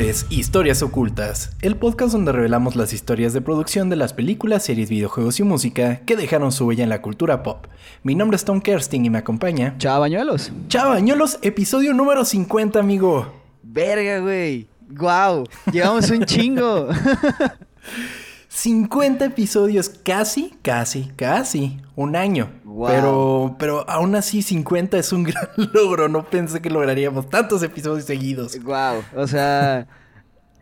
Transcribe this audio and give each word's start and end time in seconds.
Es 0.00 0.24
Historias 0.30 0.82
Ocultas, 0.82 1.50
el 1.60 1.76
podcast 1.76 2.12
donde 2.12 2.32
revelamos 2.32 2.74
las 2.74 2.94
historias 2.94 3.34
de 3.34 3.42
producción 3.42 3.90
de 3.90 3.96
las 3.96 4.14
películas, 4.14 4.64
series, 4.64 4.88
videojuegos 4.88 5.38
y 5.40 5.42
música 5.42 6.00
que 6.06 6.16
dejaron 6.16 6.52
su 6.52 6.64
huella 6.64 6.84
en 6.84 6.88
la 6.88 7.02
cultura 7.02 7.42
pop. 7.42 7.66
Mi 8.02 8.14
nombre 8.14 8.36
es 8.36 8.46
Tom 8.46 8.62
Kersting 8.62 9.04
y 9.04 9.10
me 9.10 9.18
acompaña. 9.18 9.74
Chavañuelos. 9.76 10.52
Chavañuelos, 10.68 11.38
episodio 11.42 11.92
número 11.92 12.24
50, 12.24 12.80
amigo. 12.80 13.30
Verga, 13.62 14.20
güey. 14.20 14.68
Guau. 14.88 15.44
Llevamos 15.70 16.08
un 16.08 16.24
chingo. 16.24 16.88
50 18.60 19.24
episodios, 19.24 19.88
casi, 19.88 20.52
casi, 20.60 21.10
casi 21.16 21.80
un 21.96 22.14
año. 22.14 22.50
Pero, 22.86 23.56
pero 23.58 23.88
aún 23.88 24.14
así 24.14 24.42
50 24.42 24.98
es 24.98 25.14
un 25.14 25.22
gran 25.24 25.48
logro. 25.72 26.10
No 26.10 26.28
pensé 26.28 26.60
que 26.60 26.68
lograríamos 26.68 27.30
tantos 27.30 27.62
episodios 27.62 28.04
seguidos. 28.04 28.62
Wow. 28.62 29.02
O 29.16 29.26
sea, 29.26 29.88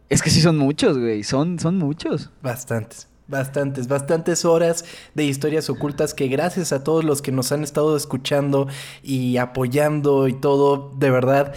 es 0.09 0.23
que 0.23 0.31
sí 0.31 0.41
son 0.41 0.59
muchos, 0.59 0.97
güey. 0.97 1.25
Son, 1.25 1.59
son 1.59 1.77
muchos. 1.77 2.31
Bastantes. 2.41 3.09
Bastantes, 3.27 3.89
bastantes 3.89 4.45
horas 4.45 4.85
de 5.15 5.25
historias 5.25 5.69
ocultas 5.69 6.15
que 6.15 6.29
gracias 6.29 6.73
a 6.73 6.85
todos 6.85 7.03
los 7.05 7.21
que 7.21 7.33
nos 7.33 7.51
han 7.51 7.65
estado 7.65 7.97
escuchando 7.97 8.69
y 9.03 9.39
apoyando 9.39 10.29
y 10.29 10.35
todo, 10.35 10.95
de 10.97 11.11
verdad, 11.11 11.53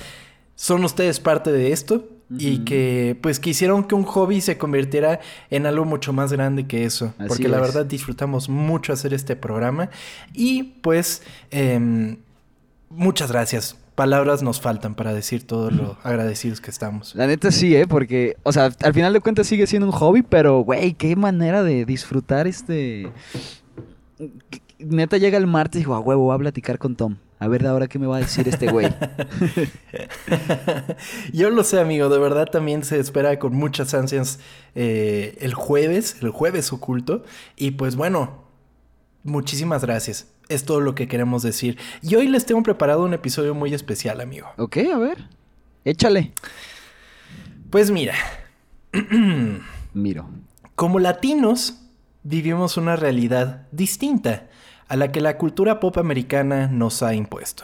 son 0.56 0.84
ustedes 0.84 1.20
parte 1.20 1.52
de 1.52 1.72
esto 1.72 2.04
y 2.38 2.60
que 2.60 3.18
pues 3.22 3.40
quisieron 3.40 3.84
que 3.84 3.96
un 3.96 4.04
hobby 4.04 4.42
se 4.42 4.58
convirtiera 4.58 5.20
en 5.50 5.66
algo 5.66 5.86
mucho 5.86 6.14
más 6.14 6.32
grande 6.32 6.68
que 6.68 6.86
eso. 6.86 7.14
porque 7.28 7.48
la 7.48 7.60
verdad 7.60 7.86
disfrutamos 7.86 8.50
mucho 8.50 8.94
hacer 8.94 9.14
este 9.14 9.36
programa 9.36 9.90
y 10.34 10.64
pues 10.64 11.24
em, 11.50 12.18
muchas 12.90 13.32
gracias. 13.32 13.78
Palabras 13.96 14.42
nos 14.42 14.62
faltan 14.62 14.96
para 14.96 15.14
decir 15.14 15.46
todo 15.46 15.70
lo 15.70 15.98
agradecidos 16.04 16.62
que 16.62 16.72
estamos. 16.72 17.14
La 17.14 17.28
neta 17.28 17.52
sí, 17.52 17.76
¿eh? 17.76 17.86
Porque, 17.88 18.38
o 18.44 18.52
sea, 18.54 18.72
al 18.82 18.94
final 18.94 19.12
de 19.14 19.20
cuentas 19.20 19.48
sigue 19.48 19.68
siendo 19.68 19.86
un 19.86 19.92
hobby, 19.92 20.24
pero, 20.24 20.62
güey, 20.62 20.94
qué 20.94 21.16
manera 21.16 21.62
de 21.62 21.86
disfrutar 21.86 22.48
este... 22.48 23.12
Neta 24.80 25.18
llega 25.18 25.38
el 25.38 25.46
martes 25.46 25.82
y 25.82 25.84
digo, 25.84 25.94
a 25.94 26.00
huevo, 26.00 26.24
voy 26.24 26.36
a 26.36 26.40
platicar 26.40 26.80
con 26.80 26.96
Tom. 26.96 27.18
A 27.42 27.48
ver, 27.48 27.66
ahora 27.66 27.88
qué 27.88 27.98
me 27.98 28.06
va 28.06 28.18
a 28.18 28.20
decir 28.20 28.48
este 28.48 28.68
güey. 28.68 28.88
Yo 31.34 31.50
lo 31.50 31.64
sé, 31.64 31.80
amigo. 31.80 32.08
De 32.08 32.20
verdad 32.20 32.46
también 32.46 32.84
se 32.84 33.00
espera 33.00 33.40
con 33.40 33.56
muchas 33.56 33.96
ansias 33.96 34.40
eh, 34.76 35.36
el 35.42 35.56
jueves, 35.56 36.18
el 36.22 36.30
jueves 36.30 36.72
oculto. 36.72 37.24
Y 37.56 37.72
pues 37.72 37.96
bueno, 37.96 38.44
muchísimas 39.24 39.84
gracias. 39.84 40.28
Es 40.50 40.66
todo 40.66 40.82
lo 40.82 40.94
que 40.94 41.08
queremos 41.08 41.42
decir. 41.42 41.80
Y 42.04 42.14
hoy 42.14 42.28
les 42.28 42.46
tengo 42.46 42.62
preparado 42.62 43.04
un 43.04 43.16
episodio 43.16 43.56
muy 43.56 43.74
especial, 43.74 44.22
amigo. 44.22 44.48
Ok, 44.58 44.78
a 44.94 45.00
ver. 45.00 45.28
Échale. 45.84 46.34
Pues 47.72 47.90
mira. 47.90 48.14
Miro. 49.96 50.30
Como 50.76 51.00
latinos, 51.00 51.82
vivimos 52.22 52.78
una 52.78 52.98
realidad 52.98 53.68
distinta 53.72 54.51
a 54.92 54.98
la 54.98 55.14
que 55.14 55.22
la 55.22 55.38
cultura 55.38 55.80
pop 55.80 55.98
americana 55.98 56.68
nos 56.68 57.02
ha 57.02 57.16
impuesto. 57.16 57.64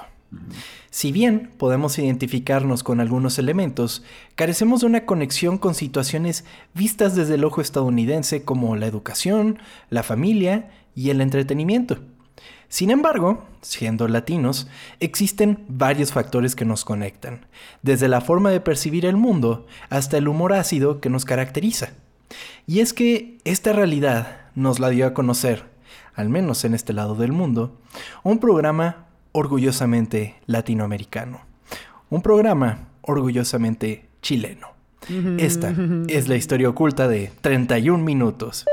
Si 0.89 1.11
bien 1.11 1.51
podemos 1.57 1.99
identificarnos 1.99 2.83
con 2.83 3.01
algunos 3.01 3.37
elementos, 3.37 4.01
carecemos 4.35 4.79
de 4.79 4.85
una 4.85 5.05
conexión 5.05 5.57
con 5.57 5.75
situaciones 5.75 6.45
vistas 6.73 7.17
desde 7.17 7.35
el 7.35 7.43
ojo 7.43 7.59
estadounidense 7.59 8.43
como 8.43 8.77
la 8.77 8.85
educación, 8.85 9.59
la 9.89 10.03
familia 10.03 10.71
y 10.95 11.09
el 11.09 11.19
entretenimiento. 11.19 11.99
Sin 12.69 12.91
embargo, 12.91 13.43
siendo 13.61 14.07
latinos, 14.07 14.69
existen 15.01 15.65
varios 15.67 16.13
factores 16.13 16.55
que 16.55 16.63
nos 16.63 16.85
conectan, 16.85 17.45
desde 17.81 18.07
la 18.07 18.21
forma 18.21 18.51
de 18.51 18.61
percibir 18.61 19.05
el 19.05 19.17
mundo 19.17 19.67
hasta 19.89 20.17
el 20.17 20.29
humor 20.29 20.53
ácido 20.53 21.01
que 21.01 21.09
nos 21.09 21.25
caracteriza. 21.25 21.89
Y 22.67 22.79
es 22.79 22.93
que 22.93 23.39
esta 23.43 23.73
realidad 23.73 24.47
nos 24.55 24.79
la 24.79 24.87
dio 24.87 25.05
a 25.05 25.13
conocer 25.13 25.75
al 26.17 26.29
menos 26.29 26.65
en 26.65 26.73
este 26.73 26.91
lado 26.91 27.15
del 27.15 27.31
mundo, 27.31 27.77
un 28.23 28.39
programa 28.39 29.05
orgullosamente 29.31 30.35
latinoamericano, 30.47 31.41
un 32.09 32.21
programa 32.21 32.89
orgullosamente 33.01 34.09
chileno. 34.21 34.75
Esta 35.37 35.73
es 36.09 36.27
la 36.27 36.35
historia 36.35 36.67
oculta 36.67 37.07
de 37.07 37.31
31 37.41 38.03
minutos. 38.03 38.65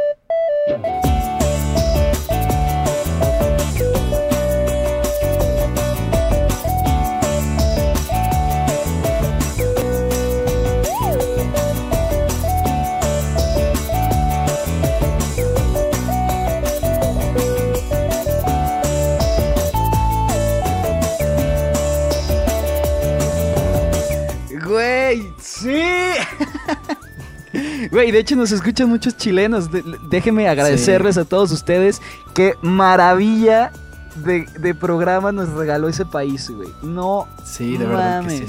Güey, 27.90 28.10
de 28.10 28.18
hecho 28.18 28.34
nos 28.34 28.50
escuchan 28.50 28.88
muchos 28.88 29.16
chilenos. 29.16 29.68
déjenme 30.08 30.48
agradecerles 30.48 31.16
a 31.16 31.24
todos 31.24 31.52
ustedes. 31.52 32.02
Qué 32.34 32.54
maravilla 32.62 33.70
de, 34.16 34.74
programa 34.74 35.32
nos 35.32 35.50
regaló 35.50 35.88
ese 35.88 36.04
país, 36.04 36.50
güey. 36.50 36.68
No 36.82 37.28
Sí, 37.44 37.76
de 37.76 37.86
verdad 37.86 38.24
que 38.26 38.38
sí. 38.38 38.46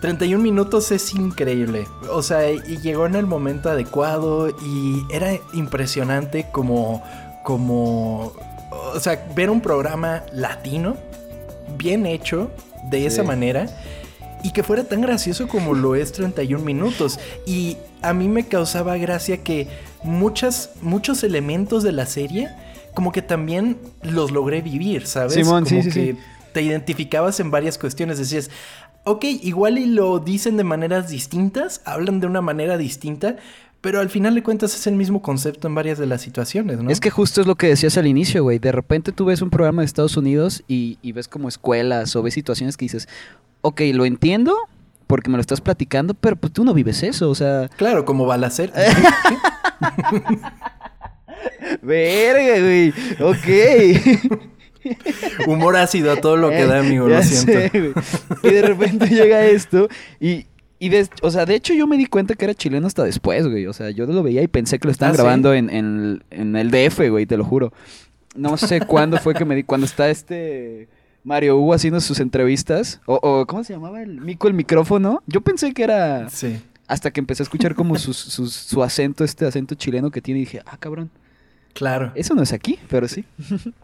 31 0.00 0.38
ah. 0.38 0.42
minutos 0.42 0.92
es 0.92 1.12
increíble. 1.14 1.88
O 2.10 2.22
sea, 2.22 2.48
y 2.52 2.78
llegó 2.78 3.06
en 3.06 3.16
el 3.16 3.26
momento 3.26 3.70
adecuado 3.70 4.48
y 4.48 5.04
era 5.10 5.32
impresionante 5.52 6.46
como 6.52 7.02
como 7.42 8.32
o 8.70 9.00
sea, 9.00 9.26
ver 9.34 9.50
un 9.50 9.60
programa 9.60 10.22
latino 10.32 10.96
bien 11.76 12.06
hecho 12.06 12.50
de 12.90 13.06
esa 13.06 13.22
manera 13.22 13.66
y 14.42 14.52
que 14.52 14.62
fuera 14.62 14.84
tan 14.84 15.00
gracioso 15.00 15.48
como 15.48 15.74
lo 15.74 15.94
es 15.94 16.12
31 16.12 16.64
minutos. 16.64 17.18
Y 17.46 17.76
a 18.02 18.12
mí 18.12 18.28
me 18.28 18.46
causaba 18.46 18.96
gracia 18.96 19.42
que 19.42 19.68
muchas, 20.02 20.70
muchos 20.82 21.22
elementos 21.24 21.82
de 21.82 21.92
la 21.92 22.06
serie 22.06 22.48
como 22.94 23.12
que 23.12 23.22
también 23.22 23.78
los 24.02 24.30
logré 24.30 24.62
vivir, 24.62 25.06
¿sabes? 25.06 25.34
Simón, 25.34 25.64
como 25.64 25.82
sí, 25.82 25.90
que 25.90 26.16
te 26.52 26.62
identificabas 26.62 27.40
en 27.40 27.50
varias 27.50 27.78
cuestiones, 27.78 28.18
decías, 28.18 28.50
ok, 29.04 29.24
igual 29.42 29.78
y 29.78 29.86
lo 29.86 30.18
dicen 30.18 30.56
de 30.56 30.64
maneras 30.64 31.08
distintas, 31.08 31.80
hablan 31.84 32.20
de 32.20 32.26
una 32.26 32.40
manera 32.40 32.76
distinta, 32.76 33.36
pero 33.80 34.00
al 34.00 34.10
final 34.10 34.34
de 34.34 34.42
cuentas 34.42 34.74
es 34.74 34.86
el 34.86 34.94
mismo 34.94 35.22
concepto 35.22 35.68
en 35.68 35.74
varias 35.74 35.98
de 35.98 36.06
las 36.06 36.20
situaciones, 36.20 36.82
¿no? 36.82 36.90
Es 36.90 37.00
que 37.00 37.10
justo 37.10 37.40
es 37.40 37.46
lo 37.46 37.54
que 37.54 37.68
decías 37.68 37.96
al 37.96 38.06
inicio, 38.06 38.42
güey. 38.42 38.58
De 38.58 38.72
repente 38.72 39.12
tú 39.12 39.24
ves 39.26 39.40
un 39.40 39.48
programa 39.48 39.82
de 39.82 39.86
Estados 39.86 40.16
Unidos 40.18 40.64
y, 40.68 40.98
y, 41.00 41.12
ves 41.12 41.28
como 41.28 41.48
escuelas 41.48 42.14
o 42.14 42.22
ves 42.22 42.34
situaciones 42.34 42.76
que 42.76 42.84
dices, 42.84 43.08
ok, 43.62 43.80
lo 43.92 44.04
entiendo 44.04 44.56
porque 45.06 45.28
me 45.28 45.36
lo 45.36 45.40
estás 45.40 45.60
platicando, 45.60 46.14
pero 46.14 46.36
pues 46.36 46.52
tú 46.52 46.64
no 46.64 46.72
vives 46.72 47.02
eso, 47.02 47.30
o 47.30 47.34
sea... 47.34 47.68
Claro, 47.76 48.04
como 48.04 48.26
balacer. 48.26 48.72
Verga, 51.82 52.60
güey. 52.60 52.92
Ok. 53.20 54.40
Humor 55.46 55.76
ácido 55.76 56.12
a 56.12 56.16
todo 56.16 56.36
lo 56.36 56.50
que 56.50 56.64
da, 56.64 56.78
amigo, 56.78 57.06
lo 57.08 57.22
siento. 57.22 58.00
y 58.42 58.50
de 58.50 58.62
repente 58.62 59.08
llega 59.08 59.44
esto 59.44 59.88
y, 60.18 60.46
y 60.78 60.90
o 61.22 61.30
sea, 61.30 61.44
de 61.44 61.54
hecho 61.54 61.74
yo 61.74 61.86
me 61.86 61.98
di 61.98 62.06
cuenta 62.06 62.34
que 62.34 62.46
era 62.46 62.54
chileno 62.54 62.86
hasta 62.86 63.04
después, 63.04 63.46
güey. 63.46 63.66
O 63.66 63.72
sea, 63.72 63.90
yo 63.90 64.06
lo 64.06 64.22
veía 64.22 64.42
y 64.42 64.48
pensé 64.48 64.78
que 64.78 64.88
lo 64.88 64.92
estaban 64.92 65.14
ah, 65.14 65.18
grabando 65.18 65.52
en, 65.52 65.68
en, 65.70 66.24
en, 66.30 66.56
el 66.56 66.70
DF, 66.70 67.10
güey, 67.10 67.26
te 67.26 67.36
lo 67.36 67.44
juro. 67.44 67.72
No 68.34 68.56
sé 68.56 68.80
cuándo 68.80 69.18
fue 69.18 69.34
que 69.34 69.44
me 69.44 69.54
di, 69.54 69.64
cuando 69.64 69.86
está 69.86 70.08
este 70.08 70.88
Mario 71.24 71.58
Hugo 71.58 71.74
haciendo 71.74 72.00
sus 72.00 72.20
entrevistas. 72.20 73.00
O, 73.06 73.44
¿cómo 73.46 73.64
se 73.64 73.72
llamaba 73.72 74.02
el 74.02 74.20
mico 74.20 74.48
el 74.48 74.54
micrófono? 74.54 75.22
Yo 75.26 75.40
pensé 75.40 75.72
que 75.72 75.82
era. 75.82 76.28
Sí. 76.28 76.60
Hasta 76.86 77.10
que 77.12 77.20
empecé 77.20 77.42
a 77.42 77.44
escuchar 77.44 77.74
como 77.74 77.96
su 77.98 78.82
acento, 78.82 79.24
este 79.24 79.46
acento 79.46 79.74
chileno 79.74 80.10
que 80.10 80.20
tiene, 80.20 80.40
y 80.40 80.44
dije, 80.44 80.62
ah, 80.66 80.76
cabrón. 80.78 81.10
Claro. 81.72 82.12
Eso 82.14 82.34
no 82.34 82.42
es 82.42 82.52
aquí, 82.52 82.78
pero 82.88 83.08
sí. 83.08 83.24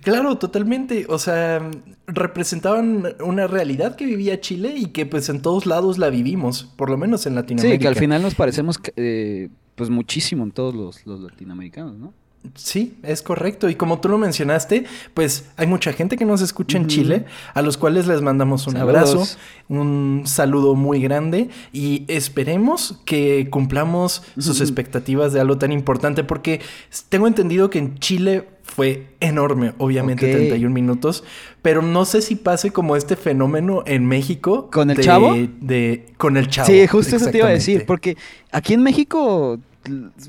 Claro, 0.00 0.36
totalmente. 0.36 1.06
O 1.08 1.18
sea, 1.18 1.70
representaban 2.06 3.14
una 3.20 3.46
realidad 3.46 3.96
que 3.96 4.04
vivía 4.04 4.40
Chile 4.40 4.74
y 4.76 4.86
que 4.86 5.06
pues 5.06 5.28
en 5.28 5.42
todos 5.42 5.66
lados 5.66 5.98
la 5.98 6.10
vivimos, 6.10 6.64
por 6.76 6.90
lo 6.90 6.96
menos 6.96 7.26
en 7.26 7.34
Latinoamérica. 7.34 7.76
Sí, 7.76 7.80
que 7.80 7.88
al 7.88 7.96
final 7.96 8.22
nos 8.22 8.34
parecemos 8.34 8.80
eh, 8.96 9.48
pues 9.74 9.90
muchísimo 9.90 10.44
en 10.44 10.50
todos 10.50 10.74
los, 10.74 11.06
los 11.06 11.20
latinoamericanos, 11.20 11.96
¿no? 11.98 12.12
Sí, 12.54 12.96
es 13.02 13.22
correcto. 13.22 13.68
Y 13.68 13.74
como 13.74 14.00
tú 14.00 14.08
lo 14.08 14.18
mencionaste, 14.18 14.84
pues 15.14 15.50
hay 15.56 15.66
mucha 15.66 15.92
gente 15.92 16.16
que 16.16 16.24
nos 16.24 16.40
escucha 16.40 16.78
en 16.78 16.86
Chile, 16.86 17.24
a 17.54 17.62
los 17.62 17.76
cuales 17.76 18.06
les 18.06 18.22
mandamos 18.22 18.66
un 18.66 18.76
abrazo, 18.76 19.26
un 19.68 20.22
saludo 20.24 20.74
muy 20.74 21.00
grande 21.00 21.48
y 21.72 22.04
esperemos 22.08 23.00
que 23.04 23.48
cumplamos 23.50 24.22
sus 24.38 24.60
expectativas 24.60 25.32
de 25.32 25.40
algo 25.40 25.58
tan 25.58 25.72
importante, 25.72 26.24
porque 26.24 26.60
tengo 27.08 27.26
entendido 27.26 27.70
que 27.70 27.78
en 27.78 27.98
Chile 27.98 28.44
fue 28.62 29.06
enorme, 29.20 29.72
obviamente 29.78 30.30
31 30.30 30.74
minutos, 30.74 31.24
pero 31.62 31.82
no 31.82 32.04
sé 32.04 32.20
si 32.20 32.36
pase 32.36 32.72
como 32.72 32.96
este 32.96 33.16
fenómeno 33.16 33.82
en 33.86 34.06
México. 34.06 34.68
¿Con 34.70 34.90
el 34.90 35.00
chavo? 35.00 35.34
De, 35.60 36.06
con 36.18 36.36
el 36.36 36.48
chavo. 36.48 36.66
Sí, 36.66 36.86
justo 36.86 37.16
eso 37.16 37.30
te 37.30 37.38
iba 37.38 37.48
a 37.48 37.52
decir, 37.52 37.86
porque 37.86 38.16
aquí 38.52 38.74
en 38.74 38.82
México, 38.82 39.58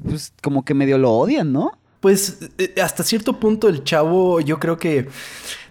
pues 0.08 0.34
como 0.42 0.64
que 0.64 0.74
medio 0.74 0.98
lo 0.98 1.12
odian, 1.12 1.52
¿no? 1.52 1.78
Pues 2.08 2.40
eh, 2.58 2.74
hasta 2.82 3.04
cierto 3.04 3.34
punto 3.34 3.68
el 3.68 3.84
chavo 3.84 4.40
yo 4.40 4.62
creo 4.62 4.78
que 4.78 5.10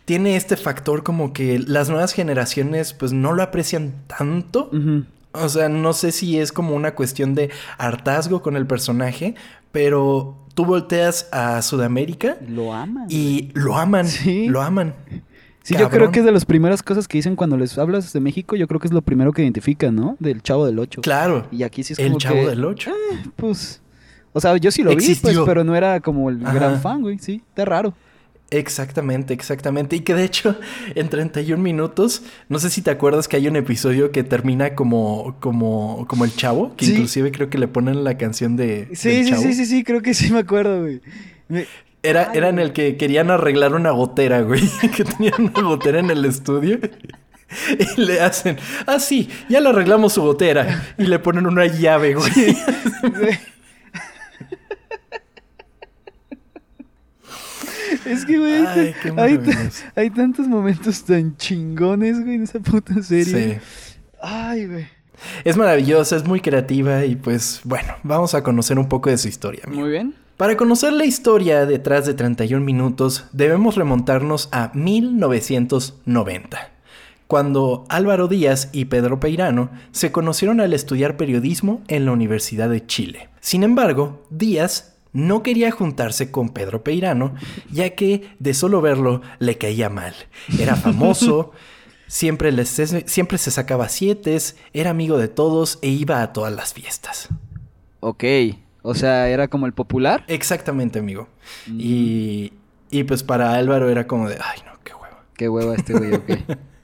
tiene 0.04 0.36
este 0.36 0.58
factor 0.58 1.02
como 1.02 1.32
que 1.32 1.58
las 1.58 1.88
nuevas 1.88 2.12
generaciones 2.12 2.92
pues 2.92 3.14
no 3.14 3.32
lo 3.32 3.42
aprecian 3.42 3.94
tanto. 4.06 4.70
O 5.32 5.48
sea, 5.48 5.70
no 5.70 5.94
sé 5.94 6.12
si 6.12 6.38
es 6.38 6.52
como 6.52 6.74
una 6.74 6.94
cuestión 6.94 7.34
de 7.34 7.48
hartazgo 7.78 8.42
con 8.42 8.54
el 8.54 8.66
personaje, 8.66 9.34
pero 9.72 10.36
tú 10.52 10.66
volteas 10.66 11.26
a 11.32 11.62
Sudamérica. 11.62 12.36
Lo 12.46 12.74
aman. 12.74 13.06
Y 13.08 13.50
lo 13.54 13.78
aman. 13.78 14.06
Sí. 14.06 14.46
Lo 14.46 14.60
aman. 14.60 14.94
Sí, 15.62 15.74
yo 15.74 15.88
creo 15.88 16.10
que 16.10 16.18
es 16.18 16.26
de 16.26 16.32
las 16.32 16.44
primeras 16.44 16.82
cosas 16.82 17.08
que 17.08 17.16
dicen 17.16 17.34
cuando 17.34 17.56
les 17.56 17.78
hablas 17.78 18.12
de 18.12 18.20
México, 18.20 18.56
yo 18.56 18.68
creo 18.68 18.78
que 18.78 18.88
es 18.88 18.92
lo 18.92 19.00
primero 19.00 19.32
que 19.32 19.40
identifican, 19.40 19.96
¿no? 19.96 20.18
Del 20.20 20.42
Chavo 20.42 20.66
del 20.66 20.78
Ocho. 20.80 21.00
Claro. 21.00 21.48
Y 21.50 21.62
aquí 21.62 21.82
sí 21.82 21.94
es 21.94 21.98
como 21.98 22.10
El 22.10 22.18
Chavo 22.18 22.46
del 22.46 22.62
Ocho. 22.62 22.90
Eh, 22.90 23.24
pues... 23.36 23.80
O 24.36 24.40
sea, 24.42 24.54
yo 24.58 24.70
sí 24.70 24.82
lo 24.82 24.94
vi, 24.94 25.14
pues, 25.14 25.38
pero 25.46 25.64
no 25.64 25.74
era 25.74 26.00
como 26.00 26.28
el 26.28 26.40
gran 26.40 26.78
fan, 26.82 27.00
güey. 27.00 27.18
Sí, 27.18 27.40
está 27.48 27.64
raro. 27.64 27.94
Exactamente, 28.50 29.32
exactamente. 29.32 29.96
Y 29.96 30.00
que 30.00 30.12
de 30.12 30.24
hecho, 30.24 30.56
en 30.94 31.08
31 31.08 31.62
minutos, 31.62 32.20
no 32.50 32.58
sé 32.58 32.68
si 32.68 32.82
te 32.82 32.90
acuerdas 32.90 33.28
que 33.28 33.36
hay 33.36 33.48
un 33.48 33.56
episodio 33.56 34.12
que 34.12 34.24
termina 34.24 34.74
como, 34.74 35.36
como, 35.40 36.04
como 36.06 36.26
el 36.26 36.36
chavo, 36.36 36.76
que 36.76 36.84
inclusive 36.84 37.32
creo 37.32 37.48
que 37.48 37.56
le 37.56 37.66
ponen 37.66 38.04
la 38.04 38.18
canción 38.18 38.56
de. 38.56 38.90
Sí, 38.92 39.24
sí, 39.24 39.34
sí, 39.36 39.54
sí, 39.54 39.64
sí, 39.64 39.84
creo 39.84 40.02
que 40.02 40.12
sí 40.12 40.30
me 40.30 40.40
acuerdo, 40.40 40.82
güey. 40.82 41.00
Era, 42.02 42.30
era 42.34 42.50
en 42.50 42.58
el 42.58 42.74
que 42.74 42.98
querían 42.98 43.30
arreglar 43.30 43.74
una 43.74 43.92
gotera, 43.92 44.42
güey. 44.42 44.68
que 44.94 45.04
tenían 45.04 45.50
una 45.54 45.62
gotera 45.62 45.98
en 45.98 46.10
el 46.10 46.26
estudio. 46.26 46.78
Y 47.78 48.00
le 48.00 48.20
hacen, 48.20 48.58
ah, 48.88 48.98
sí, 48.98 49.28
ya 49.48 49.60
le 49.60 49.68
arreglamos 49.68 50.14
su 50.14 50.20
gotera. 50.20 50.84
Y 50.98 51.04
le 51.04 51.20
ponen 51.20 51.46
una 51.46 51.64
llave, 51.64 52.14
güey. 52.14 52.56
Es 58.06 58.24
que, 58.24 58.38
güey, 58.38 58.64
hay, 59.96 60.10
tantos 60.10 60.46
momentos 60.46 61.04
tan 61.04 61.36
chingones, 61.36 62.22
güey, 62.22 62.36
en 62.36 62.42
esa 62.44 62.60
puta 62.60 63.02
serie. 63.02 63.60
Sí. 63.60 63.98
Ay, 64.20 64.66
güey. 64.66 64.86
Es 65.44 65.56
maravillosa, 65.56 66.16
es 66.16 66.24
muy 66.24 66.40
creativa 66.40 67.04
y 67.04 67.16
pues 67.16 67.60
bueno, 67.64 67.94
vamos 68.02 68.34
a 68.34 68.42
conocer 68.42 68.78
un 68.78 68.88
poco 68.88 69.10
de 69.10 69.18
su 69.18 69.28
historia. 69.28 69.62
Muy 69.66 69.90
bien. 69.90 70.14
Para 70.36 70.56
conocer 70.56 70.92
la 70.92 71.06
historia 71.06 71.64
detrás 71.64 72.04
de 72.04 72.12
31 72.12 72.62
minutos, 72.64 73.24
debemos 73.32 73.76
remontarnos 73.76 74.50
a 74.52 74.70
1990, 74.74 76.70
cuando 77.26 77.86
Álvaro 77.88 78.28
Díaz 78.28 78.68
y 78.72 78.84
Pedro 78.84 79.18
Peirano 79.18 79.70
se 79.92 80.12
conocieron 80.12 80.60
al 80.60 80.74
estudiar 80.74 81.16
periodismo 81.16 81.80
en 81.88 82.04
la 82.04 82.12
Universidad 82.12 82.68
de 82.68 82.84
Chile. 82.84 83.30
Sin 83.40 83.62
embargo, 83.62 84.26
Díaz 84.28 84.95
no 85.16 85.42
quería 85.42 85.70
juntarse 85.70 86.30
con 86.30 86.50
Pedro 86.50 86.84
Peirano, 86.84 87.34
ya 87.70 87.94
que 87.94 88.28
de 88.38 88.52
solo 88.52 88.82
verlo 88.82 89.22
le 89.38 89.56
caía 89.56 89.88
mal. 89.88 90.14
Era 90.60 90.76
famoso, 90.76 91.52
siempre, 92.06 92.52
siempre 92.66 93.38
se 93.38 93.50
sacaba 93.50 93.88
siete, 93.88 94.36
era 94.74 94.90
amigo 94.90 95.16
de 95.16 95.28
todos 95.28 95.78
e 95.80 95.88
iba 95.88 96.20
a 96.20 96.34
todas 96.34 96.54
las 96.54 96.74
fiestas. 96.74 97.28
Ok, 98.00 98.24
o 98.82 98.94
sea, 98.94 99.30
era 99.30 99.48
como 99.48 99.64
el 99.64 99.72
popular. 99.72 100.22
Exactamente, 100.28 100.98
amigo. 100.98 101.28
Mm. 101.66 101.80
Y, 101.80 102.52
y 102.90 103.04
pues 103.04 103.22
para 103.22 103.54
Álvaro 103.54 103.88
era 103.88 104.06
como 104.06 104.28
de, 104.28 104.34
ay 104.34 104.60
no, 104.66 104.78
qué 104.84 104.92
hueva. 104.92 105.24
Qué 105.34 105.48
hueva 105.48 105.74
este 105.76 105.94
güey, 105.94 106.12
ok. 106.12 106.30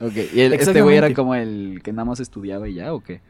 ok. 0.01 0.17
¿Y 0.33 0.41
este 0.41 0.81
güey 0.81 0.97
era 0.97 1.13
como 1.13 1.35
el 1.35 1.83
que 1.85 1.93
nada 1.93 2.07
más 2.07 2.19
estudiaba 2.19 2.67
y 2.67 2.75
ya 2.75 2.95
o 2.95 3.03
qué? 3.03 3.21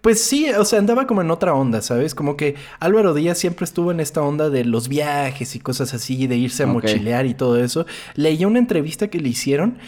Pues 0.00 0.22
sí, 0.22 0.50
o 0.50 0.64
sea, 0.64 0.78
andaba 0.78 1.06
como 1.06 1.20
en 1.20 1.30
otra 1.30 1.54
onda, 1.54 1.82
¿sabes? 1.82 2.14
Como 2.14 2.36
que 2.36 2.54
Álvaro 2.78 3.12
Díaz 3.14 3.38
siempre 3.38 3.64
estuvo 3.64 3.90
en 3.90 4.00
esta 4.00 4.22
onda 4.22 4.48
de 4.48 4.64
los 4.64 4.88
viajes 4.88 5.54
y 5.54 5.60
cosas 5.60 5.92
así, 5.92 6.26
de 6.26 6.36
irse 6.36 6.62
a 6.62 6.66
mochilear 6.66 7.26
y 7.26 7.34
todo 7.34 7.62
eso. 7.62 7.86
Leí 8.14 8.44
una 8.44 8.58
entrevista 8.58 9.08
que 9.08 9.20
le 9.20 9.28
hicieron. 9.28 9.78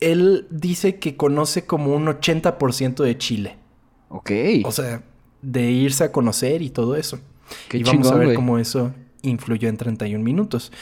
Él 0.00 0.46
dice 0.50 0.96
que 0.96 1.16
conoce 1.16 1.64
como 1.64 1.94
un 1.94 2.06
80% 2.06 3.02
de 3.02 3.18
Chile. 3.18 3.56
Ok. 4.08 4.30
O 4.64 4.72
sea, 4.72 5.02
de 5.40 5.70
irse 5.70 6.04
a 6.04 6.12
conocer 6.12 6.60
y 6.62 6.70
todo 6.70 6.96
eso. 6.96 7.18
Qué 7.68 7.78
y 7.78 7.82
vamos 7.82 8.10
a 8.10 8.16
ver 8.16 8.34
cómo 8.34 8.58
eso 8.58 8.92
influyó 9.22 9.68
en 9.68 9.76
31 9.76 10.22
minutos. 10.22 10.72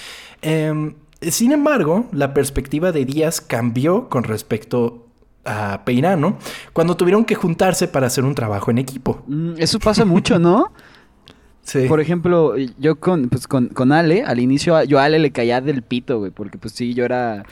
Em, 0.42 0.94
sin 1.20 1.52
embargo, 1.52 2.06
la 2.12 2.32
perspectiva 2.32 2.92
de 2.92 3.04
Díaz 3.04 3.40
cambió 3.40 4.08
con 4.08 4.24
respecto 4.24 4.99
a 5.44 5.82
Peirano 5.84 6.38
cuando 6.72 6.96
tuvieron 6.96 7.24
que 7.24 7.34
juntarse 7.34 7.88
para 7.88 8.06
hacer 8.06 8.24
un 8.24 8.34
trabajo 8.34 8.70
en 8.70 8.78
equipo. 8.78 9.22
Mm, 9.26 9.54
eso 9.58 9.78
pasa 9.78 10.04
mucho, 10.04 10.38
¿no? 10.38 10.72
Sí. 11.62 11.86
Por 11.86 12.00
ejemplo, 12.00 12.56
yo 12.78 12.98
con, 12.98 13.28
pues 13.28 13.46
con, 13.46 13.68
con, 13.68 13.92
Ale, 13.92 14.24
al 14.24 14.40
inicio 14.40 14.82
yo 14.84 14.98
a 14.98 15.04
Ale 15.04 15.18
le 15.18 15.30
caía 15.30 15.60
del 15.60 15.82
pito, 15.82 16.18
güey, 16.18 16.30
porque 16.32 16.58
pues 16.58 16.72
sí, 16.72 16.94
yo 16.94 17.04
era 17.04 17.44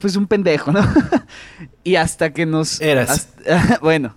pues 0.00 0.16
un 0.16 0.26
pendejo, 0.26 0.72
¿no? 0.72 0.80
y 1.84 1.96
hasta 1.96 2.32
que 2.32 2.46
nos... 2.46 2.80
Eras. 2.80 3.34
bueno. 3.82 4.16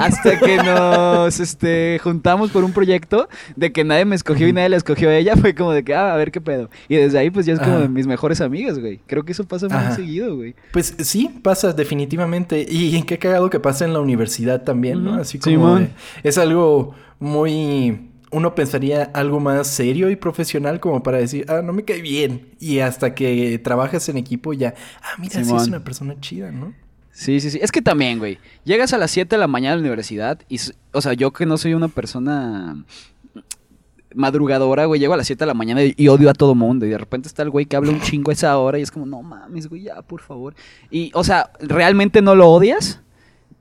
Hasta 0.00 0.38
que 0.38 0.56
nos 0.58 1.40
este, 1.40 1.98
juntamos 2.02 2.50
por 2.50 2.64
un 2.64 2.72
proyecto 2.72 3.28
de 3.56 3.72
que 3.72 3.84
nadie 3.84 4.04
me 4.04 4.16
escogió 4.16 4.48
y 4.48 4.52
nadie 4.52 4.68
la 4.68 4.76
escogió 4.76 5.08
a 5.08 5.16
ella, 5.16 5.36
fue 5.36 5.54
como 5.54 5.72
de 5.72 5.84
que, 5.84 5.94
ah, 5.94 6.14
a 6.14 6.16
ver 6.16 6.30
qué 6.30 6.40
pedo. 6.40 6.70
Y 6.88 6.96
desde 6.96 7.18
ahí, 7.18 7.30
pues 7.30 7.46
ya 7.46 7.54
es 7.54 7.60
como 7.60 7.78
de 7.78 7.88
mis 7.88 8.06
mejores 8.06 8.40
amigas, 8.40 8.78
güey. 8.78 9.00
Creo 9.06 9.24
que 9.24 9.32
eso 9.32 9.44
pasa 9.44 9.68
muy 9.68 9.94
seguido, 9.94 10.36
güey. 10.36 10.54
Pues 10.72 10.94
sí, 10.98 11.30
pasa 11.42 11.72
definitivamente. 11.72 12.66
Y 12.68 12.96
en 12.96 13.04
qué 13.04 13.18
cagado 13.18 13.50
que 13.50 13.60
pasa 13.60 13.84
en 13.84 13.92
la 13.92 14.00
universidad 14.00 14.62
también, 14.62 15.04
¿no? 15.04 15.14
Así 15.14 15.38
como. 15.38 15.80
es 16.22 16.38
algo 16.38 16.94
muy 17.18 18.10
uno 18.32 18.54
pensaría 18.54 19.04
algo 19.14 19.40
más 19.40 19.66
serio 19.68 20.10
y 20.10 20.16
profesional 20.16 20.80
como 20.80 21.02
para 21.02 21.18
decir, 21.18 21.46
ah, 21.48 21.62
no 21.62 21.72
me 21.72 21.84
cae 21.84 22.02
bien. 22.02 22.48
Y 22.58 22.80
hasta 22.80 23.14
que 23.14 23.58
trabajas 23.58 24.08
en 24.08 24.16
equipo 24.16 24.52
ya, 24.52 24.74
ah, 25.02 25.16
mira, 25.18 25.42
sí 25.42 25.54
es 25.54 25.68
una 25.68 25.84
persona 25.84 26.16
chida, 26.20 26.50
¿no? 26.50 26.74
Sí, 27.16 27.40
sí, 27.40 27.50
sí. 27.50 27.58
Es 27.62 27.72
que 27.72 27.80
también, 27.80 28.18
güey. 28.18 28.38
Llegas 28.64 28.92
a 28.92 28.98
las 28.98 29.10
7 29.10 29.36
de 29.36 29.40
la 29.40 29.46
mañana 29.46 29.72
a 29.72 29.76
la 29.76 29.80
universidad 29.80 30.38
y, 30.50 30.60
o 30.92 31.00
sea, 31.00 31.14
yo 31.14 31.32
que 31.32 31.46
no 31.46 31.56
soy 31.56 31.72
una 31.72 31.88
persona 31.88 32.76
madrugadora, 34.14 34.84
güey, 34.84 35.00
llego 35.00 35.14
a 35.14 35.16
las 35.16 35.26
7 35.26 35.40
de 35.40 35.46
la 35.46 35.54
mañana 35.54 35.80
y, 35.82 36.08
odio 36.08 36.28
a 36.28 36.34
todo 36.34 36.54
mundo. 36.54 36.84
Y 36.84 36.90
de 36.90 36.98
repente 36.98 37.26
está 37.26 37.42
el 37.42 37.48
güey 37.48 37.64
que 37.64 37.74
habla 37.74 37.90
un 37.90 38.02
chingo 38.02 38.30
a 38.30 38.34
esa 38.34 38.58
hora 38.58 38.78
y 38.78 38.82
es 38.82 38.90
como, 38.90 39.06
no 39.06 39.22
mames, 39.22 39.66
güey, 39.66 39.84
ya, 39.84 40.02
por 40.02 40.20
favor. 40.20 40.54
Y, 40.90 41.10
o 41.14 41.24
sea, 41.24 41.48
¿realmente 41.58 42.20
no 42.20 42.34
lo 42.34 42.50
odias? 42.50 43.00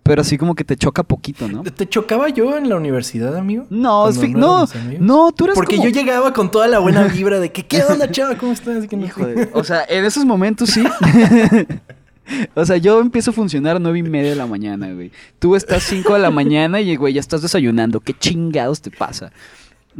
Pero 0.03 0.21
así 0.21 0.37
como 0.37 0.53
que 0.53 0.65
te 0.65 0.75
choca 0.75 1.03
poquito, 1.03 1.47
¿no? 1.47 1.63
¿Te 1.63 1.87
chocaba 1.87 2.27
yo 2.27 2.57
en 2.57 2.67
la 2.67 2.75
universidad, 2.75 3.37
amigo? 3.37 3.67
No, 3.69 4.11
no, 4.11 4.67
no, 4.99 5.31
tú 5.31 5.45
eres 5.45 5.55
Porque 5.55 5.77
yo 5.77 5.87
llegaba 5.87 6.33
con 6.33 6.51
toda 6.51 6.67
la 6.67 6.79
buena 6.79 7.03
vibra 7.07 7.39
de 7.39 7.53
que, 7.53 7.65
¿qué 7.65 7.83
onda, 7.83 8.11
chava? 8.11 8.37
¿Cómo 8.37 8.51
estás? 8.51 8.85
Que 8.85 9.49
o 9.53 9.63
sea, 9.63 9.85
en 9.87 10.03
esos 10.03 10.25
momentos 10.25 10.71
sí. 10.71 10.83
O 12.55 12.65
sea, 12.65 12.77
yo 12.77 12.99
empiezo 13.01 13.31
a 13.31 13.33
funcionar 13.33 13.75
a 13.75 13.79
nueve 13.79 13.99
y 13.99 14.03
media 14.03 14.31
de 14.31 14.35
la 14.35 14.47
mañana, 14.47 14.91
güey. 14.91 15.11
Tú 15.39 15.55
estás 15.55 15.83
cinco 15.83 16.13
de 16.13 16.19
la 16.19 16.31
mañana 16.31 16.81
y, 16.81 16.95
güey, 16.95 17.13
ya 17.13 17.19
estás 17.19 17.41
desayunando. 17.41 17.99
¿Qué 17.99 18.13
chingados 18.13 18.81
te 18.81 18.91
pasa? 18.91 19.31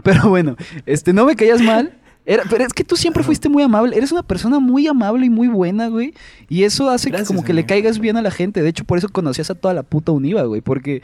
Pero 0.04 0.30
bueno, 0.30 0.56
este, 0.86 1.14
no 1.14 1.26
me 1.26 1.36
callas 1.36 1.62
mal. 1.62 1.98
pero 2.26 2.64
es 2.64 2.74
que 2.74 2.84
tú 2.84 2.96
siempre 2.96 3.24
fuiste 3.24 3.50
muy 3.50 3.64
amable. 3.64 3.96
Eres 3.96 4.12
una 4.12 4.24
persona 4.24 4.60
muy 4.60 4.88
amable 4.88 5.26
y 5.26 5.30
muy 5.30 5.48
buena, 5.48 5.88
güey. 5.88 6.14
Y 6.50 6.64
eso 6.64 6.90
hace 6.90 7.12
que 7.12 7.24
como 7.24 7.44
que 7.44 7.54
le 7.54 7.66
caigas 7.66 8.00
bien 8.00 8.18
a 8.18 8.22
la 8.22 8.32
gente. 8.32 8.62
De 8.62 8.70
hecho, 8.70 8.84
por 8.84 8.98
eso 8.98 9.10
conocías 9.10 9.50
a 9.50 9.56
toda 9.56 9.74
la 9.74 9.84
puta 9.84 10.12
Univa, 10.12 10.44
güey. 10.44 10.62
Porque 10.62 11.02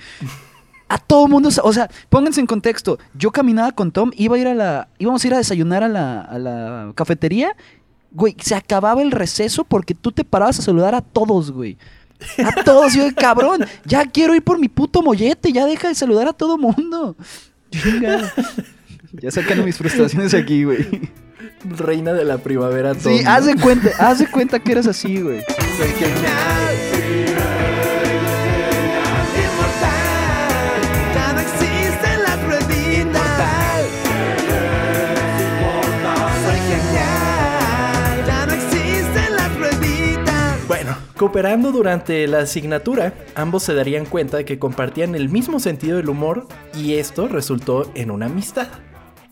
a 0.92 0.98
todo 0.98 1.28
mundo, 1.30 1.50
o 1.64 1.74
sea, 1.74 1.90
pónganse 2.10 2.42
en 2.42 2.48
contexto. 2.48 3.00
Yo 3.14 3.32
caminaba 3.32 3.72
con 3.72 3.92
Tom, 3.92 4.12
iba 4.18 4.36
a 4.36 4.40
ir 4.40 4.48
a 4.48 4.54
la, 4.54 4.90
íbamos 5.00 5.24
a 5.24 5.28
ir 5.28 5.34
a 5.34 5.38
desayunar 5.38 5.84
a 5.84 5.88
la, 5.88 6.22
a 6.22 6.38
la 6.38 6.92
cafetería 6.96 7.56
Güey, 8.12 8.36
se 8.40 8.56
acababa 8.56 9.02
el 9.02 9.12
receso 9.12 9.64
porque 9.64 9.94
tú 9.94 10.12
te 10.12 10.24
parabas 10.24 10.60
a 10.60 10.62
saludar 10.62 10.96
a 10.96 11.02
todos, 11.02 11.52
güey. 11.52 11.78
A 12.38 12.64
todos, 12.64 12.94
yo, 12.94 13.04
cabrón, 13.16 13.66
ya 13.86 14.06
quiero 14.06 14.36
ir 14.36 14.44
por 14.44 14.60
mi 14.60 14.68
puto 14.68 15.02
mollete, 15.02 15.52
ya 15.52 15.66
deja 15.66 15.88
de 15.88 15.96
saludar 15.96 16.28
a 16.28 16.34
todo 16.34 16.58
mundo. 16.58 17.16
Ya 19.14 19.32
sacando 19.32 19.64
mis 19.64 19.78
frustraciones 19.78 20.34
aquí, 20.34 20.64
güey. 20.64 21.12
Reina 21.64 22.14
de 22.14 22.26
la 22.26 22.38
primavera. 22.38 22.94
Sí, 22.96 23.22
haz 23.26 23.46
de 23.46 23.56
cuenta, 23.56 23.90
haz 24.00 24.20
de 24.20 24.28
cuenta 24.28 24.60
que 24.60 24.72
eres 24.72 24.88
así, 24.88 25.22
güey. 25.22 25.44
Cooperando 41.22 41.72
durante 41.72 42.26
la 42.26 42.40
asignatura, 42.40 43.14
ambos 43.36 43.62
se 43.62 43.76
darían 43.76 44.08
cuenta 44.08 44.38
de 44.38 44.46
que 44.46 44.58
compartían 44.58 45.14
el 45.14 45.30
mismo 45.30 45.60
sentido 45.60 45.98
del 45.98 46.10
humor 46.10 46.48
y 46.76 46.96
esto 46.96 47.28
resultó 47.28 47.92
en 47.94 48.10
una 48.10 48.26
amistad. 48.26 48.70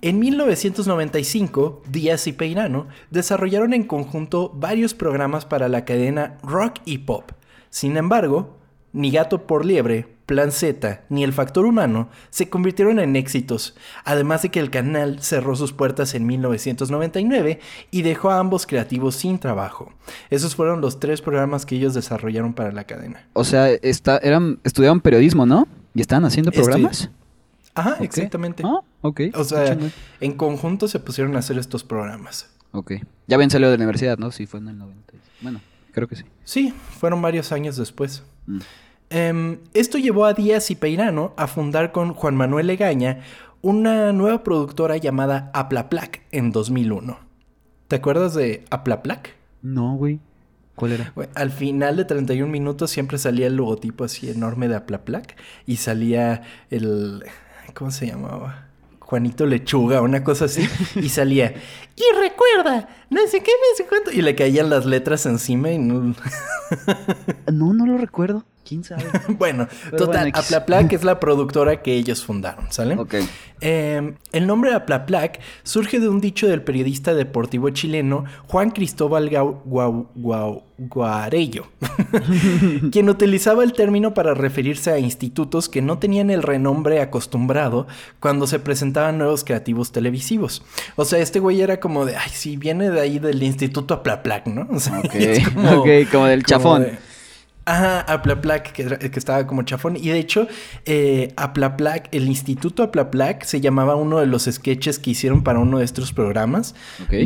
En 0.03 0.19
1995, 0.19 1.81
Díaz 1.89 2.27
y 2.27 2.34
Peirano 2.34 2.89
desarrollaron 3.10 3.74
en 3.74 3.86
conjunto 3.86 4.51
varios 4.53 4.93
programas 4.93 5.48
para 5.48 5.67
la 5.67 5.84
cadena 5.84 6.38
Rock 6.43 6.75
y 6.86 7.00
Pop. 7.00 7.31
Sin 7.72 7.98
embargo, 7.98 8.60
ni 8.93 9.10
Gato 9.10 9.48
por 9.48 9.65
Liebre, 9.65 10.05
Plan 10.30 10.52
Z 10.52 11.06
ni 11.10 11.24
El 11.24 11.34
Factor 11.34 11.66
Humano 11.66 12.08
se 12.30 12.50
convirtieron 12.50 13.00
en 13.00 13.16
éxitos, 13.16 13.76
además 14.06 14.44
de 14.44 14.50
que 14.50 14.60
el 14.60 14.70
canal 14.70 15.24
cerró 15.24 15.56
sus 15.56 15.74
puertas 15.74 16.14
en 16.14 16.28
1999 16.28 17.60
y 17.90 18.04
dejó 18.04 18.30
a 18.30 18.38
ambos 18.38 18.68
creativos 18.68 19.16
sin 19.16 19.40
trabajo. 19.40 19.92
Esos 20.30 20.56
fueron 20.56 20.82
los 20.82 21.00
tres 21.00 21.24
programas 21.24 21.66
que 21.66 21.78
ellos 21.78 21.96
desarrollaron 21.96 22.54
para 22.54 22.72
la 22.72 22.84
cadena. 22.84 23.28
O 23.34 23.44
sea, 23.44 23.70
eran, 24.22 24.60
estudiaban 24.64 25.02
periodismo, 25.02 25.48
¿no? 25.48 25.68
¿Y 25.96 26.02
estaban 26.02 26.26
haciendo 26.26 26.52
programas? 26.52 27.10
Ajá, 27.74 27.98
exactamente. 28.00 28.62
Ah, 28.64 28.82
ok. 29.02 29.22
O 29.34 29.44
sea, 29.44 29.76
en 30.20 30.34
conjunto 30.34 30.88
se 30.88 31.00
pusieron 31.00 31.36
a 31.38 31.40
hacer 31.40 31.58
estos 31.58 31.84
programas. 31.84 32.52
Ok. 32.72 32.92
Ya 33.26 33.36
habían 33.36 33.50
salido 33.50 33.72
de 33.72 33.80
la 33.80 33.82
universidad, 33.82 34.20
¿no? 34.20 34.30
Sí, 34.30 34.46
fue 34.46 34.60
en 34.60 34.68
el 34.68 34.78
90. 34.78 35.14
Bueno, 35.42 35.60
creo 35.92 36.08
que 36.08 36.18
sí. 36.18 36.24
Sí, 36.44 36.72
fueron 37.00 37.20
varios 37.20 37.52
años 37.52 37.78
después. 37.78 38.22
Mm. 38.46 38.60
Em, 39.10 39.58
esto 39.74 39.98
llevó 39.98 40.25
a 40.25 40.34
Díaz 40.34 40.70
y 40.70 40.75
Peirano 40.75 41.34
a 41.36 41.48
fundar 41.48 41.92
con 41.92 42.13
Juan 42.13 42.36
Manuel 42.36 42.68
Legaña 42.68 43.22
una 43.62 44.13
nueva 44.13 44.44
productora 44.44 44.98
llamada 44.98 45.50
Aplaplac 45.54 46.22
en 46.32 46.51
2001. 46.51 47.20
¿Te 47.88 47.96
acuerdas 47.96 48.36
de 48.36 48.66
Aplaplac? 48.70 49.36
No, 49.62 49.96
güey. 49.96 50.20
¿Cuál 50.75 50.94
era? 50.94 51.13
al 51.36 51.51
final 51.51 51.98
de 51.98 52.06
31 52.06 52.50
minutos 52.50 52.89
siempre 52.89 53.18
salía 53.18 53.48
el 53.48 53.56
logotipo 53.56 54.06
así 54.06 54.30
enorme 54.30 54.70
de 54.70 54.75
Aplaplac 54.75 55.36
y 55.66 55.75
salía 55.75 56.44
el... 56.70 57.25
¿Cómo 57.74 57.92
se 57.92 58.08
llamaba? 58.08 58.70
Juanito 59.00 59.46
Lechuga, 59.46 60.01
una 60.01 60.24
cosa 60.24 60.46
así, 60.46 60.70
y 60.96 61.10
salía, 61.10 61.56
y 61.96 62.04
recuerda, 62.22 62.88
no 63.10 63.20
sé 63.28 63.42
qué, 63.42 63.51
no 63.51 63.75
sé 63.75 63.88
cuánto, 63.89 64.12
y 64.12 64.22
le 64.22 64.36
caían 64.36 64.70
las 64.70 64.86
letras 64.86 65.25
encima 65.25 65.72
y 65.72 65.80
no... 65.80 66.16
no, 67.51 67.74
no 67.74 67.86
lo 67.88 67.98
recuerdo. 67.98 68.46
¿Quién 68.68 68.84
sabe? 68.84 69.04
bueno, 69.30 69.68
total, 69.98 70.32
Aplaplac 70.34 70.94
es 70.94 71.04
la 71.04 71.20
productora 71.20 71.82
que 71.82 71.94
ellos 71.94 72.24
fundaron, 72.24 72.72
¿sale? 72.72 72.96
Ok. 72.96 73.16
Em, 73.62 74.16
el 74.32 74.48
nombre 74.48 74.74
Aplaplac 74.74 75.39
surge 75.63 76.00
de 76.00 76.08
un 76.08 76.22
dicho 76.22 76.48
del 76.48 76.62
periodista 76.62 77.13
deportivo 77.13 77.70
chileno 77.72 78.24
Juan 78.48 78.72
Cristóbal 78.72 79.30
Guarello, 80.78 81.68
quien 82.92 83.10
utilizaba 83.10 83.63
el 83.63 83.74
término 83.74 84.13
para 84.13 84.34
referirse 84.34 84.92
a 84.92 85.00
institutos 85.00 85.68
que 85.68 85.82
no 85.82 85.98
tenían 86.00 86.30
el 86.30 86.42
renombre 86.42 87.01
acostumbrado 87.01 87.88
cuando 88.22 88.48
se 88.48 88.60
presentaban 88.60 89.18
nuevos 89.18 89.44
creativos 89.44 89.92
televisivos. 89.92 90.63
O 90.96 91.04
sea, 91.04 91.20
este 91.20 91.39
güey 91.39 91.60
era 91.60 91.80
como 91.82 92.06
de, 92.06 92.16
ay, 92.16 92.30
sí, 92.32 92.56
viene 92.56 92.92
de 92.92 93.01
ahí 93.01 93.20
del 93.20 93.44
Instituto 93.44 93.94
Aplaplac, 93.96 94.48
¿no? 94.48 94.68
O 94.72 94.80
sea, 94.80 95.01
como, 95.54 95.84
como 96.12 96.25
del 96.28 96.44
chafón. 96.46 96.88
Ajá, 97.70 98.02
Aplaplac, 98.02 98.72
que, 98.72 98.98
que 99.12 99.20
estaba 99.20 99.46
como 99.46 99.62
chafón. 99.62 99.96
Y 99.96 100.10
de 100.10 100.18
hecho, 100.18 100.48
eh, 100.86 101.34
Aplaplac, 101.38 102.10
el 102.12 102.28
Instituto 102.28 102.82
Aplaplac 102.82 103.44
se 103.44 103.62
llamaba 103.62 103.96
uno 103.96 104.18
de 104.18 104.26
los 104.26 104.46
sketches 104.46 104.98
que 104.98 105.12
hicieron 105.12 105.44
para 105.44 105.60
uno 105.60 105.78
de 105.78 105.86
estos 105.86 106.12
programas. 106.12 106.74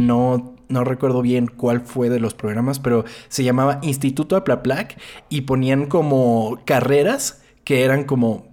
No, 0.02 0.54
no 0.68 0.84
recuerdo 0.84 1.22
bien 1.22 1.48
cuál 1.48 1.80
fue 1.80 2.10
de 2.10 2.20
los 2.20 2.34
programas, 2.34 2.80
pero 2.80 3.06
se 3.30 3.46
llamaba 3.46 3.80
Instituto 3.84 4.36
Aplaplac 4.36 5.00
y 5.30 5.42
ponían 5.42 5.86
como 5.86 6.60
carreras 6.66 7.42
que 7.64 7.86
eran 7.86 8.04
como, 8.04 8.46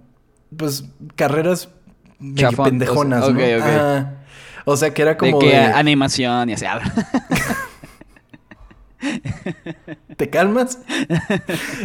pues, 0.55 0.85
carreras 1.17 1.71
medio 2.19 2.51
pendejonas, 2.63 3.29
¿no? 3.29 4.11
o 4.63 4.77
sea, 4.77 4.93
que 4.93 5.01
era 5.01 5.17
como. 5.17 5.39
De 5.39 5.45
que 5.49 5.57
animación 5.57 6.51
y 6.51 6.53
así. 6.53 6.65
¿Te 10.17 10.29
calmas? 10.29 10.79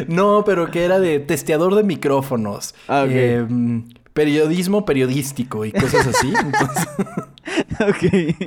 no, 0.09 0.45
pero 0.45 0.71
que 0.71 0.85
era 0.85 0.99
de 0.99 1.21
testeador 1.21 1.75
de 1.75 1.83
micrófonos. 1.83 2.75
Ah, 2.89 3.07
em, 3.09 3.85
periodismo 4.13 4.85
periodístico 4.85 5.65
y 5.65 5.73
cosas 5.73 6.07
así. 6.07 6.33
ok. 7.81 8.45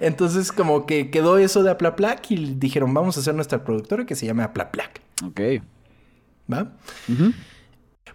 Entonces, 0.00 0.52
como 0.52 0.86
que 0.86 1.10
quedó 1.10 1.38
eso 1.38 1.62
de 1.62 1.70
Aplaplac 1.70 2.30
y 2.30 2.54
dijeron, 2.54 2.94
vamos 2.94 3.16
a 3.16 3.20
hacer 3.20 3.34
nuestra 3.34 3.64
productora 3.64 4.06
que 4.06 4.14
se 4.14 4.26
llame 4.26 4.42
Aplaplac. 4.42 5.00
Ok. 5.24 5.40
¿Va? 6.52 6.72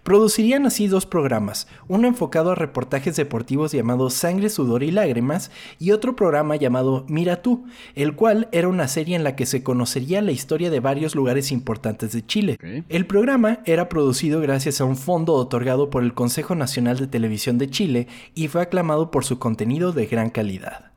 Producirían 0.02 0.66
así 0.66 0.88
dos 0.88 1.06
programas, 1.06 1.68
uno 1.86 2.08
enfocado 2.08 2.50
a 2.50 2.54
reportajes 2.56 3.14
deportivos 3.14 3.70
llamado 3.70 4.10
Sangre, 4.10 4.50
Sudor 4.50 4.82
y 4.82 4.90
Lágrimas 4.90 5.52
y 5.78 5.92
otro 5.92 6.16
programa 6.16 6.56
llamado 6.56 7.06
Mira 7.08 7.40
tú, 7.40 7.66
el 7.94 8.16
cual 8.16 8.48
era 8.50 8.66
una 8.66 8.88
serie 8.88 9.14
en 9.14 9.22
la 9.22 9.36
que 9.36 9.46
se 9.46 9.62
conocería 9.62 10.20
la 10.20 10.32
historia 10.32 10.70
de 10.70 10.80
varios 10.80 11.14
lugares 11.14 11.52
importantes 11.52 12.12
de 12.12 12.26
Chile. 12.26 12.58
El 12.88 13.06
programa 13.06 13.60
era 13.64 13.88
producido 13.88 14.40
gracias 14.40 14.80
a 14.80 14.84
un 14.84 14.96
fondo 14.96 15.34
otorgado 15.34 15.88
por 15.88 16.02
el 16.02 16.14
Consejo 16.14 16.56
Nacional 16.56 16.98
de 16.98 17.06
Televisión 17.06 17.58
de 17.58 17.70
Chile 17.70 18.08
y 18.34 18.48
fue 18.48 18.62
aclamado 18.62 19.12
por 19.12 19.24
su 19.24 19.38
contenido 19.38 19.92
de 19.92 20.06
gran 20.06 20.30
calidad. 20.30 20.90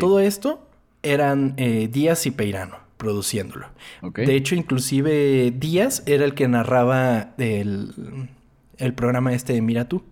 Todo 0.00 0.20
esto 0.20 0.66
eran 1.02 1.52
eh, 1.58 1.88
Díaz 1.92 2.24
y 2.24 2.30
Peirano 2.30 2.86
produciéndolo. 2.96 3.66
De 4.14 4.34
hecho, 4.34 4.54
inclusive 4.54 5.52
Díaz 5.54 6.02
era 6.06 6.24
el 6.24 6.32
que 6.34 6.48
narraba 6.48 7.34
el, 7.36 8.30
el 8.78 8.94
programa 8.94 9.32
este 9.32 9.52
de 9.52 9.62
Mira 9.62 9.88
tú. 9.88 10.02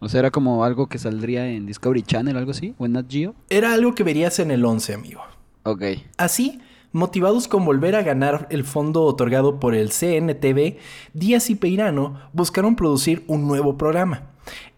O 0.00 0.08
sea, 0.08 0.20
era 0.20 0.30
como 0.30 0.64
algo 0.64 0.88
que 0.88 0.98
saldría 0.98 1.48
en 1.48 1.66
Discovery 1.66 2.02
Channel 2.02 2.36
algo 2.36 2.50
así, 2.50 2.74
o 2.78 2.86
en 2.86 2.92
Nat 2.92 3.10
Geo. 3.10 3.34
Era 3.48 3.72
algo 3.72 3.94
que 3.94 4.02
verías 4.02 4.38
en 4.38 4.50
el 4.50 4.64
11, 4.64 4.94
amigo. 4.94 5.22
Ok. 5.64 5.82
Así, 6.16 6.60
motivados 6.92 7.48
con 7.48 7.64
volver 7.64 7.96
a 7.96 8.02
ganar 8.02 8.46
el 8.50 8.64
fondo 8.64 9.02
otorgado 9.02 9.58
por 9.58 9.74
el 9.74 9.90
CNTV, 9.90 10.76
Díaz 11.14 11.50
y 11.50 11.54
Peirano 11.54 12.20
buscaron 12.32 12.76
producir 12.76 13.24
un 13.26 13.46
nuevo 13.48 13.76
programa. 13.76 14.28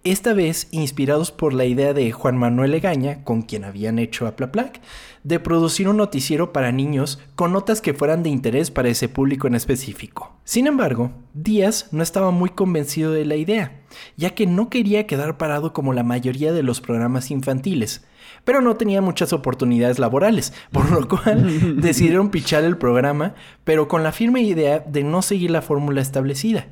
Esta 0.04 0.34
vez 0.34 0.68
inspirados 0.70 1.32
por 1.32 1.54
la 1.54 1.64
idea 1.64 1.94
de 1.94 2.12
Juan 2.12 2.36
Manuel 2.36 2.72
Legaña, 2.72 3.24
con 3.24 3.40
quien 3.40 3.64
habían 3.64 3.98
hecho 3.98 4.26
a 4.26 4.36
Plaplac, 4.36 4.82
de 5.22 5.40
producir 5.40 5.88
un 5.88 5.96
noticiero 5.96 6.52
para 6.52 6.72
niños 6.72 7.18
con 7.34 7.54
notas 7.54 7.80
que 7.80 7.94
fueran 7.94 8.22
de 8.22 8.28
interés 8.28 8.70
para 8.70 8.90
ese 8.90 9.08
público 9.08 9.46
en 9.46 9.54
específico. 9.54 10.36
Sin 10.44 10.66
embargo, 10.66 11.12
Díaz 11.32 11.88
no 11.90 12.02
estaba 12.02 12.30
muy 12.30 12.50
convencido 12.50 13.12
de 13.12 13.24
la 13.24 13.36
idea, 13.36 13.80
ya 14.18 14.34
que 14.34 14.46
no 14.46 14.68
quería 14.68 15.06
quedar 15.06 15.38
parado 15.38 15.72
como 15.72 15.94
la 15.94 16.02
mayoría 16.02 16.52
de 16.52 16.62
los 16.62 16.82
programas 16.82 17.30
infantiles, 17.30 18.04
pero 18.44 18.60
no 18.60 18.76
tenía 18.76 19.00
muchas 19.00 19.32
oportunidades 19.32 19.98
laborales, 19.98 20.52
por 20.72 20.90
lo 20.90 21.08
cual 21.08 21.80
decidieron 21.80 22.30
pichar 22.30 22.64
el 22.64 22.76
programa, 22.76 23.34
pero 23.64 23.88
con 23.88 24.02
la 24.02 24.12
firme 24.12 24.42
idea 24.42 24.80
de 24.80 25.04
no 25.04 25.22
seguir 25.22 25.50
la 25.50 25.62
fórmula 25.62 26.00
establecida, 26.00 26.66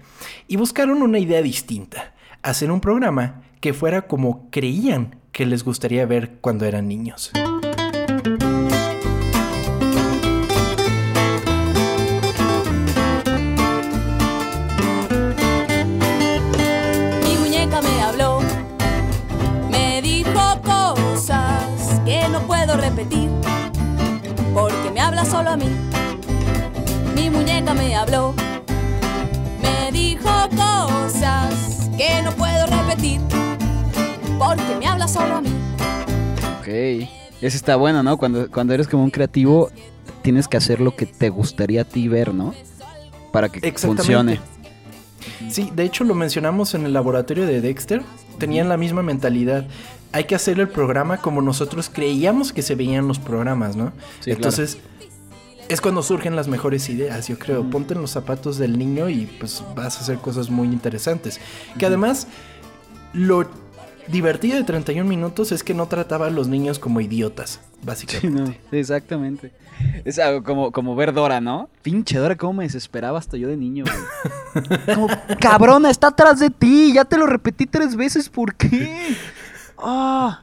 y 0.49 0.57
buscaron 0.57 1.03
una 1.03 1.19
idea 1.19 1.43
distinta, 1.43 2.15
hacer 2.43 2.71
un 2.71 2.81
programa 2.81 3.43
que 3.61 3.73
fuera 3.73 4.03
como 4.03 4.51
creían 4.51 5.17
que 5.31 5.47
les 5.47 5.65
gustaría 5.65 6.05
ver 6.05 6.39
cuando 6.41 6.67
eran 6.67 6.89
niños. 6.89 7.33
Porque 24.55 24.91
me 24.93 25.01
habla 25.01 25.25
solo 25.25 25.51
a 25.51 25.57
mí. 25.57 25.67
Mi 27.15 27.31
muñeca 27.31 27.75
me 27.75 27.95
habló, 27.95 28.35
me 29.63 29.91
dijo 29.93 30.29
cosas 30.51 31.89
que 31.97 32.23
no 32.23 32.33
puedo 32.33 32.67
repetir, 32.67 33.21
porque 34.39 34.77
me 34.79 34.87
habla 34.87 35.09
solo 35.09 35.37
a 35.37 35.41
mí. 35.41 35.51
Ok, 36.61 36.69
eso 37.41 37.57
está 37.57 37.77
bueno, 37.77 38.03
¿no? 38.03 38.17
Cuando, 38.17 38.51
cuando 38.51 38.75
eres 38.75 38.89
como 38.89 39.05
un 39.05 39.11
creativo, 39.11 39.71
tienes 40.23 40.49
que 40.49 40.57
hacer 40.57 40.81
lo 40.81 40.95
que 40.95 41.07
te 41.07 41.31
gustaría 41.31 41.83
a 41.83 41.85
ti 41.85 42.09
ver, 42.09 42.35
¿no? 42.35 42.55
Para 43.33 43.49
que 43.49 43.73
funcione. 43.73 44.41
Sí, 45.49 45.71
de 45.75 45.85
hecho 45.85 46.05
lo 46.05 46.15
mencionamos 46.15 46.75
en 46.75 46.85
el 46.85 46.93
laboratorio 46.93 47.47
de 47.47 47.61
Dexter. 47.61 48.03
Tenían 48.39 48.69
la 48.69 48.77
misma 48.77 49.03
mentalidad 49.03 49.67
hay 50.13 50.25
que 50.25 50.35
hacer 50.35 50.61
el 50.61 50.69
programa 50.69 51.19
como 51.19 51.41
nosotros 51.41 51.91
creíamos 51.93 52.53
que 52.53 52.63
se 52.63 52.75
veían 52.75 53.09
los 53.09 53.19
programas, 53.19 53.77
¿no? 53.77 53.93
Entonces, 54.27 54.79
es 55.69 55.81
cuando 55.81 56.03
surgen 56.03 56.37
las 56.37 56.49
mejores 56.49 56.89
ideas, 56.91 57.29
yo 57.29 57.39
creo. 57.39 57.69
Ponte 57.69 57.95
en 57.95 58.03
los 58.03 58.11
zapatos 58.11 58.59
del 58.59 58.79
niño 58.79 59.09
y 59.09 59.27
pues 59.39 59.65
vas 59.75 59.97
a 59.97 60.01
hacer 60.01 60.19
cosas 60.19 60.51
muy 60.51 60.69
interesantes. 60.69 61.41
Que 61.79 61.87
además, 61.87 62.27
lo 63.15 63.49
divertido 64.09 64.57
de 64.57 64.65
31 64.65 65.09
minutos 65.09 65.53
es 65.53 65.63
que 65.65 65.75
no 65.75 65.87
trataba 65.87 66.27
a 66.27 66.31
los 66.31 66.49
niños 66.49 66.79
como 66.79 67.01
idiotas, 67.01 67.61
básicamente. 67.83 68.61
exactamente. 68.73 69.53
Es 70.05 70.19
algo 70.19 70.45
como, 70.45 70.73
como 70.73 70.95
ver 70.95 71.13
Dora, 71.13 71.41
¿no? 71.41 71.71
Pinche 71.83 72.19
Dora, 72.19 72.37
cómo 72.37 72.53
me 72.55 72.65
desesperaba 72.65 73.19
hasta 73.19 73.37
yo 73.37 73.49
de 73.49 73.57
niño, 73.57 73.85
güey. 73.85 74.79
como, 74.95 75.09
cabrona, 75.41 75.91
está 75.91 76.09
atrás 76.09 76.39
de 76.39 76.51
ti, 76.51 76.93
ya 76.93 77.05
te 77.05 77.17
lo 77.17 77.27
repetí 77.27 77.67
tres 77.67 77.97
veces, 77.97 78.29
¿por 78.29 78.55
qué? 78.55 79.17
Ah. 79.83 80.43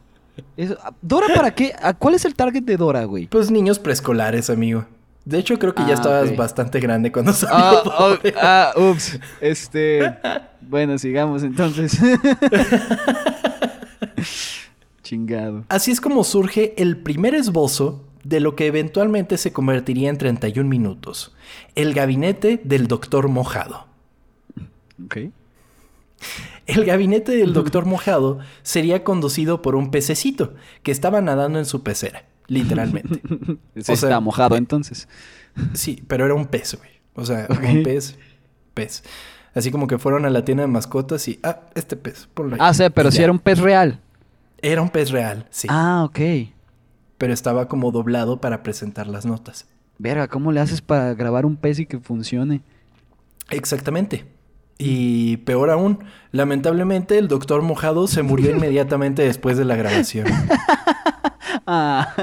Eso- 0.58 0.78
¿Dora 1.02 1.28
para 1.36 1.54
qué? 1.54 1.74
¿A 1.82 1.94
¿Cuál 1.94 2.16
es 2.16 2.26
el 2.26 2.36
target 2.36 2.64
de 2.64 2.78
Dora, 2.78 3.04
güey? 3.06 3.28
Pues 3.28 3.52
niños 3.52 3.80
preescolares, 3.80 4.50
amigo. 4.50 4.86
De 5.26 5.38
hecho, 5.38 5.60
creo 5.60 5.76
que 5.76 5.84
ya 5.84 5.90
Ah, 5.90 5.94
estabas 5.94 6.36
bastante 6.36 6.80
grande 6.80 7.12
cuando 7.12 7.34
salió. 7.34 7.56
Ah, 7.58 7.82
oh, 8.00 8.10
Dora. 8.10 8.20
ah, 8.42 8.72
ups. 8.78 9.20
Este. 9.42 10.16
Bueno, 10.62 10.98
sigamos 10.98 11.44
entonces. 11.44 12.00
Chingado. 15.04 15.66
Así 15.70 15.92
es 15.92 16.02
como 16.02 16.24
surge 16.24 16.74
el 16.82 16.98
primer 16.98 17.34
esbozo 17.36 18.06
de 18.24 18.40
lo 18.40 18.56
que 18.56 18.68
eventualmente 18.68 19.38
se 19.38 19.52
convertiría 19.52 20.10
en 20.10 20.18
31 20.18 20.70
minutos. 20.70 21.36
El 21.76 21.94
gabinete 21.94 22.62
del 22.64 22.88
doctor 22.88 23.28
mojado. 23.28 23.88
Ok. 25.06 25.18
El 26.76 26.86
gabinete 26.86 27.32
del 27.34 27.54
doctor 27.54 27.86
mojado 27.86 28.40
sería 28.62 29.04
conducido 29.04 29.62
por 29.62 29.76
un 29.76 29.92
pececito 29.92 30.54
que 30.84 30.92
estaba 30.92 31.22
nadando 31.22 31.60
en 31.60 31.66
su 31.66 31.84
pecera, 31.84 32.26
literalmente. 32.48 33.22
Se 33.76 33.94
O 33.94 33.96
sea- 33.96 34.10
está 34.10 34.20
mojado 34.20 34.56
entonces. 34.56 35.08
Sí, 35.74 36.04
pero 36.08 36.26
era 36.26 36.34
un 36.36 36.46
pez, 36.46 36.76
güey. 36.78 36.92
O 37.16 37.26
sea, 37.26 37.48
un 37.50 37.84
pez, 37.84 38.18
pez. 38.74 39.04
Así 39.54 39.72
como 39.72 39.88
que 39.88 39.98
fueron 39.98 40.26
a 40.26 40.30
la 40.30 40.46
tienda 40.46 40.62
de 40.64 40.68
mascotas 40.68 41.28
y, 41.28 41.40
ah, 41.44 41.62
este 41.76 41.96
pez, 41.98 42.28
ponlo 42.34 42.54
ahí. 42.56 42.60
Ah, 42.62 42.74
sí, 42.74 42.84
pero 42.94 43.10
Y 43.10 43.12
si 43.12 43.18
ya. 43.18 43.24
era 43.26 43.32
un 43.34 43.40
pez 43.40 43.60
real. 43.60 44.00
Era 44.62 44.82
un 44.82 44.90
pez 44.90 45.10
real, 45.12 45.48
sí. 45.50 45.68
Ah, 45.72 46.04
ok. 46.06 46.20
Pero 47.18 47.34
estaba 47.34 47.68
como 47.68 47.92
doblado 47.92 48.40
para 48.40 48.62
presentar 48.64 49.08
las 49.08 49.26
notas. 49.26 49.68
Verga, 49.98 50.28
¿cómo 50.28 50.52
le 50.52 50.60
haces 50.62 50.82
para 50.82 51.14
grabar 51.16 51.46
un 51.46 51.58
pez 51.58 51.80
y 51.80 51.86
que 51.86 52.00
funcione? 52.00 52.62
Exactamente. 53.50 54.26
Y 54.82 55.38
peor 55.38 55.70
aún, 55.70 56.00
lamentablemente 56.32 57.18
el 57.18 57.28
doctor 57.28 57.62
mojado 57.62 58.08
se 58.08 58.24
murió 58.24 58.50
inmediatamente 58.56 59.22
después 59.24 59.58
de 59.58 59.66
la 59.66 59.76
grabación. 59.76 60.26
Ah. 61.72 62.14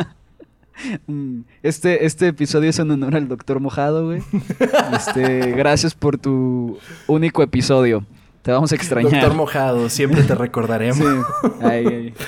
Mm, 1.06 1.40
Este, 1.62 2.04
este 2.06 2.28
episodio 2.28 2.70
es 2.70 2.78
en 2.78 2.90
honor 2.90 3.14
al 3.16 3.28
doctor 3.28 3.60
mojado, 3.60 4.06
güey. 4.06 4.22
Este, 4.92 5.52
gracias 5.52 5.94
por 5.94 6.18
tu 6.18 6.78
único 7.06 7.42
episodio. 7.42 8.04
Te 8.42 8.52
vamos 8.52 8.72
a 8.72 8.74
extrañar. 8.76 9.12
Doctor 9.12 9.34
mojado, 9.34 9.88
siempre 9.88 10.22
te 10.22 10.34
recordaremos. 10.34 10.98
Sí. 10.98 11.50
Ay, 11.62 11.86
ay. 11.86 12.14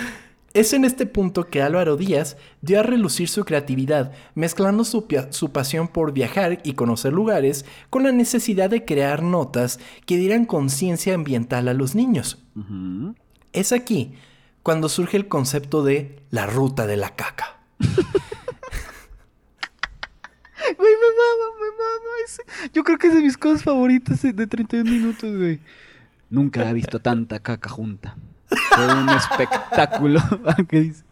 Es 0.55 0.73
en 0.73 0.85
este 0.85 1.05
punto 1.07 1.45
que 1.45 1.61
Álvaro 1.62 1.97
Díaz 1.97 2.37
dio 2.62 2.81
a 2.81 2.83
relucir 2.83 3.28
su 3.28 3.45
creatividad, 3.45 4.12
mezclando 4.35 4.83
su, 4.85 5.07
su 5.31 5.52
pasión 5.52 5.88
por 5.88 6.12
viajar 6.12 6.61
y 6.64 6.73
conocer 6.73 7.12
lugares 7.12 7.64
con 7.90 8.02
la 8.02 8.12
necesidad 8.12 8.71
de 8.71 8.85
crear 8.85 9.23
notas 9.23 9.78
que 10.07 10.17
dieran 10.17 10.47
conciencia 10.47 11.14
ambiental 11.14 11.69
a 11.69 11.75
los 11.75 11.95
niños. 11.95 12.43
Es 13.52 13.73
aquí 13.73 14.14
cuando 14.62 14.88
surge 14.88 15.17
el 15.19 15.28
concepto 15.28 15.85
de 15.85 16.23
la 16.31 16.47
ruta 16.47 16.87
de 16.87 16.97
la 16.97 17.14
caca. 17.14 17.61
Güey, 20.76 20.93
me 20.93 21.11
mama, 21.17 21.47
me 21.61 21.71
mama. 21.71 22.12
ese- 22.25 22.43
Yo 22.73 22.85
creo 22.85 22.99
que 22.99 23.07
es 23.09 23.14
de 23.14 23.21
mis 23.23 23.37
cosas 23.38 23.62
favoritas 23.62 24.21
de 24.23 24.33
de 24.33 24.47
31 24.47 24.90
minutos, 24.90 25.35
güey. 25.37 25.61
Nunca 26.31 26.69
he 26.69 26.73
visto 26.75 26.99
tanta 27.00 27.38
caca 27.38 27.69
junta. 27.71 28.17
Fue 28.87 28.94
un 28.94 29.08
espectáculo. 29.11 30.20
¿Qué 30.68 30.80
dice? 30.80 31.04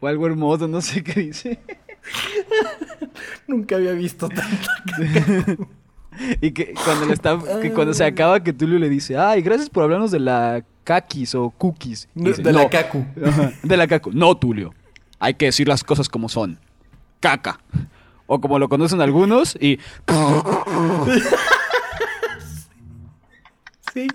O 0.00 0.06
algo 0.06 0.26
hermoso, 0.26 0.68
no 0.68 0.80
sé 0.80 1.02
qué 1.02 1.20
dice. 1.20 1.58
Nunca 3.46 3.76
había 3.76 3.92
visto 3.92 4.28
tanta 4.28 4.46
Y 6.40 6.52
que 6.52 6.72
cuando, 6.84 7.06
le 7.06 7.12
está, 7.12 7.38
que 7.60 7.72
cuando 7.72 7.92
se 7.92 8.04
acaba, 8.04 8.42
que 8.42 8.52
Tulio 8.52 8.78
le 8.78 8.88
dice, 8.88 9.18
ay, 9.18 9.42
gracias 9.42 9.68
por 9.68 9.82
hablarnos 9.82 10.10
de 10.10 10.20
la 10.20 10.64
kakis 10.84 11.34
o 11.34 11.50
cookies. 11.50 12.08
De, 12.14 12.30
dice, 12.30 12.42
de 12.42 12.52
la 12.52 12.62
"No". 12.62 12.70
cacu. 12.70 13.04
Ajá, 13.24 13.52
De 13.62 13.76
la 13.76 13.86
caco. 13.86 14.10
No, 14.14 14.34
Tulio. 14.36 14.72
Hay 15.18 15.34
que 15.34 15.46
decir 15.46 15.68
las 15.68 15.84
cosas 15.84 16.08
como 16.08 16.28
son. 16.30 16.58
Caca. 17.20 17.60
O 18.26 18.40
como 18.40 18.58
lo 18.58 18.68
conocen 18.68 19.00
algunos 19.00 19.56
y... 19.60 19.78
Sí. 23.94 24.08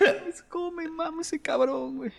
Mames. 0.00 0.42
¿Cómo 0.48 0.70
me 0.72 0.84
ese 1.20 1.40
cabrón, 1.40 1.96
güey? 1.96 2.12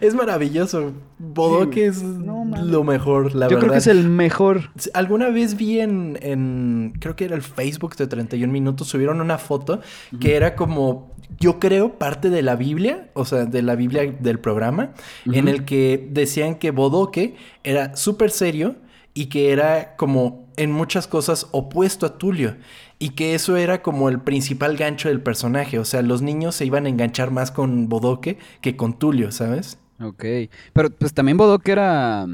Es 0.00 0.14
maravilloso. 0.14 0.92
Bodoque 1.18 1.86
es 1.86 2.02
No, 2.02 2.44
lo 2.44 2.84
mejor, 2.84 3.34
la 3.34 3.46
Yo 3.48 3.56
verdad. 3.56 3.60
creo 3.60 3.72
que 3.72 3.78
es 3.78 3.86
el 3.86 4.08
mejor. 4.08 4.70
Alguna 4.92 5.28
vez 5.30 5.56
vi 5.56 5.80
en, 5.80 6.18
en- 6.22 6.94
creo 7.00 7.16
que 7.16 7.24
era 7.24 7.34
el 7.36 7.42
Facebook 7.42 7.96
de 7.96 8.06
31 8.06 8.52
minutos, 8.52 8.88
subieron 8.88 9.20
una 9.20 9.38
foto 9.38 9.80
que 10.20 10.36
era 10.36 10.54
como, 10.54 11.12
yo 11.40 11.58
creo, 11.58 11.98
parte 11.98 12.30
de 12.30 12.42
la 12.42 12.56
Biblia, 12.56 13.10
o 13.14 13.24
sea, 13.24 13.44
de 13.46 13.62
la 13.62 13.74
Biblia 13.74 14.14
del 14.18 14.38
programa, 14.38 14.92
en 15.26 15.48
el 15.48 15.64
que 15.64 16.08
decían 16.10 16.56
que 16.56 16.70
Bodoque 16.70 17.36
era 17.64 17.96
súper 17.96 18.30
serio 18.30 18.76
y 19.14 19.26
que 19.26 19.52
era 19.52 19.96
como 19.96 20.48
en 20.56 20.70
muchas 20.72 21.06
cosas 21.08 21.46
opuesto 21.52 22.06
a 22.06 22.18
Tulio. 22.18 22.56
Y 23.04 23.10
que 23.10 23.34
eso 23.34 23.56
era 23.58 23.82
como 23.82 24.08
el 24.08 24.18
principal 24.20 24.76
gancho 24.78 25.08
del 25.10 25.20
personaje. 25.20 25.78
O 25.78 25.84
sea, 25.84 26.00
los 26.00 26.22
niños 26.22 26.54
se 26.54 26.64
iban 26.64 26.86
a 26.86 26.88
enganchar 26.88 27.30
más 27.30 27.50
con 27.50 27.88
Bodoque 27.90 28.38
que 28.62 28.76
con 28.76 28.98
Tulio, 28.98 29.30
¿sabes? 29.30 29.76
Ok. 30.00 30.24
Pero 30.72 30.88
pues 30.90 31.12
también 31.12 31.36
Bodoque 31.36 31.72
era... 31.72 32.26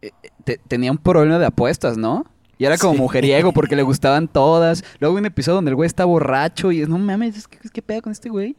eh, 0.00 0.10
te- 0.44 0.58
tenía 0.68 0.90
un 0.90 0.96
problema 0.96 1.38
de 1.38 1.44
apuestas, 1.46 1.98
¿no? 1.98 2.24
Y 2.56 2.64
era 2.64 2.78
como 2.78 2.94
Sí. 2.94 3.00
mujeriego 3.00 3.52
porque 3.52 3.76
le 3.76 3.82
gustaban 3.90 4.26
todas. 4.26 4.82
Luego 5.00 5.16
hay 5.16 5.20
un 5.20 5.26
episodio 5.26 5.56
donde 5.56 5.70
el 5.70 5.74
güey 5.74 5.86
está 5.86 6.06
borracho 6.06 6.72
y 6.72 6.80
es, 6.80 6.88
no 6.88 6.96
mames, 6.98 7.36
es 7.36 7.46
que- 7.46 7.58
¿qué 7.70 7.82
pedo 7.82 8.00
con 8.00 8.12
este 8.12 8.30
güey? 8.30 8.56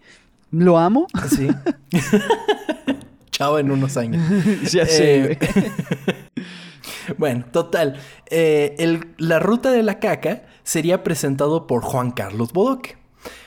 Lo 0.52 0.78
amo. 0.78 1.08
Sí. 1.28 1.48
Chao 3.32 3.58
en 3.58 3.72
unos 3.72 3.98
años. 3.98 4.22
ya 4.72 4.86
sé, 4.86 5.32
Eh. 5.32 5.40
Bueno, 7.18 7.46
total. 7.52 7.96
eh, 8.30 8.76
el- 8.80 9.08
la 9.18 9.40
ruta 9.40 9.72
de 9.72 9.84
la 9.84 10.00
caca 10.00 10.44
sería 10.64 11.04
presentado 11.04 11.68
por 11.68 11.82
Juan 11.82 12.12
Carlos 12.12 12.54
Bodoque. 12.54 12.98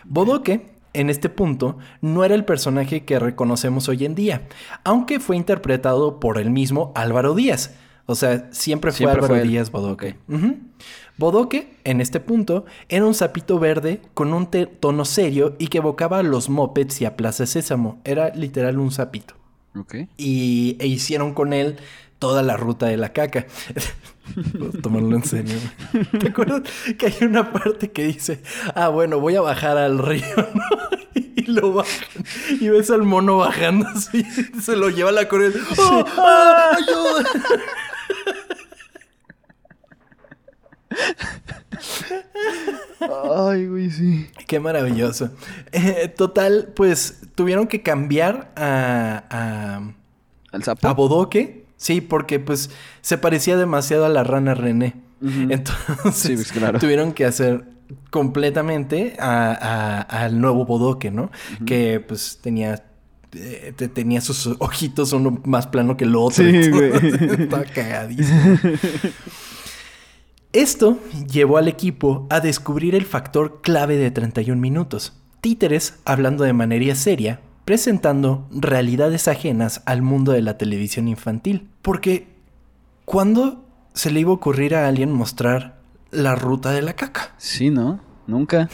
Bodoque, 0.05 0.73
en 0.93 1.09
este 1.09 1.29
punto, 1.29 1.79
no 2.01 2.25
era 2.25 2.35
el 2.35 2.45
personaje 2.45 3.05
que 3.05 3.19
reconocemos 3.19 3.89
hoy 3.89 4.05
en 4.05 4.15
día, 4.15 4.47
aunque 4.85 5.21
fue 5.21 5.37
interpretado 5.37 6.21
por 6.21 6.39
el 6.39 6.51
mismo 6.51 6.93
Álvaro 6.95 7.35
Díaz. 7.35 7.75
O 8.07 8.15
sea, 8.17 8.49
siempre 8.53 8.91
fue 8.91 8.99
Siempre 8.99 9.19
Álvaro 9.21 9.35
fue. 9.37 9.43
Díaz 9.49 9.71
Bodoque. 9.71 10.17
Bodoque, 11.19 11.77
en 11.85 12.01
este 12.01 12.21
punto, 12.21 12.65
era 12.89 13.07
un 13.07 13.15
sapito 13.15 13.59
verde 13.59 14.01
con 14.15 14.33
un 14.33 14.49
tono 14.81 15.05
serio 15.05 15.55
y 15.59 15.69
que 15.69 15.79
evocaba 15.79 16.19
a 16.19 16.23
los 16.23 16.49
mopeds 16.49 17.01
y 17.01 17.05
a 17.05 17.17
Plaza 17.17 17.47
Sésamo. 17.47 18.01
Era 18.05 18.31
literal 18.35 18.79
un 18.79 18.91
sapito 18.91 19.35
Ok. 19.79 19.95
y 20.17 20.77
e 20.81 20.87
hicieron 20.87 21.33
con 21.35 21.53
él 21.53 21.77
toda 22.23 22.45
la 22.45 22.57
ruta 22.57 22.87
de 22.87 22.97
la 22.97 23.13
caca. 23.13 23.47
Tomarlo 24.83 25.17
en 25.17 25.25
serio. 25.25 25.57
¿Te 26.21 26.29
acuerdas 26.29 26.63
que 26.97 27.07
hay 27.07 27.17
una 27.23 27.53
parte 27.53 27.91
que 27.91 28.05
dice, 28.05 28.41
ah, 28.77 28.91
bueno, 28.91 29.19
voy 29.19 29.35
a 29.35 29.41
bajar 29.41 29.77
al 29.77 29.99
río, 29.99 30.23
¿no? 30.37 30.63
Y 31.17 31.51
lo 31.51 31.73
bajan. 31.73 32.25
Y 32.61 32.69
ves 32.69 32.91
al 32.91 33.03
mono 33.03 33.39
bajando 33.39 33.89
así, 33.89 34.23
se 34.63 34.77
lo 34.77 34.89
lleva 34.89 35.09
a 35.09 35.13
la 35.15 35.27
corriente. 35.27 35.59
¡Oh, 35.79 36.05
ah, 36.17 36.77
ayuda! 36.77 37.29
Ay, 43.49 43.67
güey, 43.67 43.91
sí. 43.91 44.31
Qué 44.47 44.61
maravilloso. 44.61 45.31
Eh, 45.73 46.07
total, 46.17 46.73
pues 46.77 47.23
tuvieron 47.35 47.67
que 47.67 47.83
cambiar 47.83 48.53
a, 48.55 49.25
a, 49.29 49.93
¿Al 50.53 50.63
sapo? 50.63 50.87
a 50.87 50.93
Bodoque. 50.93 51.62
Sí, 51.83 52.01
porque 52.01 52.39
pues 52.39 52.71
se 53.01 53.19
parecía 53.19 53.57
demasiado 53.57 54.05
a 54.05 54.09
la 54.09 54.23
rana 54.23 54.55
René. 54.55 54.95
Entonces 55.21 56.15
Sí, 56.15 56.35
pues, 56.37 56.53
claro. 56.53 56.79
tuvieron 56.79 57.13
que 57.13 57.25
hacer 57.25 57.65
completamente 58.11 59.17
a- 59.19 59.51
a- 59.51 60.01
al 60.25 60.41
nuevo 60.41 60.65
Bodoque, 60.65 61.11
¿no? 61.11 61.33
Que 61.67 61.99
pues 61.99 62.39
tenía 62.41 62.85
eh, 63.35 63.73
te- 63.77 63.89
tenía 63.89 64.21
sus 64.21 64.47
ojitos 64.61 65.13
uno 65.13 65.41
más 65.45 65.67
plano 65.67 65.97
que 65.97 66.05
el 66.05 66.15
otro. 66.15 66.45
Sí, 66.45 66.71
güey. 66.71 66.93
Estaba 67.41 67.65
cagadísimo. 67.65 68.59
Esto 70.53 70.99
llevó 71.33 71.57
al 71.57 71.67
equipo 71.69 72.27
a 72.31 72.41
descubrir 72.41 72.95
el 72.95 73.07
factor 73.07 73.61
clave 73.63 73.97
de 73.97 74.11
31 74.11 74.61
minutos. 74.61 75.15
Títeres 75.41 75.95
hablando 76.05 76.45
de 76.45 76.53
manera 76.53 76.95
seria, 76.95 77.41
presentando 77.65 78.49
realidades 78.51 79.29
ajenas 79.29 79.83
al 79.87 80.03
mundo 80.03 80.33
de 80.33 80.43
la 80.43 80.59
televisión 80.59 81.09
infantil. 81.09 81.69
Porque, 81.83 82.29
¿cuándo 83.05 83.65
se 83.95 84.11
le 84.11 84.21
iba 84.21 84.31
a 84.31 84.35
ocurrir 84.35 84.75
a 84.75 84.89
alguien 84.89 85.13
mostrar 85.13 85.79
la 86.11 86.35
ruta 86.35 86.71
de 86.71 86.83
la 86.83 86.95
caca? 86.95 87.35
Sí, 87.39 87.71
¿no? 87.71 88.01
Nunca. 88.27 88.69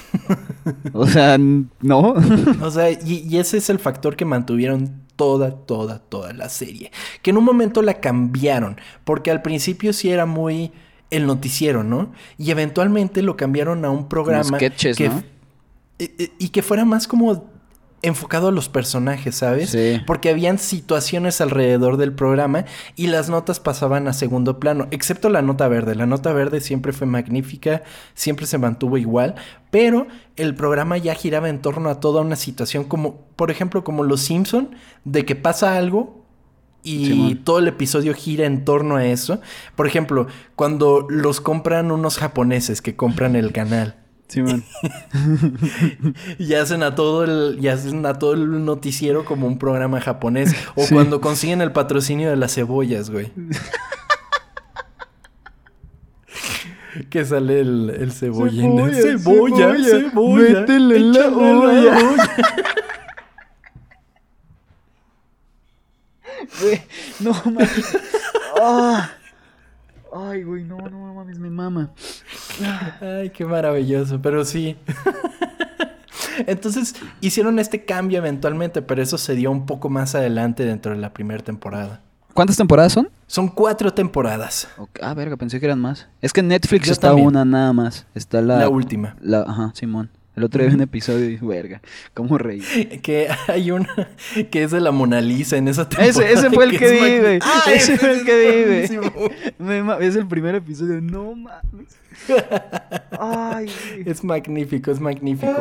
O 0.92 1.06
sea, 1.06 1.38
no. 1.38 2.14
O 2.62 2.70
sea, 2.70 2.90
y, 2.90 3.26
y 3.28 3.38
ese 3.38 3.58
es 3.58 3.70
el 3.70 3.78
factor 3.78 4.16
que 4.16 4.24
mantuvieron 4.24 5.02
toda, 5.16 5.50
toda, 5.50 5.98
toda 5.98 6.32
la 6.32 6.48
serie. 6.48 6.92
Que 7.22 7.30
en 7.30 7.38
un 7.38 7.44
momento 7.44 7.82
la 7.82 7.94
cambiaron, 7.94 8.80
porque 9.04 9.30
al 9.30 9.42
principio 9.42 9.92
sí 9.92 10.10
era 10.10 10.26
muy 10.26 10.72
el 11.10 11.26
noticiero, 11.26 11.82
¿no? 11.82 12.12
Y 12.36 12.50
eventualmente 12.50 13.22
lo 13.22 13.36
cambiaron 13.36 13.84
a 13.84 13.90
un 13.90 14.08
programa 14.08 14.58
sketches, 14.58 14.96
que 14.96 15.08
¿no? 15.08 15.22
y 15.98 16.50
que 16.50 16.62
fuera 16.62 16.84
más 16.84 17.08
como 17.08 17.50
enfocado 18.02 18.48
a 18.48 18.52
los 18.52 18.68
personajes, 18.68 19.36
¿sabes? 19.36 19.70
Sí. 19.70 20.00
Porque 20.06 20.30
habían 20.30 20.58
situaciones 20.58 21.40
alrededor 21.40 21.96
del 21.96 22.12
programa 22.12 22.64
y 22.96 23.08
las 23.08 23.28
notas 23.28 23.60
pasaban 23.60 24.06
a 24.08 24.12
segundo 24.12 24.60
plano, 24.60 24.86
excepto 24.90 25.28
la 25.28 25.42
nota 25.42 25.68
verde. 25.68 25.94
La 25.94 26.06
nota 26.06 26.32
verde 26.32 26.60
siempre 26.60 26.92
fue 26.92 27.06
magnífica, 27.06 27.82
siempre 28.14 28.46
se 28.46 28.58
mantuvo 28.58 28.98
igual, 28.98 29.34
pero 29.70 30.06
el 30.36 30.54
programa 30.54 30.96
ya 30.96 31.14
giraba 31.14 31.48
en 31.48 31.60
torno 31.60 31.90
a 31.90 32.00
toda 32.00 32.22
una 32.22 32.36
situación 32.36 32.84
como, 32.84 33.22
por 33.36 33.50
ejemplo, 33.50 33.82
como 33.82 34.04
Los 34.04 34.20
Simpson, 34.20 34.70
de 35.04 35.24
que 35.24 35.34
pasa 35.34 35.76
algo 35.76 36.24
y 36.84 37.06
Simón. 37.06 37.44
todo 37.44 37.58
el 37.58 37.68
episodio 37.68 38.14
gira 38.14 38.46
en 38.46 38.64
torno 38.64 38.96
a 38.96 39.04
eso. 39.04 39.40
Por 39.74 39.86
ejemplo, 39.86 40.28
cuando 40.54 41.06
los 41.08 41.40
compran 41.40 41.90
unos 41.90 42.18
japoneses 42.18 42.80
que 42.80 42.94
compran 42.94 43.34
el 43.34 43.52
canal. 43.52 43.96
Simón. 44.28 44.62
Y 46.38 46.54
hacen 46.54 46.82
a 46.82 46.94
todo 46.94 47.24
el, 47.24 47.58
y 47.60 47.68
hacen 47.68 48.04
a 48.06 48.14
todo 48.18 48.34
el 48.34 48.64
noticiero 48.64 49.24
como 49.24 49.46
un 49.46 49.58
programa 49.58 50.00
japonés. 50.00 50.54
O 50.76 50.84
Sí. 50.84 50.94
cuando 50.94 51.20
consiguen 51.20 51.60
el 51.62 51.72
patrocinio 51.72 52.30
de 52.30 52.36
las 52.36 52.54
cebollas, 52.54 53.10
güey. 53.10 53.32
que 57.10 57.24
sale 57.24 57.60
el, 57.60 57.90
el 57.90 58.12
cebollín. 58.12 58.76
Cebolla, 58.76 58.94
Cebolla, 58.94 59.74
cebolla, 59.76 60.10
cebolla. 60.10 60.60
métele 60.60 60.96
en 60.96 61.12
la 61.12 61.28
olla. 61.28 61.98
Güey, 66.60 66.80
no 67.20 67.32
mames. 67.44 67.96
Ah. 68.60 69.10
Ay, 70.14 70.42
güey, 70.42 70.64
no, 70.64 70.78
no 70.78 71.07
mames, 71.28 71.38
me 71.38 71.50
mama. 71.50 71.90
Ay, 73.00 73.30
qué 73.30 73.44
maravilloso, 73.44 74.20
pero 74.22 74.44
sí. 74.44 74.76
Entonces 76.46 76.94
hicieron 77.20 77.58
este 77.58 77.84
cambio 77.84 78.18
eventualmente, 78.18 78.80
pero 78.82 79.02
eso 79.02 79.18
se 79.18 79.34
dio 79.34 79.50
un 79.50 79.66
poco 79.66 79.90
más 79.90 80.14
adelante 80.14 80.64
dentro 80.64 80.92
de 80.92 80.98
la 80.98 81.12
primera 81.12 81.42
temporada. 81.42 82.00
¿Cuántas 82.32 82.56
temporadas 82.56 82.92
son? 82.92 83.10
Son 83.26 83.48
cuatro 83.48 83.92
temporadas. 83.92 84.68
Ah, 85.02 85.12
verga, 85.14 85.36
pensé 85.36 85.58
que 85.58 85.66
eran 85.66 85.80
más. 85.80 86.06
Es 86.22 86.32
que 86.32 86.40
en 86.40 86.48
Netflix 86.48 86.86
Yo 86.86 86.92
está 86.92 87.08
también. 87.08 87.26
una 87.28 87.44
nada 87.44 87.72
más. 87.72 88.06
Está 88.14 88.40
la... 88.40 88.58
La 88.58 88.68
última. 88.68 89.16
la- 89.20 89.42
ajá, 89.42 89.72
Simón. 89.74 90.08
El 90.38 90.44
otro 90.44 90.60
día 90.60 90.68
vi 90.68 90.76
un 90.76 90.82
episodio 90.82 91.24
y 91.24 91.30
dije, 91.30 91.44
verga, 91.44 91.82
¿cómo 92.14 92.38
reí? 92.38 92.60
Que 93.02 93.28
hay 93.48 93.72
una 93.72 93.88
que 94.52 94.62
es 94.62 94.70
de 94.70 94.80
la 94.80 94.92
Mona 94.92 95.20
Lisa 95.20 95.56
en 95.56 95.66
esa 95.66 95.88
temporada. 95.88 96.10
Ese, 96.10 96.32
ese 96.32 96.50
fue 96.50 96.64
el 96.64 96.78
que 96.78 96.84
es 96.84 96.92
vi, 96.92 97.18
güey. 97.18 97.38
Ah, 97.42 97.62
ese 97.72 97.98
fue 97.98 98.12
el 98.12 98.24
que 98.24 98.38
vi, 98.38 98.88
güey. 98.88 100.06
Es 100.06 100.14
el 100.14 100.28
primer 100.28 100.54
episodio. 100.54 101.00
No 101.00 101.34
mames. 101.34 101.98
Ay, 103.18 103.66
güey. 103.66 104.08
Es 104.08 104.22
magnífico, 104.22 104.92
es 104.92 105.00
magnífico. 105.00 105.56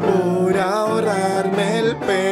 Por 0.00 0.58
ahorrarme 0.58 1.78
el 1.78 1.96
peluquero, 1.98 2.31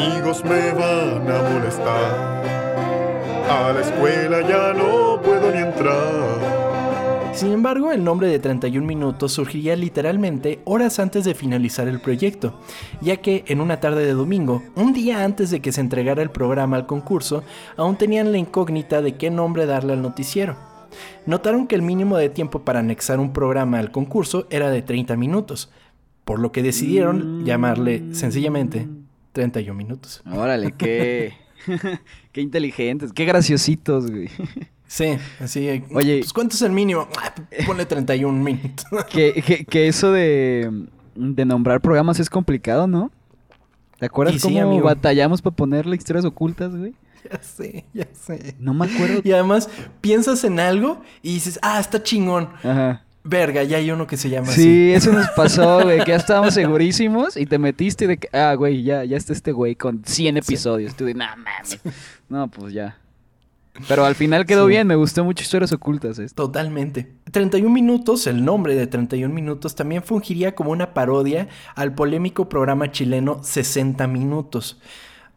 amigos 0.00 0.44
me 0.44 0.72
van 0.72 1.30
a 1.30 1.50
molestar. 1.50 2.44
A 3.50 3.72
la 3.72 3.80
escuela 3.80 4.40
ya 4.48 4.72
no 4.72 5.20
puedo 5.22 5.50
ni 5.52 5.58
entrar. 5.58 7.30
Sin 7.34 7.52
embargo, 7.52 7.92
el 7.92 8.02
nombre 8.02 8.28
de 8.28 8.38
31 8.38 8.86
minutos 8.86 9.32
surgiría 9.32 9.76
literalmente 9.76 10.60
horas 10.64 10.98
antes 10.98 11.24
de 11.24 11.34
finalizar 11.34 11.88
el 11.88 12.00
proyecto, 12.00 12.60
ya 13.00 13.18
que 13.18 13.44
en 13.46 13.60
una 13.60 13.80
tarde 13.80 14.04
de 14.04 14.12
domingo, 14.12 14.62
un 14.74 14.92
día 14.92 15.24
antes 15.24 15.50
de 15.50 15.60
que 15.60 15.72
se 15.72 15.80
entregara 15.80 16.22
el 16.22 16.30
programa 16.30 16.76
al 16.76 16.86
concurso, 16.86 17.44
aún 17.76 17.96
tenían 17.96 18.32
la 18.32 18.38
incógnita 18.38 19.00
de 19.00 19.16
qué 19.16 19.30
nombre 19.30 19.66
darle 19.66 19.92
al 19.92 20.02
noticiero. 20.02 20.56
Notaron 21.24 21.66
que 21.66 21.76
el 21.76 21.82
mínimo 21.82 22.16
de 22.16 22.30
tiempo 22.30 22.62
para 22.62 22.80
anexar 22.80 23.20
un 23.20 23.32
programa 23.32 23.78
al 23.78 23.92
concurso 23.92 24.46
era 24.50 24.70
de 24.70 24.82
30 24.82 25.16
minutos, 25.16 25.70
por 26.24 26.40
lo 26.40 26.52
que 26.52 26.62
decidieron 26.62 27.44
llamarle 27.44 28.12
sencillamente 28.12 28.88
31 29.32 29.76
minutos. 29.76 30.22
Órale, 30.30 30.72
qué. 30.72 31.34
qué 32.32 32.40
inteligentes, 32.40 33.12
qué 33.12 33.24
graciositos, 33.24 34.10
güey. 34.10 34.28
Sí, 34.86 35.18
así. 35.38 35.84
Oye. 35.94 36.18
Pues, 36.20 36.32
¿cuánto 36.32 36.56
es 36.56 36.62
el 36.62 36.72
mínimo? 36.72 37.06
Ah, 37.22 37.34
ponle 37.66 37.86
31 37.86 38.32
minutos. 38.42 38.86
que, 39.10 39.42
que, 39.42 39.64
que 39.64 39.88
eso 39.88 40.10
de, 40.10 40.86
de 41.14 41.44
nombrar 41.44 41.80
programas 41.80 42.18
es 42.18 42.30
complicado, 42.30 42.86
¿no? 42.86 43.10
¿Te 43.98 44.06
acuerdas 44.06 44.36
Y 44.36 44.38
sí, 44.38 44.48
cómo 44.48 44.62
amigo. 44.62 44.86
batallamos 44.86 45.42
para 45.42 45.54
ponerle 45.54 45.94
historias 45.96 46.24
ocultas, 46.24 46.74
güey? 46.74 46.94
ya 47.30 47.42
sé, 47.42 47.84
ya 47.92 48.08
sé. 48.14 48.56
No 48.58 48.72
me 48.72 48.86
acuerdo. 48.86 49.20
Y 49.22 49.32
además 49.32 49.68
piensas 50.00 50.42
en 50.44 50.58
algo 50.58 51.02
y 51.22 51.34
dices, 51.34 51.58
ah, 51.62 51.78
está 51.78 52.02
chingón. 52.02 52.48
Ajá. 52.64 53.04
Verga, 53.22 53.62
ya 53.64 53.76
hay 53.76 53.90
uno 53.90 54.06
que 54.06 54.16
se 54.16 54.30
llama 54.30 54.48
así. 54.48 54.62
Sí, 54.62 54.92
eso 54.92 55.12
nos 55.12 55.28
pasó, 55.30 55.80
güey, 55.82 55.98
que 56.04 56.10
ya 56.12 56.16
estábamos 56.16 56.54
segurísimos 56.54 57.36
y 57.36 57.44
te 57.46 57.58
metiste 57.58 58.06
de 58.06 58.16
que, 58.16 58.28
ah, 58.32 58.54
güey, 58.54 58.82
ya, 58.82 59.04
ya 59.04 59.16
está 59.16 59.32
este 59.32 59.52
güey 59.52 59.74
con 59.76 60.02
100 60.04 60.38
episodios. 60.38 60.94
Tú 60.96 61.04
de, 61.04 61.14
no 61.14 61.24
mames. 61.36 61.78
No, 62.28 62.48
pues 62.48 62.72
ya. 62.72 62.96
Pero 63.88 64.04
al 64.04 64.14
final 64.14 64.46
quedó 64.46 64.64
Sí. 64.66 64.70
bien, 64.70 64.86
me 64.86 64.94
gustó 64.96 65.24
mucho 65.24 65.42
historias 65.42 65.72
ocultas 65.72 66.18
esto. 66.18 66.44
Totalmente. 66.46 67.12
31 67.30 67.72
minutos, 67.72 68.26
el 68.26 68.44
nombre 68.44 68.74
de 68.74 68.86
31 68.86 69.32
minutos, 69.34 69.74
también 69.74 70.02
fungiría 70.02 70.54
como 70.54 70.70
una 70.70 70.92
parodia 70.92 71.48
al 71.74 71.94
polémico 71.94 72.48
programa 72.48 72.90
chileno 72.90 73.42
60 73.42 74.06
minutos. 74.06 74.80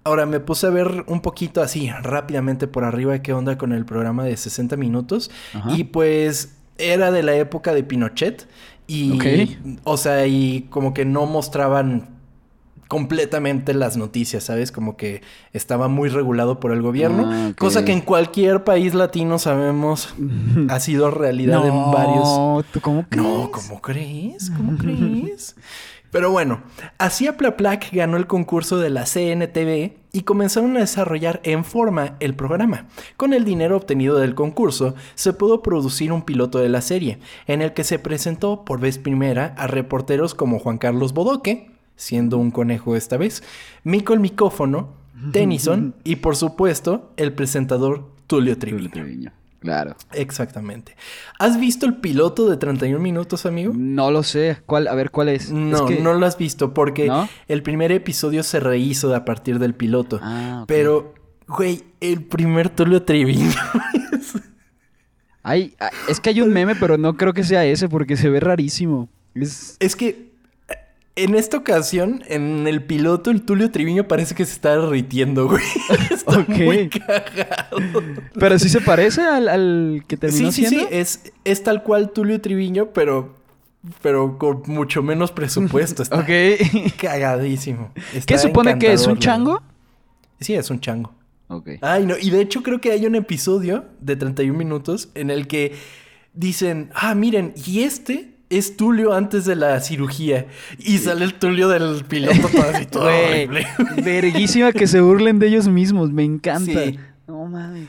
Ahora 0.05 0.25
me 0.25 0.39
puse 0.39 0.67
a 0.67 0.71
ver 0.71 1.05
un 1.07 1.21
poquito 1.21 1.61
así, 1.61 1.89
rápidamente 2.01 2.67
por 2.67 2.83
arriba, 2.83 3.19
qué 3.21 3.33
onda 3.33 3.57
con 3.57 3.71
el 3.71 3.85
programa 3.85 4.23
de 4.25 4.35
60 4.35 4.75
minutos. 4.77 5.31
Ajá. 5.53 5.71
Y 5.77 5.85
pues 5.85 6.55
era 6.77 7.11
de 7.11 7.23
la 7.23 7.35
época 7.35 7.73
de 7.73 7.83
Pinochet. 7.83 8.47
Y, 8.85 9.57
o 9.85 9.95
sea, 9.97 10.27
y 10.27 10.67
como 10.69 10.93
que 10.93 11.05
no 11.05 11.25
mostraban 11.25 12.09
completamente 12.89 13.73
las 13.73 13.97
noticias, 13.97 14.43
¿sabes? 14.43 14.71
Como 14.71 14.97
que 14.97 15.21
estaba 15.51 15.87
muy 15.87 16.09
regulado 16.09 16.59
por 16.59 16.71
el 16.71 16.81
gobierno, 16.81 17.27
Ah, 17.31 17.53
cosa 17.57 17.85
que 17.85 17.91
en 17.91 18.01
cualquier 18.01 18.63
país 18.63 18.93
latino 18.93 19.39
sabemos 19.39 20.13
ha 20.69 20.79
sido 20.79 21.09
realidad 21.09 21.65
en 21.65 21.91
varios. 21.91 22.65
¿tú 22.71 22.81
cómo 22.81 23.05
crees? 23.09 23.23
No, 23.25 23.49
¿cómo 23.51 23.81
crees? 23.81 24.51
¿Cómo 24.51 24.77
crees? 24.77 25.55
Pero 26.11 26.29
bueno, 26.29 26.61
así 26.99 27.25
Aplaplac 27.25 27.91
ganó 27.91 28.17
el 28.17 28.27
concurso 28.27 28.77
de 28.77 28.91
la 28.91 29.05
CNTV 29.05 30.02
y 30.13 30.21
comenzaron 30.21 30.77
a 30.77 30.81
desarrollar 30.81 31.41
en 31.43 31.65
forma 31.65 32.15
el 32.19 32.35
programa. 32.35 32.85
Con 33.17 33.33
el 33.33 33.43
dinero 33.43 33.75
obtenido 33.75 34.19
del 34.19 34.35
concurso, 34.35 34.93
se 35.15 35.33
pudo 35.33 35.63
producir 35.63 36.13
un 36.13 36.21
piloto 36.21 36.59
de 36.59 36.69
la 36.69 36.81
serie, 36.81 37.17
en 37.47 37.61
el 37.61 37.73
que 37.73 37.83
se 37.83 37.99
presentó 37.99 38.63
por 38.63 38.79
vez 38.79 38.99
primera 38.99 39.55
a 39.57 39.67
reporteros 39.67 40.35
como 40.35 40.59
Juan 40.59 40.77
Carlos 40.77 41.13
Bodoque, 41.13 41.71
siendo 41.95 42.37
un 42.37 42.51
conejo 42.51 42.95
esta 42.95 43.17
vez, 43.17 43.43
Mico 43.83 44.13
el 44.13 44.19
Micófono, 44.19 44.93
Tennyson 45.31 45.95
y 46.03 46.17
por 46.17 46.35
supuesto 46.35 47.11
el 47.17 47.33
presentador 47.33 48.11
Tulio. 48.27 48.57
Treviño. 48.57 49.42
Claro. 49.63 49.95
Exactamente. 50.11 50.95
¿Has 51.39 51.57
visto 51.57 51.85
el 51.85 51.95
piloto 51.95 52.49
de 52.49 52.57
31 52.57 52.99
minutos, 52.99 53.45
amigo? 53.45 53.73
No 53.73 54.11
lo 54.11 54.21
sé. 54.21 54.57
¿Cuál? 54.65 54.89
A 54.89 54.93
ver, 54.95 55.09
¿cuál 55.09 55.29
es? 55.29 55.49
No, 55.51 55.77
Es 55.77 55.81
que- 55.95 56.01
no 56.01 56.13
lo 56.13 56.25
has 56.25 56.37
visto 56.37 56.73
porque 56.73 57.07
¿No? 57.07 57.29
el 57.47 57.63
primer 57.63 57.93
episodio 57.93 58.43
se 58.43 58.59
rehizo 58.59 59.15
a 59.15 59.23
partir 59.23 59.59
del 59.59 59.73
piloto. 59.73 60.19
Ah. 60.21 60.65
Pero, 60.67 61.13
güey, 61.47 61.81
el 62.01 62.23
primer 62.25 62.69
Tulio 62.69 63.03
Triviño. 63.03 63.49
Hay, 65.43 65.75
ah, 65.79 65.89
es 66.07 66.19
que 66.19 66.29
hay 66.29 66.41
un 66.41 66.51
meme, 66.53 66.75
pero 66.75 66.97
no 66.97 67.15
creo 67.17 67.33
que 67.33 67.43
sea 67.43 67.65
ese 67.65 67.89
porque 67.89 68.15
se 68.17 68.29
ve 68.29 68.39
rarísimo. 68.39 69.09
Es... 69.35 69.77
es 69.79 69.95
que 69.95 70.32
en 71.15 71.35
esta 71.35 71.57
ocasión, 71.57 72.23
en 72.27 72.65
el 72.67 72.83
piloto, 72.83 73.29
el 73.29 73.43
Tulio 73.43 73.69
Triviño 73.69 74.07
parece 74.07 74.33
que 74.33 74.45
se 74.45 74.53
está 74.53 74.75
derritiendo, 74.77 75.47
güey. 75.47 75.61
Está 76.11 76.39
Ok. 76.39 76.49
muy 76.49 76.89
cagado. 76.89 77.77
Pero 78.39 78.57
sí 78.57 78.67
se 78.69 78.81
parece 78.81 79.21
al, 79.21 79.47
al 79.47 80.03
que 80.07 80.17
terminó 80.17 80.51
Sí, 80.51 80.63
sí, 80.63 80.69
siendo. 80.69 80.89
sí. 80.89 80.95
Es, 80.95 81.31
es 81.43 81.61
tal 81.63 81.83
cual 81.83 82.11
Tulio 82.11 82.41
Triviño, 82.41 82.87
pero, 82.93 83.35
pero 84.01 84.37
con 84.39 84.63
mucho 84.65 85.03
menos 85.03 85.31
presupuesto. 85.31 86.01
Está 86.03 86.19
Ok. 86.19 86.29
cagadísimo. 86.99 87.91
Está 88.13 88.25
¿Qué 88.33 88.39
supone 88.39 88.79
que 88.79 88.93
es 88.93 89.05
un 89.07 89.17
chango? 89.19 89.61
Sí, 90.39 90.55
es 90.55 90.69
un 90.69 90.79
chango. 90.79 91.13
Ok. 91.47 91.69
Ay, 91.81 92.05
no. 92.07 92.15
Y 92.19 92.31
de 92.31 92.41
hecho 92.41 92.63
creo 92.63 92.81
que 92.81 92.91
hay 92.91 93.05
un 93.05 93.15
episodio 93.15 93.85
de 93.99 94.15
31 94.15 94.57
minutos 94.57 95.09
en 95.13 95.29
el 95.29 95.47
que 95.47 95.73
dicen, 96.33 96.89
ah, 96.95 97.13
miren, 97.13 97.53
y 97.67 97.83
este 97.83 98.32
es 98.49 98.77
Tulio 98.77 99.13
antes 99.13 99.45
de 99.45 99.55
la 99.55 99.79
cirugía. 99.79 100.45
Y 100.79 100.97
sale 100.99 101.25
el 101.25 101.33
Tulio 101.35 101.67
del 101.69 102.03
piloto 102.05 102.47
todo 102.49 102.63
así, 102.73 102.85
todo 102.85 103.03
Güey, 103.03 103.33
horrible. 103.45 103.67
verguísima 104.03 104.71
que 104.71 104.87
se 104.87 105.01
burlen 105.01 105.39
de 105.39 105.47
ellos 105.47 105.67
mismos. 105.67 106.11
Me 106.11 106.23
encanta. 106.23 106.83
Sí. 106.85 106.99
No 107.27 107.45
mames. 107.45 107.87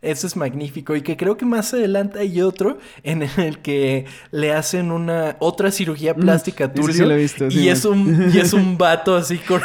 Eso 0.00 0.26
es 0.26 0.34
magnífico. 0.34 0.96
Y 0.96 1.02
que 1.02 1.16
creo 1.16 1.36
que 1.36 1.44
más 1.46 1.72
adelante 1.74 2.18
hay 2.18 2.40
otro 2.42 2.78
en 3.04 3.22
el 3.22 3.58
que 3.60 4.06
le 4.32 4.52
hacen 4.52 4.90
una 4.90 5.36
otra 5.38 5.70
cirugía 5.70 6.12
plástica 6.16 6.64
a 6.64 6.72
Tulio. 6.72 6.92
sí 6.92 7.02
lo 7.02 7.12
he 7.12 7.18
visto, 7.18 7.48
sí, 7.48 7.60
y, 7.60 7.68
es 7.68 7.84
un, 7.84 8.32
y 8.34 8.38
es 8.40 8.52
un 8.52 8.76
vato 8.78 9.14
así 9.14 9.38
con, 9.38 9.60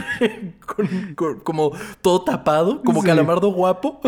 con- 0.64 1.14
con- 1.16 1.40
como 1.40 1.72
todo 2.00 2.22
tapado, 2.22 2.80
como 2.84 3.00
Sí. 3.00 3.08
calamardo 3.08 3.48
guapo. 3.52 4.00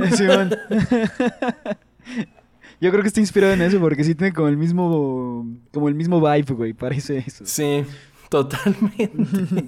Yo 2.84 2.90
creo 2.90 3.00
que 3.00 3.08
está 3.08 3.20
inspirado 3.20 3.54
en 3.54 3.62
eso 3.62 3.80
porque 3.80 4.04
sí 4.04 4.14
tiene 4.14 4.34
como 4.34 4.48
el 4.48 4.58
mismo 4.58 5.46
como 5.72 5.88
el 5.88 5.94
mismo 5.94 6.20
vibe, 6.20 6.52
güey, 6.52 6.72
parece 6.74 7.24
eso. 7.26 7.46
Sí, 7.46 7.82
totalmente. 8.28 9.64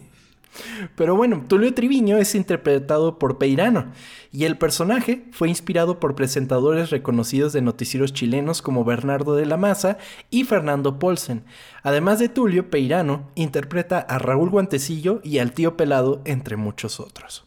Pero 0.96 1.16
bueno, 1.16 1.42
Tulio 1.48 1.72
Triviño 1.72 2.18
es 2.18 2.34
interpretado 2.34 3.18
por 3.18 3.38
Peirano 3.38 3.86
y 4.32 4.44
el 4.44 4.58
personaje 4.58 5.24
fue 5.30 5.48
inspirado 5.48 5.98
por 5.98 6.14
presentadores 6.14 6.90
reconocidos 6.90 7.54
de 7.54 7.62
noticieros 7.62 8.12
chilenos 8.12 8.60
como 8.60 8.84
Bernardo 8.84 9.34
de 9.34 9.46
la 9.46 9.56
Maza 9.56 9.96
y 10.28 10.44
Fernando 10.44 10.98
Polsen. 10.98 11.44
Además 11.82 12.18
de 12.18 12.28
Tulio, 12.28 12.68
Peirano 12.68 13.30
interpreta 13.34 13.98
a 13.98 14.18
Raúl 14.18 14.50
Guantecillo 14.50 15.22
y 15.24 15.38
al 15.38 15.52
tío 15.52 15.74
Pelado, 15.78 16.20
entre 16.26 16.56
muchos 16.56 17.00
otros. 17.00 17.46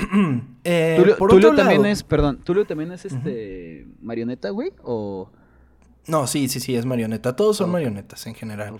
Eh, 0.64 0.96
Tulio, 0.98 1.16
por 1.16 1.30
Tulio 1.30 1.48
otro 1.48 1.56
también 1.62 1.82
lado- 1.82 1.92
es, 1.92 2.02
perdón, 2.02 2.38
Tulio 2.44 2.66
también 2.66 2.92
es 2.92 3.04
este 3.06 3.86
marioneta, 4.02 4.50
güey, 4.50 4.72
o 4.82 5.30
No, 6.06 6.26
sí, 6.26 6.48
sí, 6.48 6.60
sí, 6.60 6.74
es 6.76 6.84
marioneta. 6.84 7.34
Todos 7.36 7.56
son 7.58 7.70
marionetas 7.70 8.26
en 8.26 8.34
general. 8.34 8.74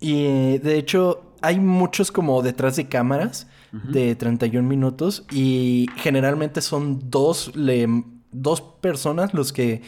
Y 0.00 0.58
de 0.58 0.78
hecho, 0.78 1.34
hay 1.40 1.60
muchos 1.60 2.10
como 2.10 2.42
detrás 2.42 2.76
de 2.76 2.88
cámaras 2.88 3.46
de 3.72 4.14
31 4.16 4.68
minutos 4.68 5.24
y 5.30 5.86
generalmente 5.96 6.60
son 6.60 7.08
dos, 7.10 7.54
le- 7.56 8.04
dos 8.32 8.60
personas 8.60 9.32
los 9.32 9.52
que 9.52 9.80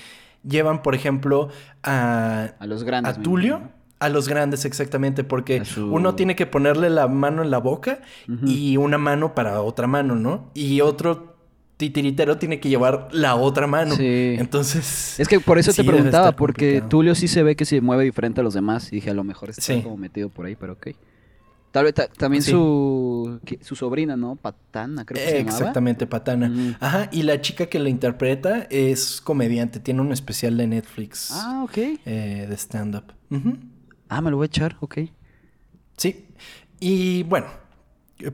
llevan, 0.42 0.82
por 0.82 0.94
ejemplo, 0.94 1.48
a, 1.82 2.50
a 2.58 2.66
los 2.66 2.84
grandes. 2.84 3.18
a 3.18 3.22
Tulio. 3.22 3.60
A 4.04 4.08
los 4.10 4.28
grandes, 4.28 4.64
exactamente, 4.64 5.24
porque 5.24 5.64
su- 5.64 5.92
uno 5.92 6.14
tiene 6.14 6.36
que 6.36 6.46
ponerle 6.46 6.90
la 6.90 7.08
mano 7.08 7.42
en 7.42 7.50
la 7.50 7.58
boca 7.58 8.00
y 8.46 8.76
una 8.76 8.98
mano 8.98 9.34
para 9.34 9.60
otra 9.62 9.86
mano, 9.86 10.14
¿no? 10.14 10.50
Y 10.54 10.80
otro 10.80 11.34
titiritero 11.76 12.38
tiene 12.38 12.60
que 12.60 12.68
llevar 12.68 13.08
la 13.12 13.34
otra 13.34 13.66
mano. 13.66 13.96
Sí. 13.96 14.36
Entonces. 14.38 15.18
Es 15.18 15.26
que 15.28 15.40
por 15.40 15.58
eso 15.58 15.72
sí 15.72 15.82
te 15.82 15.88
preguntaba, 15.88 16.32
porque 16.32 16.66
complicado. 16.66 16.88
Tulio 16.88 17.14
sí 17.14 17.28
se 17.28 17.42
ve 17.42 17.56
que 17.56 17.64
se 17.64 17.80
mueve 17.80 18.04
diferente 18.04 18.40
a 18.40 18.44
los 18.44 18.54
demás. 18.54 18.92
Y 18.92 18.96
dije, 18.96 19.10
a 19.10 19.14
lo 19.14 19.24
mejor 19.24 19.50
está 19.50 19.62
Sí. 19.62 19.82
como 19.82 19.96
metido 19.96 20.28
por 20.28 20.46
ahí, 20.46 20.54
pero 20.54 20.74
ok. 20.74 20.88
Tal 21.72 21.84
vez 21.86 21.94
ta- 21.94 22.06
también 22.06 22.40
Sí. 22.44 22.52
su, 22.52 23.40
su 23.60 23.74
sobrina, 23.74 24.16
¿no? 24.16 24.36
Patana, 24.36 25.04
creo 25.04 25.20
que 25.24 25.28
se 25.30 25.38
llamaba. 25.38 25.58
Exactamente, 25.58 26.06
Patana. 26.06 26.48
Mm. 26.48 26.76
Ajá, 26.78 27.08
y 27.10 27.22
la 27.24 27.40
chica 27.40 27.66
que 27.66 27.80
la 27.80 27.88
interpreta 27.88 28.68
es 28.70 29.20
comediante, 29.20 29.80
tiene 29.80 30.00
un 30.00 30.12
especial 30.12 30.56
de 30.56 30.68
Netflix 30.68 31.30
Ah, 31.32 31.62
ok. 31.64 31.76
eh, 32.06 32.46
de 32.48 32.54
stand-up. 32.56 33.12
Ujú. 33.30 33.54
Ah, 34.08 34.20
me 34.20 34.30
lo 34.30 34.36
voy 34.36 34.44
a 34.44 34.46
echar, 34.46 34.76
ok. 34.80 34.98
Sí. 35.96 36.26
Y 36.80 37.22
bueno, 37.24 37.46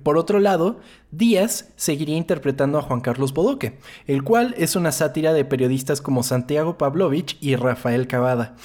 por 0.03 0.17
otro 0.17 0.41
lado, 0.41 0.81
Díaz 1.11 1.73
seguiría 1.77 2.17
interpretando 2.17 2.79
a 2.79 2.83
Juan 2.83 3.01
Carlos 3.01 3.33
Bodoque, 3.33 3.79
el 4.07 4.23
cual 4.23 4.55
es 4.59 4.77
una 4.77 4.93
sátira 4.93 5.33
de 5.33 5.45
periodistas 5.45 6.01
como 6.01 6.23
Santiago 6.23 6.79
Pavlovich 6.79 7.37
y 7.41 7.57
Rafael 7.57 8.07
Cavada. 8.07 8.57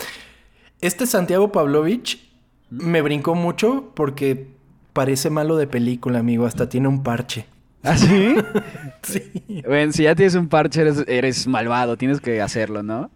Este 0.81 1.05
Santiago 1.07 1.51
Pavlovich 1.51 2.29
me 2.69 3.01
brincó 3.01 3.35
mucho 3.35 3.91
porque 3.95 4.55
parece 4.93 5.29
malo 5.29 5.57
de 5.57 5.67
película, 5.67 6.19
amigo, 6.19 6.45
hasta 6.45 6.69
tiene 6.69 6.87
un 6.87 7.03
parche. 7.03 7.45
¿Ah, 7.83 7.97
sí? 7.97 8.35
Sí. 9.03 9.21
Bueno, 9.67 9.91
si 9.91 10.03
ya 10.03 10.15
tienes 10.15 10.33
un 10.33 10.47
parche, 10.47 10.81
eres, 10.81 11.03
eres 11.07 11.45
malvado. 11.45 11.95
Tienes 11.95 12.19
que 12.19 12.41
hacerlo, 12.41 12.81
¿no? 12.81 13.11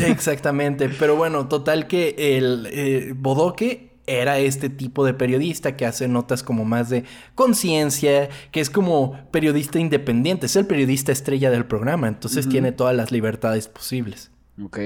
Exactamente, 0.00 0.88
pero 0.88 1.16
bueno, 1.16 1.48
total 1.48 1.86
que 1.86 2.14
el 2.36 2.68
eh, 2.70 3.14
Bodoque 3.16 3.90
era 4.06 4.38
este 4.38 4.68
tipo 4.68 5.04
de 5.04 5.14
periodista 5.14 5.76
que 5.76 5.86
hace 5.86 6.08
notas 6.08 6.42
como 6.42 6.64
más 6.64 6.90
de 6.90 7.04
conciencia, 7.34 8.28
que 8.50 8.60
es 8.60 8.68
como 8.68 9.16
periodista 9.30 9.78
independiente, 9.78 10.46
es 10.46 10.56
el 10.56 10.66
periodista 10.66 11.12
estrella 11.12 11.50
del 11.50 11.64
programa, 11.64 12.08
entonces 12.08 12.48
tiene 12.48 12.72
todas 12.72 12.96
las 12.96 13.12
libertades 13.12 13.68
posibles. 13.68 14.32
Ok. 14.62 14.78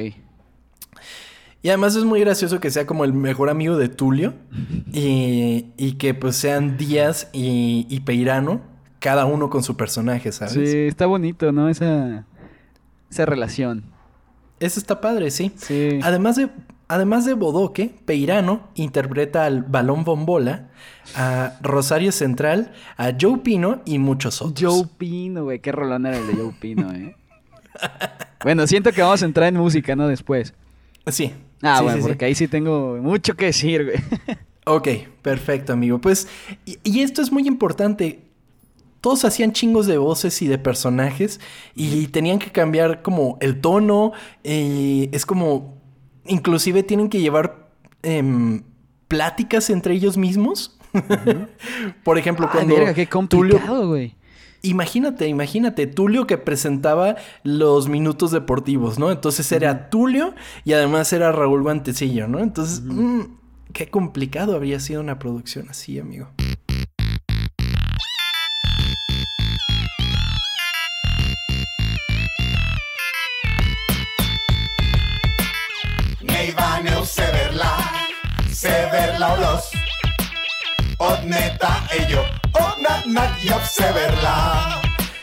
Y 1.62 1.68
además 1.68 1.96
es 1.96 2.04
muy 2.04 2.20
gracioso 2.20 2.60
que 2.60 2.70
sea 2.70 2.86
como 2.86 3.06
el 3.06 3.14
mejor 3.14 3.48
amigo 3.48 3.78
de 3.78 3.88
Tulio 3.88 4.34
y, 4.92 5.72
y 5.78 5.92
que 5.92 6.12
pues 6.12 6.36
sean 6.36 6.76
Díaz 6.76 7.30
y, 7.32 7.86
y 7.88 8.00
Peirano, 8.00 8.60
cada 8.98 9.24
uno 9.24 9.48
con 9.48 9.62
su 9.62 9.74
personaje, 9.76 10.32
¿sabes? 10.32 10.52
Sí, 10.52 10.78
está 10.86 11.06
bonito, 11.06 11.50
¿no? 11.52 11.70
Esa, 11.70 12.26
esa 13.10 13.24
relación. 13.24 13.93
Eso 14.60 14.78
está 14.80 15.00
padre, 15.00 15.30
sí. 15.30 15.52
Sí. 15.56 16.00
Además 16.02 16.36
de, 16.36 16.48
además 16.88 17.24
de 17.24 17.34
Bodoque, 17.34 17.94
Peirano 18.04 18.68
interpreta 18.74 19.44
al 19.44 19.62
Balón 19.62 20.04
Bombola, 20.04 20.68
a 21.16 21.54
Rosario 21.60 22.12
Central, 22.12 22.72
a 22.96 23.12
Joe 23.20 23.38
Pino 23.38 23.82
y 23.84 23.98
muchos 23.98 24.40
otros. 24.40 24.72
Joe 24.72 24.86
Pino, 24.96 25.44
güey. 25.44 25.60
Qué 25.60 25.72
rolón 25.72 26.06
era 26.06 26.16
el 26.16 26.26
de 26.26 26.34
Joe 26.34 26.54
Pino, 26.58 26.92
¿eh? 26.92 27.16
bueno, 28.44 28.66
siento 28.66 28.92
que 28.92 29.02
vamos 29.02 29.22
a 29.22 29.26
entrar 29.26 29.48
en 29.48 29.56
música, 29.56 29.96
¿no? 29.96 30.06
Después. 30.08 30.54
Sí. 31.08 31.32
Ah, 31.62 31.78
Sí, 31.78 31.84
bueno, 31.84 31.98
sí, 32.02 32.08
porque 32.08 32.24
ahí 32.26 32.34
sí 32.34 32.48
tengo 32.48 32.98
mucho 33.00 33.34
que 33.34 33.46
decir, 33.46 33.84
güey. 33.84 33.96
Ok, 34.66 34.88
perfecto, 35.20 35.74
amigo. 35.74 36.00
Pues, 36.00 36.26
y, 36.64 36.78
y 36.82 37.00
esto 37.00 37.20
es 37.20 37.30
muy 37.30 37.46
importante. 37.46 38.22
Todos 39.04 39.26
hacían 39.26 39.52
chingos 39.52 39.86
de 39.86 39.98
voces 39.98 40.40
y 40.40 40.46
de 40.46 40.56
personajes 40.56 41.38
y 41.74 42.06
tenían 42.06 42.38
que 42.38 42.50
cambiar 42.50 43.02
como 43.02 43.36
el 43.42 43.60
tono. 43.60 44.12
eh, 44.44 45.10
es 45.12 45.26
como, 45.26 45.76
inclusive 46.24 46.82
tienen 46.84 47.10
que 47.10 47.20
llevar 47.20 47.68
em, 48.02 48.62
pláticas 49.06 49.68
entre 49.68 49.92
ellos 49.92 50.16
mismos. 50.16 50.78
Por 52.02 52.16
ejemplo, 52.16 52.46
Ay, 52.46 52.52
cuando 52.54 52.76
verga, 52.76 52.94
qué 52.94 53.06
complicado, 53.06 53.88
güey. 53.88 54.14
Imagínate, 54.62 55.28
imagínate, 55.28 55.86
Tulio 55.86 56.26
que 56.26 56.38
presentaba 56.38 57.16
los 57.42 57.90
minutos 57.90 58.30
deportivos, 58.30 58.98
¿no? 58.98 59.12
Entonces 59.12 59.52
era 59.52 59.90
Tulio 59.90 60.34
y 60.64 60.72
además 60.72 61.12
era 61.12 61.30
Raúl 61.30 61.60
Guantecillo, 61.60 62.26
¿no? 62.26 62.38
Entonces, 62.38 62.80
mm, 62.82 63.20
qué 63.74 63.90
complicado 63.90 64.56
habría 64.56 64.80
sido 64.80 65.02
una 65.02 65.18
producción 65.18 65.68
así, 65.68 65.98
amigo. 65.98 66.30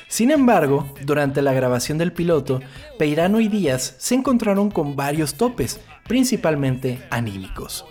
Sin 0.08 0.32
embargo, 0.32 0.92
durante 1.06 1.44
la 1.44 1.54
grabación 1.54 2.00
del 2.00 2.12
piloto, 2.12 2.62
Peirano 2.98 3.40
y 3.40 3.48
Díaz 3.48 3.94
se 4.00 4.16
encontraron 4.16 4.72
con 4.72 4.96
varios 4.96 5.36
topes, 5.36 5.80
principalmente 6.08 7.00
anímicos. 7.12 7.86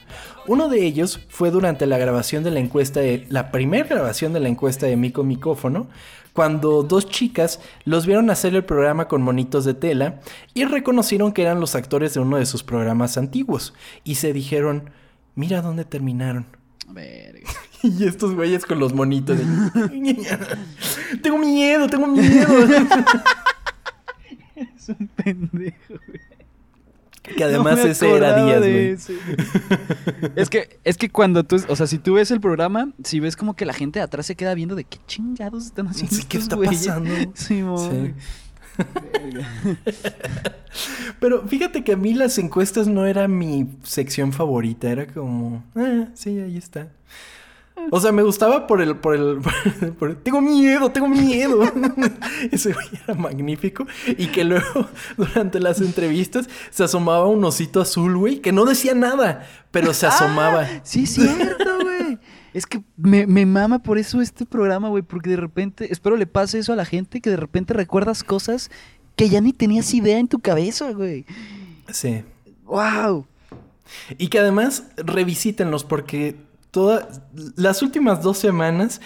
Uno 0.49 0.69
de 0.69 0.85
ellos 0.85 1.21
fue 1.29 1.53
durante 1.53 1.87
la 1.87 1.97
grabación 1.97 2.43
de 2.43 2.51
la 2.51 2.59
encuesta 2.59 3.01
la 3.29 3.53
primera 3.53 3.87
grabación 3.87 4.33
de 4.33 4.41
la 4.41 4.49
encuesta 4.49 4.87
de 4.87 4.97
Mico 4.97 5.23
Micófono, 5.23 5.87
cuando 6.33 6.83
dos 6.83 7.09
chicas 7.09 7.61
los 7.85 8.07
vieron 8.07 8.31
hacer 8.31 8.57
el 8.57 8.65
programa 8.65 9.07
con 9.07 9.23
monitos 9.23 9.65
de 9.65 9.75
tela 9.75 10.21
y 10.55 10.65
reconocieron 10.65 11.33
que 11.33 11.43
eran 11.43 11.61
los 11.61 11.77
actores 11.77 12.15
de 12.15 12.21
uno 12.21 12.37
de 12.37 12.47
sus 12.47 12.65
programas 12.65 13.17
antiguos 13.17 13.75
y 14.03 14.17
se 14.17 14.33
dijeron, 14.33 14.91
"Mira 15.41 15.63
dónde 15.63 15.85
terminaron." 15.85 16.47
Verga. 16.89 17.49
Y 17.83 18.05
estos 18.07 18.35
güeyes 18.35 18.67
con 18.67 18.79
los 18.79 18.93
monitos. 18.93 19.39
de, 19.39 19.45
tengo 21.23 21.39
miedo, 21.39 21.89
tengo 21.89 22.07
miedo. 22.09 22.47
Es 24.55 24.89
un 24.91 25.09
pendejo, 25.09 25.77
güey. 25.89 26.21
que 27.37 27.45
además 27.45 27.79
No 27.79 27.85
ese 27.87 28.15
era 28.15 28.45
Díaz, 28.45 28.59
güey. 28.59 28.95
güey. 28.97 30.33
es 30.37 30.51
que, 30.51 30.79
es 30.85 30.99
que 30.99 31.09
cuando 31.09 31.45
tú, 31.45 31.57
o 31.69 31.77
sea, 31.77 31.87
si 31.87 31.99
tú 31.99 32.15
ves 32.15 32.31
el 32.31 32.41
programa, 32.43 32.91
si 33.03 33.19
ves 33.21 33.37
como 33.37 33.55
que 33.57 33.65
la 33.65 33.73
gente 33.73 33.99
de 34.01 34.03
atrás 34.05 34.27
se 34.27 34.35
queda 34.37 34.53
viendo 34.55 34.75
de 34.75 34.85
qué 34.85 34.99
chingados 35.07 35.65
están 35.65 35.87
haciendo. 35.87 36.15
Sí, 36.15 36.25
¿qué 36.29 36.37
estos 36.37 36.43
está 36.43 36.57
güeyes? 36.57 36.87
pasando? 36.87 37.15
Sí, 37.35 37.63
Sí. 37.79 38.15
Pero 41.19 41.47
fíjate 41.47 41.85
que 41.85 41.93
a 41.93 41.97
mí 41.97 42.15
las 42.15 42.39
encuestas 42.39 42.87
no 42.87 43.07
era 43.07 43.29
mi 43.29 43.69
sección 43.83 44.33
favorita, 44.33 44.91
era 44.91 45.07
como, 45.07 45.65
ah, 45.77 46.07
sí, 46.15 46.39
ahí 46.39 46.57
está. 46.57 46.89
O 47.91 47.99
sea, 47.99 48.13
me 48.13 48.23
gustaba 48.23 48.67
por 48.67 48.83
el, 48.83 48.97
por 48.97 49.15
el, 49.17 49.39
por 49.99 50.11
el- 50.11 50.17
tengo 50.17 50.43
miedo, 50.43 50.91
tengo 50.93 51.09
miedo. 51.09 51.63
Ese 52.53 52.75
güey 52.75 52.87
era 53.05 53.15
magnífico. 53.15 53.87
Y 54.19 54.27
que 54.27 54.45
luego, 54.45 54.87
durante 55.17 55.61
las 55.61 55.81
entrevistas, 55.81 56.47
se 56.71 56.85
asomaba 56.85 57.27
un 57.27 57.43
osito 57.43 57.81
azul, 57.81 58.19
güey, 58.19 58.41
que 58.41 58.53
no 58.53 58.67
decía 58.67 58.95
nada, 58.95 59.47
pero 59.71 59.95
se 59.95 60.07
asomaba. 60.07 60.63
Ah, 60.71 60.81
sí, 60.83 61.07
cierto, 61.07 61.79
güey. 61.81 62.19
Es 62.53 62.67
que 62.67 62.83
me, 62.99 63.27
me 63.27 63.47
mama 63.47 63.79
por 63.83 63.97
eso 63.97 64.21
este 64.21 64.45
programa, 64.45 64.89
güey, 64.89 65.03
porque 65.03 65.31
de 65.31 65.37
repente, 65.37 65.91
espero 65.91 66.17
le 66.17 66.27
pase 66.27 66.59
eso 66.59 66.73
a 66.75 66.77
la 66.77 66.85
gente, 66.85 67.21
que 67.23 67.31
de 67.31 67.37
repente 67.37 67.73
recuerdas 67.73 68.25
cosas 68.25 68.71
que 69.21 69.29
ya 69.29 69.41
ni 69.41 69.53
tenías 69.53 69.93
idea 69.95 70.19
en 70.19 70.29
tu 70.29 70.39
cabeza, 70.41 70.91
güey. 70.93 71.27
Sí. 71.93 72.23
¡Wow! 72.65 73.27
Y 74.19 74.29
que 74.29 74.39
además 74.39 74.85
revisítenlos 74.97 75.85
porque 75.85 76.37
todas 76.71 77.21
las 77.57 77.83
últimas 77.83 78.23
dos 78.23 78.39
semanas 78.39 79.01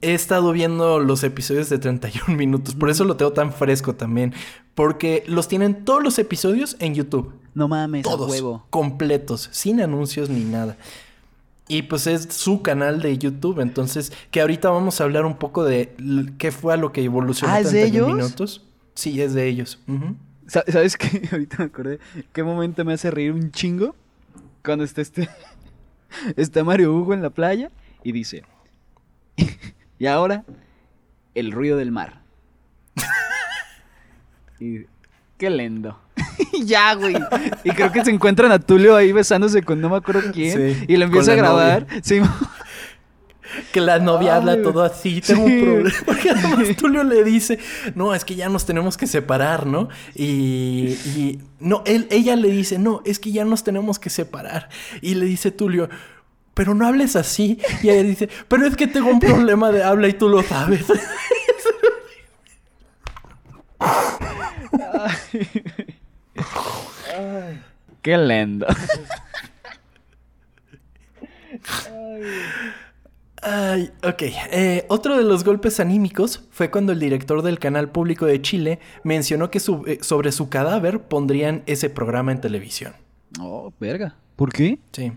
he 0.00 0.14
estado 0.14 0.52
viendo 0.52 0.98
los 1.00 1.24
episodios 1.24 1.68
de 1.68 1.78
31 1.78 2.36
minutos. 2.38 2.74
Por 2.74 2.88
eso 2.90 3.04
lo 3.04 3.16
tengo 3.16 3.32
tan 3.32 3.52
fresco 3.52 3.94
también. 3.96 4.32
Porque 4.74 5.24
los 5.26 5.46
tienen 5.48 5.84
todos 5.84 6.02
los 6.02 6.18
episodios 6.18 6.76
en 6.78 6.94
YouTube. 6.94 7.32
No 7.54 7.68
mames, 7.68 8.06
a 8.06 8.10
Todos. 8.10 8.30
huevo. 8.30 8.64
Completos. 8.70 9.48
Sin 9.52 9.80
anuncios 9.82 10.30
ni 10.30 10.44
nada. 10.44 10.76
Y 11.68 11.82
pues 11.82 12.06
es 12.06 12.28
su 12.30 12.62
canal 12.62 13.02
de 13.02 13.18
YouTube. 13.18 13.60
Entonces, 13.60 14.12
que 14.30 14.40
ahorita 14.40 14.70
vamos 14.70 15.00
a 15.00 15.04
hablar 15.04 15.26
un 15.26 15.36
poco 15.36 15.64
de 15.64 15.94
qué 16.38 16.50
fue 16.50 16.72
a 16.72 16.76
lo 16.76 16.92
que 16.92 17.02
evolucionó 17.04 17.52
Ah, 17.52 17.60
¿es 17.60 17.72
de 17.72 17.80
31 17.82 18.06
ellos? 18.06 18.16
minutos. 18.16 18.66
Sí, 19.00 19.22
es 19.22 19.32
de 19.32 19.46
ellos. 19.46 19.78
¿Sabes 20.46 20.98
qué? 20.98 21.26
Ahorita 21.32 21.56
me 21.60 21.64
acordé. 21.64 22.00
¿Qué 22.34 22.42
momento 22.42 22.84
me 22.84 22.92
hace 22.92 23.10
reír 23.10 23.32
un 23.32 23.50
chingo? 23.50 23.96
Cuando 24.62 24.84
está 24.84 25.00
este. 25.00 25.26
Está 26.36 26.64
Mario 26.64 26.92
Hugo 26.94 27.14
en 27.14 27.22
la 27.22 27.30
playa 27.30 27.70
y 28.04 28.12
dice. 28.12 28.44
y 29.98 30.04
ahora, 30.04 30.44
el 31.34 31.50
ruido 31.50 31.78
del 31.78 31.92
mar. 31.92 32.20
y. 34.60 34.80
Qué 35.38 35.48
lindo. 35.48 35.98
y 36.52 36.66
ya, 36.66 36.92
güey. 36.92 37.16
Y 37.64 37.70
creo 37.70 37.90
que 37.92 38.04
se 38.04 38.10
encuentran 38.10 38.52
a 38.52 38.58
Tulio 38.58 38.96
ahí 38.96 39.12
besándose 39.12 39.62
con 39.62 39.80
no 39.80 39.88
me 39.88 39.96
acuerdo 39.96 40.30
quién. 40.30 40.74
Sí, 40.74 40.84
y 40.88 40.96
lo 40.98 41.06
empieza 41.06 41.32
a 41.32 41.36
grabar. 41.36 41.86
novia. 41.86 42.00
Sí, 42.02 42.20
Que 43.72 43.80
la 43.80 43.98
novia 43.98 44.32
Ay, 44.34 44.38
habla 44.38 44.62
todo 44.62 44.82
así, 44.82 45.20
tengo 45.20 45.46
Sí. 45.46 45.52
un 45.52 45.60
problema. 45.62 45.90
Porque 46.06 46.30
además 46.30 46.68
Tulio 46.76 47.04
le 47.04 47.24
dice, 47.24 47.58
no, 47.94 48.14
es 48.14 48.24
que 48.24 48.34
ya 48.34 48.48
nos 48.48 48.64
tenemos 48.66 48.96
que 48.96 49.06
separar, 49.06 49.66
¿no? 49.66 49.88
Y, 50.14 50.96
y- 51.16 51.40
no, 51.60 51.82
él, 51.86 52.06
ella 52.10 52.36
le 52.36 52.48
dice, 52.50 52.78
no, 52.78 53.02
es 53.04 53.18
que 53.18 53.32
ya 53.32 53.44
nos 53.44 53.64
tenemos 53.64 53.98
que 53.98 54.08
separar. 54.10 54.68
Y 55.02 55.14
le 55.14 55.26
dice 55.26 55.50
Tulio, 55.50 55.88
pero 56.54 56.74
no 56.74 56.86
hables 56.86 57.16
así. 57.16 57.58
Y 57.82 57.88
ella 57.90 58.02
dice, 58.02 58.28
pero 58.48 58.66
es 58.66 58.76
que 58.76 58.86
tengo 58.86 59.10
un 59.10 59.20
problema 59.20 59.70
de 59.72 59.82
habla 59.82 60.08
y 60.08 60.12
tú 60.14 60.28
lo 60.28 60.42
sabes. 60.42 60.84
Qué 68.02 68.16
lindo. 68.16 68.66
Ay, 73.42 73.90
ok. 74.02 74.22
Eh, 74.52 74.84
otro 74.88 75.16
de 75.16 75.24
los 75.24 75.44
golpes 75.44 75.80
anímicos 75.80 76.44
fue 76.50 76.70
cuando 76.70 76.92
el 76.92 77.00
director 77.00 77.42
del 77.42 77.58
canal 77.58 77.88
público 77.90 78.26
de 78.26 78.42
Chile 78.42 78.78
mencionó 79.02 79.50
que 79.50 79.60
su- 79.60 79.84
eh, 79.86 79.98
sobre 80.02 80.30
su 80.32 80.48
cadáver 80.50 81.00
pondrían 81.00 81.62
ese 81.66 81.88
programa 81.90 82.32
en 82.32 82.40
televisión. 82.40 82.92
Oh, 83.40 83.72
verga. 83.80 84.14
¿Por 84.36 84.52
qué? 84.52 84.78
Sí. 84.92 85.12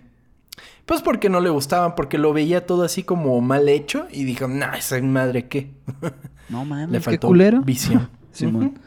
Pues 0.86 1.02
porque 1.02 1.30
no 1.30 1.40
le 1.42 1.50
gustaban, 1.50 1.96
porque 1.96 2.18
lo 2.18 2.32
veía 2.34 2.66
todo 2.66 2.84
así 2.84 3.04
como 3.04 3.40
mal 3.42 3.68
hecho 3.70 4.08
y 4.12 4.24
dijo, 4.24 4.48
nah, 4.48 4.76
esa 4.76 5.02
madre 5.02 5.48
qué. 5.48 5.72
No 6.50 6.64
mames, 6.66 6.90
le 6.90 6.98
qué 7.00 7.04
faltó 7.04 7.28
culero. 7.28 7.62
visión. 7.62 8.10
Simón. 8.32 8.80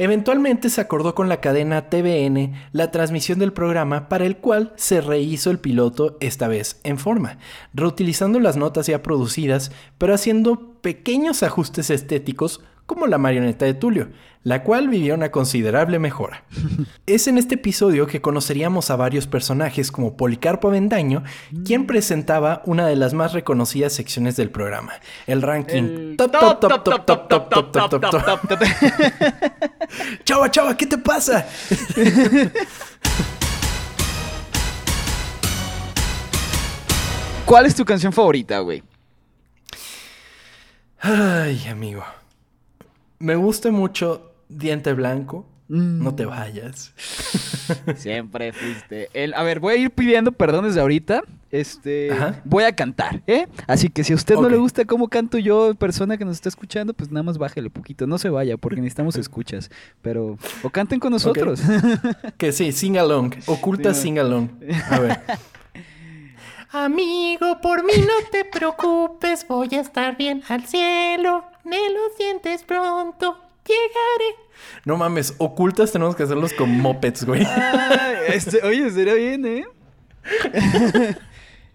Eventualmente 0.00 0.70
se 0.70 0.80
acordó 0.80 1.16
con 1.16 1.28
la 1.28 1.40
cadena 1.40 1.90
TVN 1.90 2.54
la 2.70 2.92
transmisión 2.92 3.40
del 3.40 3.52
programa 3.52 4.08
para 4.08 4.26
el 4.26 4.36
cual 4.36 4.72
se 4.76 5.00
rehizo 5.00 5.50
el 5.50 5.58
piloto 5.58 6.16
esta 6.20 6.46
vez 6.46 6.80
en 6.84 6.98
forma, 6.98 7.38
reutilizando 7.74 8.38
las 8.38 8.56
notas 8.56 8.86
ya 8.86 9.02
producidas, 9.02 9.72
pero 9.98 10.14
haciendo 10.14 10.80
pequeños 10.80 11.42
ajustes 11.42 11.90
estéticos 11.90 12.60
como 12.88 13.06
la 13.06 13.18
marioneta 13.18 13.66
de 13.66 13.74
Tulio, 13.74 14.08
la 14.44 14.64
cual 14.64 14.88
vivió 14.88 15.14
una 15.14 15.30
considerable 15.30 15.98
mejora. 15.98 16.44
es 17.06 17.28
en 17.28 17.36
este 17.36 17.56
episodio 17.56 18.06
que 18.06 18.22
conoceríamos 18.22 18.90
a 18.90 18.96
varios 18.96 19.26
personajes 19.26 19.92
como 19.92 20.16
Policarpo 20.16 20.68
Avendaño, 20.68 21.22
quien 21.66 21.86
presentaba 21.86 22.62
una 22.64 22.86
de 22.86 22.96
las 22.96 23.12
más 23.12 23.34
reconocidas 23.34 23.92
secciones 23.92 24.36
del 24.36 24.50
programa, 24.50 24.94
el 25.26 25.42
ranking 25.42 26.16
top 26.16 26.32
top 26.32 26.60
top 26.60 26.82
top 26.82 27.04
top 27.04 27.28
top 27.28 27.50
top 27.50 27.72
top 27.72 27.90
top 27.90 28.48
top 28.48 28.58
Chava, 30.24 30.50
chava, 30.50 30.74
¿qué 30.74 30.86
te 30.86 30.96
pasa? 30.96 31.46
¿Cuál 37.44 37.66
es 37.66 37.74
tu 37.74 37.84
canción 37.84 38.14
favorita, 38.14 38.60
güey? 38.60 38.82
Ay, 41.00 41.66
amigo. 41.68 42.02
Me 43.18 43.34
gusta 43.36 43.70
mucho 43.70 44.32
Diente 44.48 44.92
Blanco. 44.92 45.46
Mm. 45.68 46.02
No 46.02 46.14
te 46.14 46.24
vayas. 46.24 46.94
Siempre 47.96 48.52
fuiste 48.52 49.10
el... 49.12 49.34
A 49.34 49.42
ver, 49.42 49.60
voy 49.60 49.74
a 49.74 49.76
ir 49.76 49.90
pidiendo 49.90 50.32
perdón 50.32 50.64
desde 50.64 50.80
ahorita. 50.80 51.22
Este... 51.50 52.10
Ajá. 52.10 52.40
Voy 52.44 52.64
a 52.64 52.74
cantar, 52.74 53.22
¿eh? 53.26 53.46
Así 53.66 53.90
que 53.90 54.02
si 54.02 54.14
a 54.14 54.16
usted 54.16 54.36
no 54.36 54.48
le 54.48 54.56
gusta 54.56 54.86
cómo 54.86 55.08
canto 55.08 55.36
yo, 55.36 55.74
persona 55.74 56.16
que 56.16 56.24
nos 56.24 56.36
está 56.36 56.48
escuchando, 56.48 56.94
pues 56.94 57.10
nada 57.10 57.22
más 57.22 57.36
bájele 57.36 57.68
poquito. 57.68 58.06
No 58.06 58.16
se 58.16 58.30
vaya, 58.30 58.56
porque 58.56 58.80
necesitamos 58.80 59.16
escuchas. 59.16 59.70
Pero... 60.00 60.38
O 60.62 60.70
canten 60.70 61.00
con 61.00 61.12
nosotros. 61.12 61.60
Que 62.38 62.52
sí, 62.52 62.72
sing 62.72 62.96
along. 62.96 63.34
Oculta 63.46 63.92
Sí, 63.92 64.02
sing 64.02 64.18
along. 64.18 64.48
A 64.90 65.00
ver. 65.00 65.20
Amigo, 66.70 67.60
por 67.62 67.82
mí 67.82 67.92
no 67.96 68.28
te 68.30 68.44
preocupes, 68.44 69.46
voy 69.48 69.68
a 69.72 69.80
estar 69.80 70.18
bien 70.18 70.42
al 70.48 70.66
cielo. 70.66 71.44
Me 71.68 71.90
lo 71.90 72.00
sientes 72.16 72.62
pronto, 72.64 73.36
llegaré. 73.66 74.34
No 74.84 74.96
mames, 74.96 75.34
ocultas 75.38 75.92
tenemos 75.92 76.16
que 76.16 76.22
hacerlos 76.22 76.52
con 76.52 76.70
mopeds, 76.80 77.24
güey. 77.24 77.44
Ay, 77.44 78.16
este- 78.34 78.64
oye, 78.66 78.90
sería 78.90 79.14
bien, 79.14 79.44
¿eh? 79.46 79.64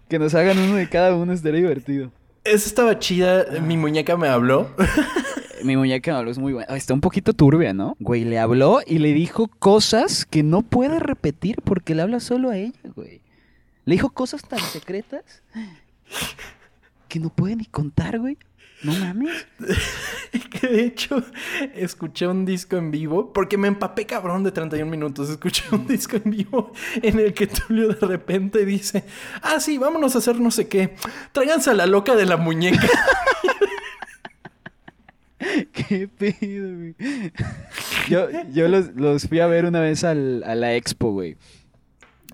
que 0.08 0.18
nos 0.18 0.34
hagan 0.34 0.58
uno 0.58 0.76
de 0.76 0.88
cada 0.88 1.14
uno, 1.14 1.32
estaría 1.32 1.60
divertido. 1.60 2.10
Esa 2.44 2.68
estaba 2.68 2.98
chida. 2.98 3.46
Mi 3.62 3.76
muñeca 3.76 4.16
me 4.16 4.28
habló. 4.28 4.70
Mi 5.62 5.76
muñeca 5.76 6.12
me 6.12 6.18
habló, 6.18 6.30
es 6.30 6.38
muy 6.38 6.52
buena. 6.52 6.76
Está 6.76 6.92
un 6.92 7.00
poquito 7.00 7.32
turbia, 7.32 7.72
¿no? 7.72 7.96
Güey, 8.00 8.24
le 8.24 8.38
habló 8.38 8.80
y 8.86 8.98
le 8.98 9.12
dijo 9.14 9.48
cosas 9.58 10.26
que 10.26 10.42
no 10.42 10.60
puede 10.62 10.98
repetir 10.98 11.56
porque 11.64 11.94
le 11.94 12.02
habla 12.02 12.20
solo 12.20 12.50
a 12.50 12.56
ella, 12.58 12.78
güey. 12.94 13.22
Le 13.86 13.94
dijo 13.94 14.10
cosas 14.10 14.42
tan 14.42 14.58
secretas 14.60 15.42
que 17.08 17.18
no 17.18 17.30
puede 17.30 17.56
ni 17.56 17.64
contar, 17.64 18.18
güey. 18.18 18.36
No 18.84 18.92
mames. 18.92 19.46
que 20.50 20.66
de 20.68 20.84
hecho 20.84 21.22
escuché 21.74 22.26
un 22.28 22.44
disco 22.44 22.76
en 22.76 22.90
vivo. 22.90 23.32
Porque 23.32 23.56
me 23.58 23.66
empapé 23.68 24.06
cabrón 24.06 24.44
de 24.44 24.52
31 24.52 24.90
minutos. 24.90 25.30
Escuché 25.30 25.64
un 25.72 25.86
disco 25.86 26.16
en 26.22 26.30
vivo 26.30 26.72
en 27.02 27.18
el 27.18 27.32
que 27.34 27.46
Tulio 27.46 27.88
de 27.88 28.06
repente 28.06 28.64
dice: 28.64 29.04
Ah, 29.42 29.58
sí, 29.60 29.78
vámonos 29.78 30.14
a 30.14 30.18
hacer 30.18 30.38
no 30.38 30.50
sé 30.50 30.68
qué. 30.68 30.94
Tráiganse 31.32 31.70
a 31.70 31.74
la 31.74 31.86
loca 31.86 32.14
de 32.14 32.26
la 32.26 32.36
muñeca. 32.36 32.86
Qué 35.72 36.08
pedo, 36.08 36.74
güey. 36.76 36.94
Yo, 38.08 38.28
yo 38.52 38.68
los, 38.68 38.94
los 38.96 39.26
fui 39.28 39.40
a 39.40 39.46
ver 39.46 39.64
una 39.64 39.80
vez 39.80 40.04
al- 40.04 40.42
a 40.44 40.54
la 40.54 40.74
expo, 40.74 41.12
güey. 41.12 41.36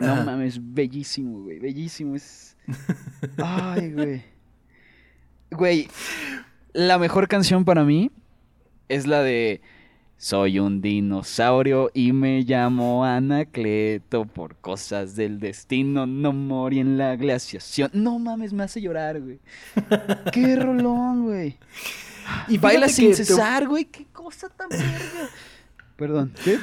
No 0.00 0.12
Ajá. 0.12 0.24
mames, 0.24 0.58
bellísimo, 0.60 1.42
güey. 1.42 1.58
Bellísimo. 1.60 2.16
Es. 2.16 2.56
Ay, 3.38 3.92
güey. 3.92 4.24
Güey, 5.50 5.88
la 6.72 6.98
mejor 6.98 7.28
canción 7.28 7.64
para 7.64 7.84
mí 7.84 8.10
es 8.88 9.06
la 9.06 9.22
de 9.22 9.60
Soy 10.16 10.58
un 10.58 10.80
dinosaurio 10.82 11.90
y 11.94 12.12
me 12.12 12.42
llamo 12.42 13.04
Anacleto 13.04 14.26
por 14.26 14.56
cosas 14.56 15.16
del 15.16 15.40
destino. 15.40 16.06
No 16.06 16.32
morí 16.32 16.78
en 16.78 16.98
la 16.98 17.16
glaciación. 17.16 17.90
No 17.94 18.18
mames, 18.18 18.52
me 18.52 18.62
hace 18.64 18.80
llorar, 18.80 19.20
güey. 19.20 19.40
Qué 20.32 20.56
rolón, 20.56 21.24
güey. 21.24 21.56
Y 22.48 22.58
Baila 22.58 22.88
sin 22.88 23.10
te- 23.10 23.16
cesar, 23.24 23.66
güey. 23.66 23.86
Qué 23.86 24.06
cosa 24.12 24.48
tan 24.50 24.68
verga. 24.68 25.30
Perdón, 26.00 26.32
¿qué? 26.42 26.58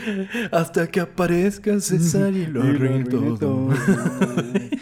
Hasta 0.52 0.86
que 0.86 1.00
aparezca 1.00 1.80
César 1.80 2.30
y 2.34 2.44
lo 2.44 2.62
arruine 2.62 3.04
todo. 3.06 3.70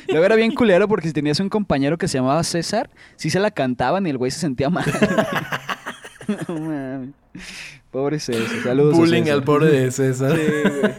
Luego 0.08 0.24
era 0.26 0.34
bien 0.34 0.52
culero 0.52 0.88
porque 0.88 1.06
si 1.06 1.12
tenías 1.14 1.38
un 1.38 1.48
compañero 1.48 1.96
que 1.96 2.08
se 2.08 2.18
llamaba 2.18 2.42
César, 2.42 2.90
sí 3.14 3.30
se 3.30 3.38
la 3.38 3.52
cantaban 3.52 4.04
y 4.08 4.10
el 4.10 4.18
güey 4.18 4.32
se 4.32 4.40
sentía 4.40 4.68
mal. 4.68 4.84
no 6.48 6.54
mames. 6.58 7.10
Pobre 7.92 8.18
César, 8.18 8.42
saludos. 8.64 8.94
a 8.94 8.98
Bullying 8.98 9.22
César. 9.22 9.36
al 9.38 9.44
pobre 9.44 9.66
de 9.66 9.90
César. 9.92 10.36
Sí, 10.36 10.42
güey. 10.80 10.92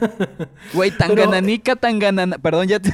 Güey, 0.73 0.91
tan 0.91 1.09
Pero- 1.09 1.23
gananica, 1.29 1.75
tan 1.75 1.99
ganana. 1.99 2.37
Perdón, 2.37 2.67
ya 2.69 2.79
te. 2.79 2.93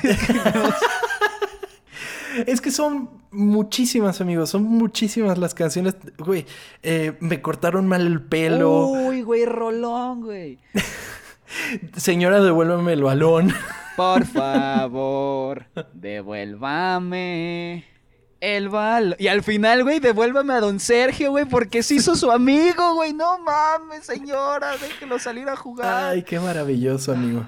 Es 2.45 2.61
que 2.61 2.71
son 2.71 3.09
muchísimas, 3.31 4.21
amigos. 4.21 4.49
Son 4.49 4.63
muchísimas 4.63 5.37
las 5.37 5.53
canciones. 5.53 5.95
Güey, 6.17 6.45
eh, 6.83 7.17
me 7.19 7.41
cortaron 7.41 7.87
mal 7.87 8.05
el 8.05 8.21
pelo. 8.21 8.87
Uy, 8.87 9.21
güey, 9.21 9.45
rolón, 9.45 10.21
güey. 10.21 10.59
Señora, 11.95 12.41
devuélveme 12.41 12.93
el 12.93 13.03
balón. 13.03 13.53
Por 13.95 14.25
favor, 14.27 15.65
devuélvame 15.93 17.85
El 18.39 18.69
bal. 18.69 19.15
Y 19.17 19.27
al 19.27 19.43
final, 19.43 19.83
güey, 19.83 19.99
devuélvame 19.99 20.53
a 20.53 20.59
don 20.59 20.79
Sergio, 20.79 21.31
güey, 21.31 21.45
porque 21.45 21.81
se 21.83 21.95
hizo 21.95 22.15
su 22.15 22.31
amigo, 22.31 22.95
güey. 22.95 23.13
No 23.13 23.39
mames, 23.39 24.05
señora, 24.05 24.73
déjelo 24.77 25.17
salir 25.19 25.49
a 25.49 25.55
jugar. 25.55 26.11
Ay, 26.11 26.23
qué 26.23 26.39
maravilloso, 26.39 27.13
amigo. 27.13 27.45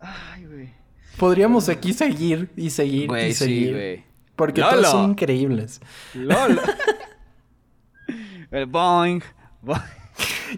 Ay, 0.00 0.44
güey. 0.46 0.81
Podríamos 1.22 1.68
aquí 1.68 1.92
seguir 1.92 2.50
y 2.56 2.70
seguir 2.70 3.08
y 3.28 3.32
seguir. 3.32 4.02
porque 4.34 4.60
Lolo. 4.60 4.72
todos 4.72 4.90
son 4.90 5.10
increíbles. 5.10 5.80
LOL. 6.14 6.60
El 8.50 8.66
boing. 8.66 9.22
boing. 9.62 9.80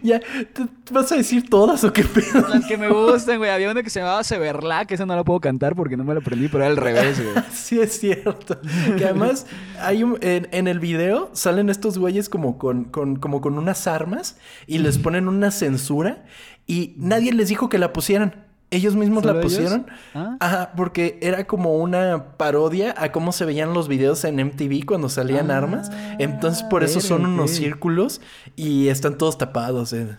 Ya, 0.02 0.20
¿te- 0.20 0.46
te 0.46 0.92
¿vas 0.94 1.12
a 1.12 1.16
decir 1.16 1.50
todas 1.50 1.84
o 1.84 1.92
qué 1.92 2.02
pedo? 2.02 2.48
Las 2.48 2.64
que 2.64 2.78
me 2.78 2.88
gustan, 2.88 3.36
güey. 3.36 3.50
Había 3.50 3.70
una 3.70 3.82
que 3.82 3.90
se 3.90 4.00
llamaba 4.00 4.24
Severla, 4.24 4.86
que 4.86 4.94
esa 4.94 5.04
no 5.04 5.14
la 5.14 5.22
puedo 5.22 5.38
cantar 5.38 5.76
porque 5.76 5.98
no 5.98 6.02
me 6.02 6.14
la 6.14 6.20
aprendí, 6.20 6.48
pero 6.48 6.64
era 6.64 6.70
al 6.72 6.78
revés, 6.78 7.22
güey. 7.22 7.44
Sí, 7.52 7.78
es 7.78 8.00
cierto. 8.00 8.58
Que 8.96 9.04
además, 9.04 9.46
hay 9.80 10.02
un- 10.02 10.16
en, 10.22 10.48
en 10.50 10.66
el 10.66 10.80
video 10.80 11.28
salen 11.34 11.68
estos 11.68 11.98
güeyes 11.98 12.30
como 12.30 12.56
con, 12.56 12.84
con- 12.84 13.16
como 13.16 13.42
con 13.42 13.58
unas 13.58 13.86
armas 13.86 14.38
y 14.66 14.78
les 14.78 14.96
ponen 14.96 15.28
una 15.28 15.50
censura 15.50 16.24
y 16.66 16.94
nadie 16.96 17.34
les 17.34 17.48
dijo 17.50 17.68
que 17.68 17.76
la 17.76 17.92
pusieran. 17.92 18.46
Ellos 18.74 18.96
mismos 18.96 19.24
la 19.24 19.40
pusieron. 19.40 19.86
Ah. 20.14 20.36
Ajá, 20.40 20.72
porque 20.76 21.18
era 21.22 21.46
como 21.46 21.76
una 21.78 22.36
parodia 22.36 22.94
a 22.96 23.12
cómo 23.12 23.32
se 23.32 23.44
veían 23.44 23.72
los 23.74 23.88
videos 23.88 24.24
en 24.24 24.36
MTV 24.44 24.84
cuando 24.86 25.08
salían 25.08 25.50
Ah, 25.50 25.58
armas. 25.58 25.90
Entonces, 26.18 26.62
por 26.64 26.82
eso 26.84 27.00
son 27.00 27.24
unos 27.26 27.50
círculos 27.52 28.20
y 28.56 28.88
están 28.88 29.16
todos 29.18 29.38
tapados 29.38 29.90
de, 29.90 30.16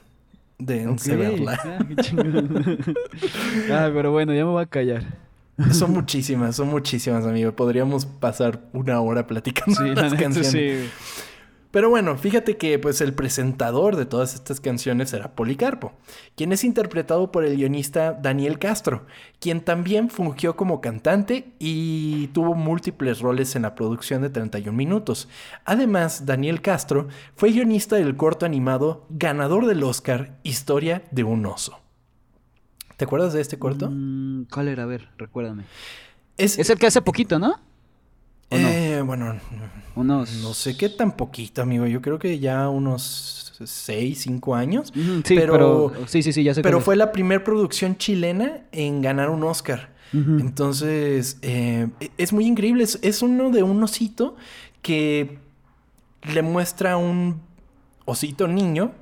de 0.60 0.88
Ok. 0.88 1.00
Severla. 1.00 1.60
Ah, 1.64 1.80
ah, 3.72 3.90
pero 3.94 4.12
bueno, 4.12 4.34
ya 4.34 4.46
me 4.46 4.52
voy 4.52 4.64
a 4.64 4.68
callar. 4.68 5.04
Son 5.72 5.92
muchísimas, 5.92 6.56
son 6.58 6.68
muchísimas, 6.70 7.26
amigo. 7.26 7.54
Podríamos 7.54 8.06
pasar 8.06 8.60
una 8.74 9.00
hora 9.00 9.26
platicando 9.26 9.76
Sí, 9.82 9.88
la 9.90 10.02
las 10.04 10.12
neta, 10.12 10.24
canciones. 10.24 10.52
sí. 10.52 10.90
Pero 11.76 11.90
bueno, 11.90 12.16
fíjate 12.16 12.56
que 12.56 12.80
pues 12.80 13.02
el 13.02 13.14
presentador 13.14 13.98
de 13.98 14.06
todas 14.06 14.34
estas 14.34 14.62
canciones 14.62 15.12
era 15.12 15.36
Policarpo, 15.36 15.92
quien 16.38 16.54
es 16.54 16.64
interpretado 16.64 17.34
por 17.34 17.44
el 17.44 17.58
guionista 17.58 18.14
Daniel 18.14 18.60
Castro, 18.60 19.06
quien 19.42 19.60
también 19.60 20.10
fungió 20.10 20.56
como 20.56 20.80
cantante 20.80 21.52
y 21.60 22.28
tuvo 22.28 22.56
múltiples 22.56 23.20
roles 23.20 23.58
en 23.58 23.64
la 23.64 23.76
producción 23.76 24.22
de 24.22 24.30
31 24.30 24.72
minutos. 24.72 25.28
Además, 25.66 26.26
Daniel 26.26 26.62
Castro 26.62 27.10
fue 27.36 27.52
guionista 27.52 27.98
del 27.98 28.16
corto 28.16 28.46
animado 28.46 29.06
ganador 29.10 29.66
del 29.66 29.84
Oscar 29.84 30.40
Historia 30.44 31.04
de 31.12 31.26
un 31.26 31.46
oso. 31.46 31.78
¿Te 32.96 33.04
acuerdas 33.04 33.34
de 33.34 33.42
este 33.42 33.60
corto? 33.60 33.90
Mm, 33.92 34.46
¿Cuál 34.46 34.70
era? 34.70 34.84
A 34.84 34.86
ver, 34.86 35.10
recuérdame. 35.18 35.66
Es, 36.38 36.58
Es 36.58 36.70
el 36.70 36.80
que 36.80 36.88
hace 36.88 37.02
poquito, 37.02 37.38
¿no? 37.38 37.60
¿O 38.50 38.58
no? 38.58 38.68
eh, 38.68 39.02
bueno, 39.02 39.36
Unos... 39.96 40.34
No 40.42 40.54
sé 40.54 40.78
qué 40.78 40.90
tan 40.90 41.16
poquito, 41.16 41.62
amigo. 41.62 41.88
Yo 41.88 42.02
creo 42.02 42.20
que 42.20 42.40
ya 42.40 42.70
unos 42.70 43.54
6, 43.64 44.20
5 44.22 44.56
años. 44.56 44.92
Sí, 44.94 45.36
pero, 45.36 45.54
pero... 45.54 46.08
Sí, 46.08 46.22
sí, 46.22 46.34
sí, 46.34 46.44
ya 46.44 46.54
sé 46.54 46.62
pero 46.62 46.80
es. 46.80 46.84
fue 46.84 46.96
la 46.96 47.12
primera 47.12 47.44
producción 47.44 47.98
chilena 47.98 48.62
en 48.72 49.02
ganar 49.02 49.30
un 49.30 49.44
Oscar. 49.44 49.94
Entonces, 50.14 51.40
eh, 51.42 51.90
es 52.18 52.32
muy 52.32 52.46
increíble. 52.46 52.86
Es, 52.86 53.00
es 53.02 53.22
uno 53.22 53.50
de 53.50 53.64
un 53.64 53.84
osito 53.84 54.38
que 54.82 55.40
le 56.34 56.42
muestra 56.42 56.94
a 56.94 56.98
un 56.98 57.42
osito 58.06 58.48
niño 58.48 58.94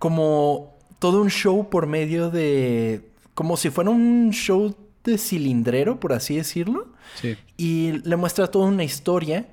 como 0.00 0.74
todo 0.98 1.20
un 1.22 1.30
show 1.30 1.68
por 1.68 1.86
medio 1.86 2.30
de... 2.30 3.10
Como 3.34 3.56
si 3.56 3.70
fuera 3.70 3.90
un 3.90 4.30
show 4.32 4.74
de 5.04 5.18
cilindrero, 5.18 5.98
por 6.00 6.12
así 6.12 6.36
decirlo 6.36 6.88
Sí. 7.20 7.36
y 7.56 7.92
le 8.04 8.16
muestra 8.16 8.46
toda 8.48 8.66
una 8.66 8.84
historia 8.84 9.48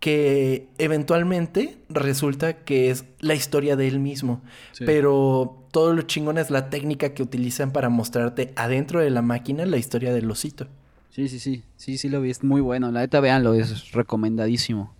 que 0.00 0.68
eventualmente 0.78 1.78
resulta 1.88 2.52
que 2.64 2.90
es 2.90 3.04
la 3.20 3.34
historia 3.34 3.74
de 3.76 3.88
él 3.88 3.98
mismo. 3.98 4.42
Sí. 4.72 4.84
Pero 4.86 5.64
todo 5.72 5.92
lo 5.92 6.02
chingón 6.02 6.38
es 6.38 6.50
la 6.50 6.70
técnica 6.70 7.14
que 7.14 7.22
utilizan 7.22 7.72
para 7.72 7.88
mostrarte 7.88 8.52
adentro 8.56 9.00
de 9.00 9.10
la 9.10 9.22
máquina 9.22 9.66
la 9.66 9.76
historia 9.76 10.12
del 10.12 10.30
osito. 10.30 10.68
Sí, 11.10 11.28
sí, 11.28 11.40
sí. 11.40 11.64
Sí, 11.76 11.98
sí 11.98 12.08
lo 12.08 12.20
vi. 12.20 12.30
Es 12.30 12.44
muy 12.44 12.60
bueno. 12.60 12.92
La 12.92 13.00
neta, 13.00 13.18
véanlo. 13.18 13.54
Es 13.54 13.90
recomendadísimo. 13.92 14.94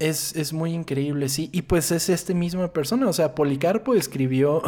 Es, 0.00 0.34
es 0.34 0.52
muy 0.52 0.72
increíble, 0.72 1.28
sí. 1.28 1.50
Y 1.52 1.62
pues 1.62 1.92
es 1.92 2.08
este 2.08 2.34
misma 2.34 2.72
persona. 2.72 3.06
O 3.06 3.12
sea, 3.12 3.34
Policarpo 3.34 3.94
escribió 3.94 4.62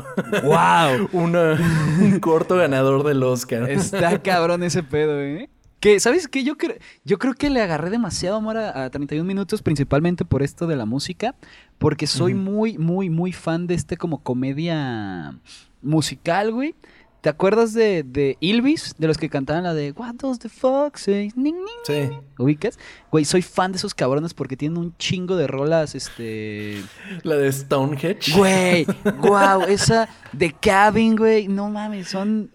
¡Wow! 0.45 1.09
una- 1.12 1.59
un 2.01 2.20
corto 2.20 2.57
ganador 2.57 3.03
del 3.03 3.22
Oscar. 3.24 3.68
Está 3.68 4.18
cabrón 4.22 4.62
ese 4.62 4.83
pedo, 4.85 5.18
¿eh? 5.20 5.49
Que, 5.80 5.99
¿sabes 5.99 6.28
qué? 6.28 6.45
Yo, 6.45 6.57
creo 6.57 6.76
yo 7.05 7.18
creo 7.18 7.35
que 7.35 7.51
le 7.51 7.61
agarré 7.61 7.91
demasiado 7.91 8.37
amor 8.37 8.57
a, 8.57 8.85
a 8.85 8.91
31 8.91 9.26
minutos, 9.26 9.62
principalmente 9.62 10.24
por 10.24 10.43
esto 10.45 10.68
de 10.68 10.76
la 10.76 10.87
música, 10.87 11.35
porque 11.78 12.07
soy 12.07 12.35
muy, 12.35 12.78
muy, 12.78 13.11
muy 13.11 13.33
fan 13.33 13.66
de 13.66 13.74
este 13.74 13.97
como 13.97 14.22
comedia 14.22 15.35
musical, 15.83 16.53
güey. 16.53 16.74
¿Te 17.23 17.29
acuerdas 17.29 17.73
de, 17.73 18.03
de 18.03 18.37
Ilvis? 18.41 18.97
De 18.99 19.07
los 19.07 19.16
que 19.16 19.29
cantaban 19.31 19.62
la 19.62 19.73
de 19.75 19.93
What 19.93 20.16
does 20.16 20.41
the 20.41 20.49
fuck 20.49 20.97
say? 20.97 21.31
Ning, 21.37 21.55
ning. 21.55 21.66
Sí. 21.87 22.11
¿Ubicas? 22.37 22.79
Güey, 23.11 23.25
soy 23.25 23.43
fan 23.43 23.70
de 23.73 23.79
esos 23.79 23.95
cabrones 23.95 24.35
porque 24.35 24.57
tienen 24.57 24.77
un 24.77 24.97
chingo 24.99 25.37
de 25.37 25.47
rolas, 25.47 25.95
este... 25.95 26.83
La 27.23 27.37
de 27.37 27.51
Stonehenge. 27.53 28.37
Güey, 28.37 28.87
wow, 29.20 29.62
esa 29.68 30.09
de 30.33 30.53
Cabin, 30.53 31.14
güey, 31.16 31.47
no 31.49 31.70
mames, 31.70 32.09
son... 32.09 32.51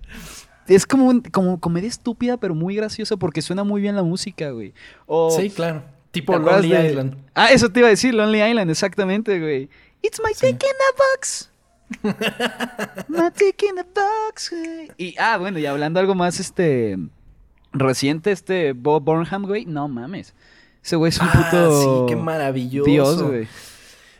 Es 0.67 0.85
como, 0.85 1.05
un- 1.07 1.21
como 1.21 1.61
comedia 1.61 1.87
estúpida, 1.87 2.35
pero 2.35 2.53
muy 2.53 2.75
graciosa 2.75 3.15
porque 3.15 3.41
suena 3.41 3.63
muy 3.63 3.79
bien 3.81 3.95
la 3.95 4.03
música, 4.03 4.49
güey. 4.51 4.73
O, 5.05 5.31
Sí, 5.31 5.49
claro. 5.49 5.81
¿te 6.11 6.19
Tipo 6.19 6.37
Lonely 6.37 6.69
de- 6.71 6.87
Island. 6.89 7.15
Ah, 7.33 7.53
eso 7.53 7.69
te 7.69 7.79
iba 7.79 7.87
a 7.87 7.91
decir, 7.91 8.13
Lonely 8.13 8.43
Island, 8.43 8.69
exactamente, 8.69 9.39
güey. 9.39 9.69
It's 10.01 10.19
my 10.21 10.31
dick 10.33 10.61
in 10.61 10.69
a 10.69 11.15
box. 11.15 11.49
In 11.99 13.79
a 13.79 13.83
box, 13.83 14.49
güey. 14.51 14.91
Y, 14.97 15.15
ah, 15.17 15.37
bueno, 15.37 15.59
y 15.59 15.65
hablando 15.65 15.99
algo 15.99 16.15
más, 16.15 16.39
este... 16.39 16.97
Reciente, 17.73 18.31
este 18.31 18.73
Bob 18.73 19.03
Burnham, 19.03 19.45
güey, 19.45 19.65
no 19.65 19.87
mames. 19.87 20.33
Ese 20.83 20.95
güey 20.95 21.09
es 21.09 21.19
un 21.19 21.27
Ah, 21.29 21.49
puto... 21.51 21.81
sí, 21.81 21.87
qué 22.07 22.15
maravilloso. 22.15 22.89
Dios, 22.89 23.21
güey. 23.21 23.47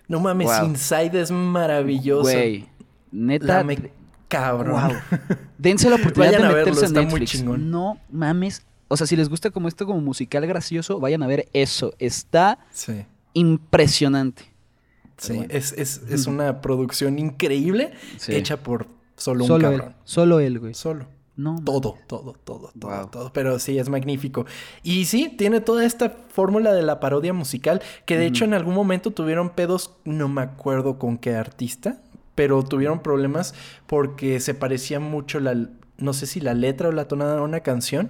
No 0.07 0.19
mames, 0.19 0.47
Wow. 0.47 0.65
Inside 0.65 1.21
es 1.21 1.31
maravilloso. 1.31 2.23
Güey, 2.23 2.67
neta... 3.11 3.45
Lame 3.59 3.91
cabrón. 4.27 4.73
Wow. 4.73 5.19
Dense 5.57 5.89
la 5.89 5.95
oportunidad 5.95 6.33
Vayan 6.33 6.41
de 6.41 6.47
a 6.47 6.51
verlo, 6.51 6.71
meterse 6.71 6.85
está 6.85 7.01
en 7.01 7.07
muy. 7.45 7.57
No 7.57 7.99
mames. 8.11 8.65
O 8.89 8.95
sea, 8.97 9.07
si 9.07 9.15
les 9.15 9.29
gusta 9.29 9.49
como 9.51 9.67
esto 9.67 9.85
como 9.85 9.99
musical 10.01 10.45
gracioso, 10.45 10.99
vayan 10.99 11.23
a 11.23 11.27
ver 11.27 11.47
eso. 11.53 11.93
Está 11.99 12.59
Sí, 12.71 13.05
impresionante. 13.33 14.53
Sí. 15.17 15.33
bueno. 15.33 15.53
Es, 15.53 15.73
es, 15.73 16.01
es 16.09 16.27
una 16.27 16.61
producción 16.61 17.19
increíble 17.19 17.91
Sí. 18.17 18.35
hecha 18.35 18.57
por 18.57 18.87
solo 19.15 19.45
un 19.45 19.51
él. 19.53 19.61
cabrón. 19.61 19.95
Solo 20.03 20.39
él, 20.39 20.59
güey. 20.59 20.73
Solo. 20.73 21.07
No. 21.35 21.61
Todo, 21.63 21.95
todo, 22.07 22.33
todo, 22.43 22.71
todo, 22.79 22.97
Wow. 22.97 23.09
todo. 23.09 23.31
Pero 23.33 23.59
sí, 23.59 23.77
es 23.77 23.89
magnífico. 23.89 24.45
Y 24.81 25.05
sí, 25.05 25.29
tiene 25.37 25.61
toda 25.61 25.85
esta 25.85 26.09
fórmula 26.29 26.73
de 26.73 26.81
la 26.81 26.99
parodia 26.99 27.31
musical, 27.31 27.81
que 28.05 28.17
de 28.17 28.25
hecho 28.25 28.43
en 28.43 28.55
algún 28.55 28.73
momento 28.73 29.11
tuvieron 29.11 29.51
pedos, 29.51 29.91
no 30.03 30.29
me 30.29 30.41
acuerdo 30.41 30.97
con 30.97 31.19
qué 31.19 31.35
artista, 31.35 32.01
pero 32.33 32.63
tuvieron 32.63 33.03
problemas 33.03 33.53
porque 33.85 34.39
se 34.39 34.55
parecía 34.55 34.99
mucho 34.99 35.39
la, 35.39 35.69
no 35.99 36.13
sé 36.13 36.25
si 36.25 36.39
la 36.39 36.55
letra 36.55 36.89
o 36.89 36.91
la 36.91 37.07
tonada 37.07 37.35
de 37.35 37.41
una 37.41 37.59
canción. 37.59 38.09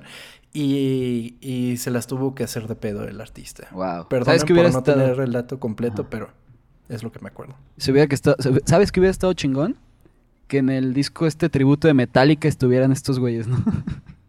Y, 0.54 1.36
y 1.42 1.78
se 1.78 1.92
las 1.92 2.08
tuvo 2.08 2.34
que 2.34 2.44
hacer 2.44 2.68
de 2.68 2.76
pedo 2.76 3.04
el 3.04 3.20
artista. 3.22 3.68
Wow. 3.72 4.08
Perdón 4.08 4.26
¿Sabes 4.26 4.44
qué 4.44 4.54
por 4.56 4.64
no 4.64 4.70
estado? 4.70 4.98
tener 5.02 5.20
el 5.20 5.32
dato 5.34 5.60
completo, 5.60 6.08
pero 6.10 6.30
es 6.90 7.04
lo 7.04 7.12
que 7.12 7.20
me 7.20 7.28
acuerdo. 7.30 7.56
Se 7.78 7.92
hubiera 7.92 8.08
que 8.08 8.18
¿Sabes 8.18 8.92
qué 8.92 9.00
hubiera 9.00 9.12
estado 9.12 9.34
chingón? 9.34 9.76
Que 10.48 10.60
en 10.60 10.70
el 10.70 10.94
disco 10.94 11.28
este 11.28 11.50
tributo 11.50 11.88
de 11.88 11.94
Metallica 11.94 12.48
estuvieran 12.48 12.92
estos 12.92 13.20
güeyes, 13.20 13.48
¿no? 13.48 13.58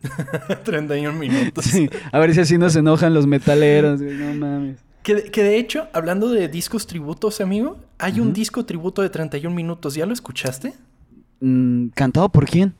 31 0.65 1.19
minutos. 1.19 1.65
Sí. 1.65 1.89
A 2.13 2.19
ver 2.19 2.35
si 2.35 2.41
así 2.41 2.59
no 2.59 2.71
se 2.71 2.81
enojan 2.81 3.15
los 3.15 3.27
metaleros, 3.27 4.01
güey. 4.03 4.17
No 4.17 4.35
mames. 4.47 4.79
Que, 5.03 5.15
de- 5.15 5.31
que 5.31 5.43
de 5.43 5.59
hecho, 5.59 5.89
hablando 5.93 6.29
de 6.29 6.49
discos 6.49 6.87
tributos, 6.87 7.41
amigo, 7.41 7.79
hay 7.99 8.21
un 8.21 8.33
disco 8.33 8.65
tributo 8.65 9.03
de 9.03 9.11
31 9.11 9.55
minutos. 9.55 9.95
¿Ya 9.95 10.07
lo 10.07 10.13
escuchaste? 10.13 10.75
Mm, 11.41 11.89
¿Cantado 11.95 12.29
por 12.29 12.47
quién? 12.47 12.75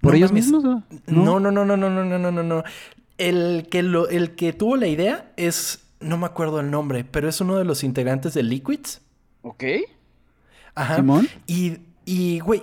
¿Por 0.00 0.12
No 0.12 0.16
ellos 0.16 0.30
mames. 0.32 0.44
mismos? 0.46 0.64
No, 1.06 1.40
no, 1.40 1.50
no, 1.50 1.64
no, 1.64 1.76
no, 1.76 1.76
no, 1.76 2.04
no, 2.04 2.18
no, 2.18 2.30
no, 2.32 2.42
no. 2.42 2.64
El 3.18 3.66
que, 3.70 3.82
lo, 3.82 4.08
el 4.08 4.34
que 4.34 4.52
tuvo 4.54 4.76
la 4.76 4.86
idea 4.86 5.30
es, 5.36 5.80
no 6.00 6.16
me 6.16 6.24
acuerdo 6.26 6.60
el 6.60 6.70
nombre, 6.70 7.04
pero 7.04 7.28
es 7.28 7.40
uno 7.42 7.56
de 7.58 7.64
los 7.64 7.84
integrantes 7.84 8.32
de 8.34 8.42
Liquids. 8.42 9.02
Ok. 9.42 9.64
Ajá. 10.74 10.96
Simón. 10.96 11.28
Y, 11.46 11.78
y, 12.04 12.40
güey, 12.40 12.62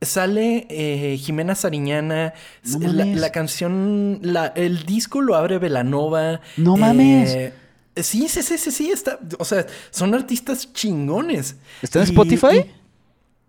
sale 0.00 0.66
eh, 0.70 1.16
Jimena 1.16 1.54
Sariñana. 1.54 2.34
No 2.64 2.78
la, 2.88 3.04
mames. 3.04 3.20
la 3.20 3.32
canción, 3.32 4.18
la, 4.22 4.46
el 4.48 4.84
disco 4.84 5.20
lo 5.20 5.34
abre 5.34 5.58
Velanova. 5.58 6.40
No 6.56 6.76
mames. 6.76 7.30
Eh, 7.34 7.52
sí, 7.96 8.28
sí, 8.28 8.42
sí, 8.42 8.58
sí, 8.58 8.70
sí, 8.70 8.90
está. 8.90 9.18
O 9.38 9.44
sea, 9.44 9.66
son 9.90 10.14
artistas 10.14 10.72
chingones. 10.72 11.56
¿Está 11.82 12.00
en 12.00 12.06
Y- 12.06 12.08
Spotify? 12.10 12.58
y- 12.58 12.70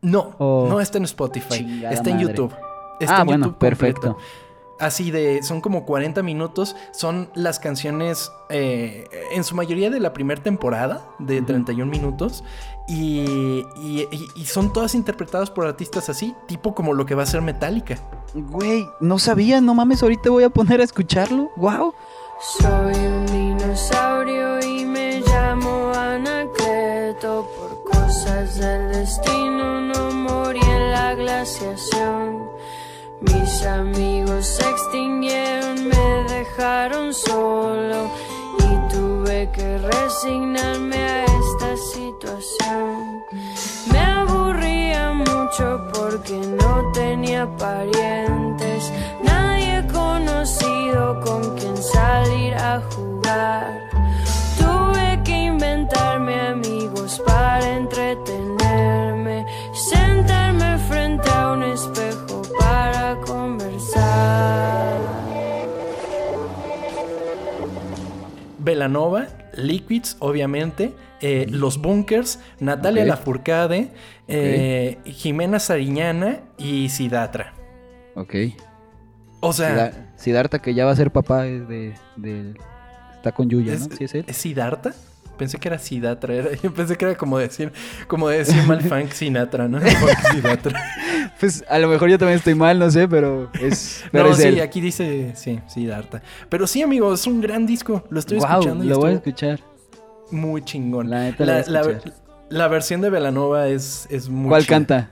no, 0.01 0.35
Oh. 0.39 0.67
no 0.69 0.79
está 0.79 0.97
en 0.97 1.03
Spotify. 1.03 1.57
Chingada 1.57 1.93
Está 1.93 2.09
en 2.09 2.15
madre. 2.17 2.29
YouTube. 2.29 2.55
Está 3.01 3.17
ah, 3.17 3.21
en 3.21 3.27
bueno, 3.27 3.45
YouTube 3.47 3.59
completo. 3.69 4.17
Así 4.79 5.11
de, 5.11 5.43
son 5.43 5.59
como 5.61 5.85
40 5.85 6.23
minutos, 6.23 6.75
son 6.91 7.29
las 7.35 7.59
canciones 7.59 8.31
eh, 8.49 9.07
en 9.31 9.43
su 9.43 9.53
mayoría 9.55 9.89
de 9.89 9.99
la 9.99 10.13
primera 10.13 10.41
temporada, 10.41 11.01
de 11.19 11.41
31 11.41 11.91
minutos, 11.91 12.43
y, 12.87 13.65
y- 13.81 14.07
y- 14.11 14.27
y 14.35 14.45
son 14.45 14.71
todas 14.73 14.95
interpretadas 14.95 15.49
por 15.51 15.67
artistas 15.67 16.09
así, 16.09 16.33
tipo 16.47 16.73
como 16.73 16.93
lo 16.93 17.05
que 17.05 17.13
va 17.13 17.23
a 17.23 17.25
ser 17.25 17.41
Metallica. 17.41 17.97
Güey, 18.33 18.87
no 19.01 19.19
sabía, 19.19 19.59
no 19.61 19.73
mames, 19.75 20.01
ahorita 20.01 20.29
voy 20.29 20.43
a 20.45 20.49
poner 20.49 20.79
a 20.81 20.83
escucharlo. 20.85 21.49
Wow. 21.57 21.93
Soy 22.59 22.95
un 22.95 23.25
dinosaurio 23.25 24.59
y 24.65 24.85
me 24.85 25.19
llamo 25.19 25.91
Anacleto. 25.93 27.45
Por 27.57 27.83
cosas 27.91 28.57
del 28.57 28.91
destino 28.93 29.81
no 29.81 30.11
morí 30.11 30.61
en 30.61 30.91
la 30.91 31.15
glaciación. 31.15 32.38
Amigos 33.65 34.45
se 34.45 34.69
extinguieron, 34.69 35.87
me 35.89 36.33
dejaron 36.33 37.13
solo 37.13 38.09
y 38.57 38.93
tuve 38.93 39.49
que 39.51 39.77
resignarme 39.79 40.95
a 40.95 41.25
esta 41.25 41.75
situación. 41.75 43.23
Me 43.91 43.99
aburría 43.99 45.11
mucho 45.11 45.81
porque 45.93 46.37
no 46.37 46.91
tenía 46.93 47.45
parientes, 47.57 48.91
nadie 49.23 49.85
conocido 49.91 51.19
con 51.19 51.57
quien 51.57 51.75
salir 51.75 52.53
a 52.55 52.81
jugar. 52.91 53.89
Tuve 54.57 55.21
que 55.25 55.37
inventarme 55.37 56.39
amigos 56.39 57.21
para 57.25 57.75
entretenerme, 57.75 58.28
Belanova, 68.69 69.27
Liquids, 69.55 70.15
obviamente, 70.19 70.93
eh, 71.21 71.45
Los 71.49 71.81
Bunkers, 71.81 72.39
Natalia 72.59 73.03
Ok. 73.03 73.09
Lafourcade, 73.09 73.89
eh, 74.27 74.97
Jimena 75.05 75.59
Sariñana 75.59 76.39
y 76.57 76.89
Sidatra. 76.89 77.53
Ok. 78.15 78.35
O 79.41 79.53
sea, 79.53 80.11
Siddhartha, 80.17 80.59
que 80.61 80.73
ya 80.73 80.85
va 80.85 80.91
a 80.91 80.95
ser 80.95 81.11
papá 81.11 81.43
de. 81.43 81.61
de- 81.65 81.93
de- 82.17 82.53
está 83.15 83.31
con 83.31 83.49
Yuya, 83.49 83.75
¿no? 83.75 83.85
¿Es, 83.85 83.89
¿Sí 83.97 84.03
es 84.03 84.15
él? 84.15 84.25
¿es 84.27 84.37
Siddhartha? 84.37 84.93
Pensé 85.39 85.57
que 85.57 85.67
era 85.69 85.79
Sidatra. 85.79 86.35
era- 86.35 86.49
yo 86.63 86.71
pensé 86.71 86.95
que 86.97 87.05
era 87.05 87.15
como 87.17 87.39
decir, 87.39 87.71
como 88.07 88.27
decir 88.29 88.61
mal 88.67 88.81
Frank 88.87 89.09
Sinatra, 89.11 89.67
¿no? 89.67 89.79
Frank 89.81 90.19
Sinatra. 90.33 90.83
Pues 91.39 91.63
a 91.67 91.79
lo 91.79 91.87
mejor 91.87 92.09
yo 92.09 92.19
también 92.19 92.37
estoy 92.37 92.53
mal, 92.53 92.77
no 92.77 92.91
sé, 92.91 93.07
pero 93.07 93.49
es. 93.59 94.03
Pero 94.11 94.25
no, 94.25 94.31
es 94.31 94.37
sí, 94.37 94.43
él. 94.49 94.59
aquí 94.61 94.81
dice, 94.81 95.31
sí, 95.35 95.59
Siddhartha. 95.67 96.21
Pero 96.49 96.67
sí, 96.67 96.81
amigo, 96.83 97.11
es 97.13 97.25
un 97.25 97.41
gran 97.41 97.65
disco. 97.65 98.03
Lo 98.11 98.19
estoy 98.19 98.37
escuchando 98.37 98.83
y 98.83 98.87
lo 98.87 98.97
voy 98.99 99.11
a 99.11 99.15
escuchar. 99.15 99.59
muy 100.31 100.61
chingón. 100.61 101.09
La 101.09 101.21
neta 101.23 101.45
la, 101.45 101.63
la 102.49 102.67
versión 102.67 103.01
de 103.01 103.09
Belanova 103.09 103.67
es, 103.67 104.07
es 104.11 104.27
muy 104.29 104.49
¿Cuál 104.49 104.63
chida. 104.63 104.75
canta? 104.75 105.11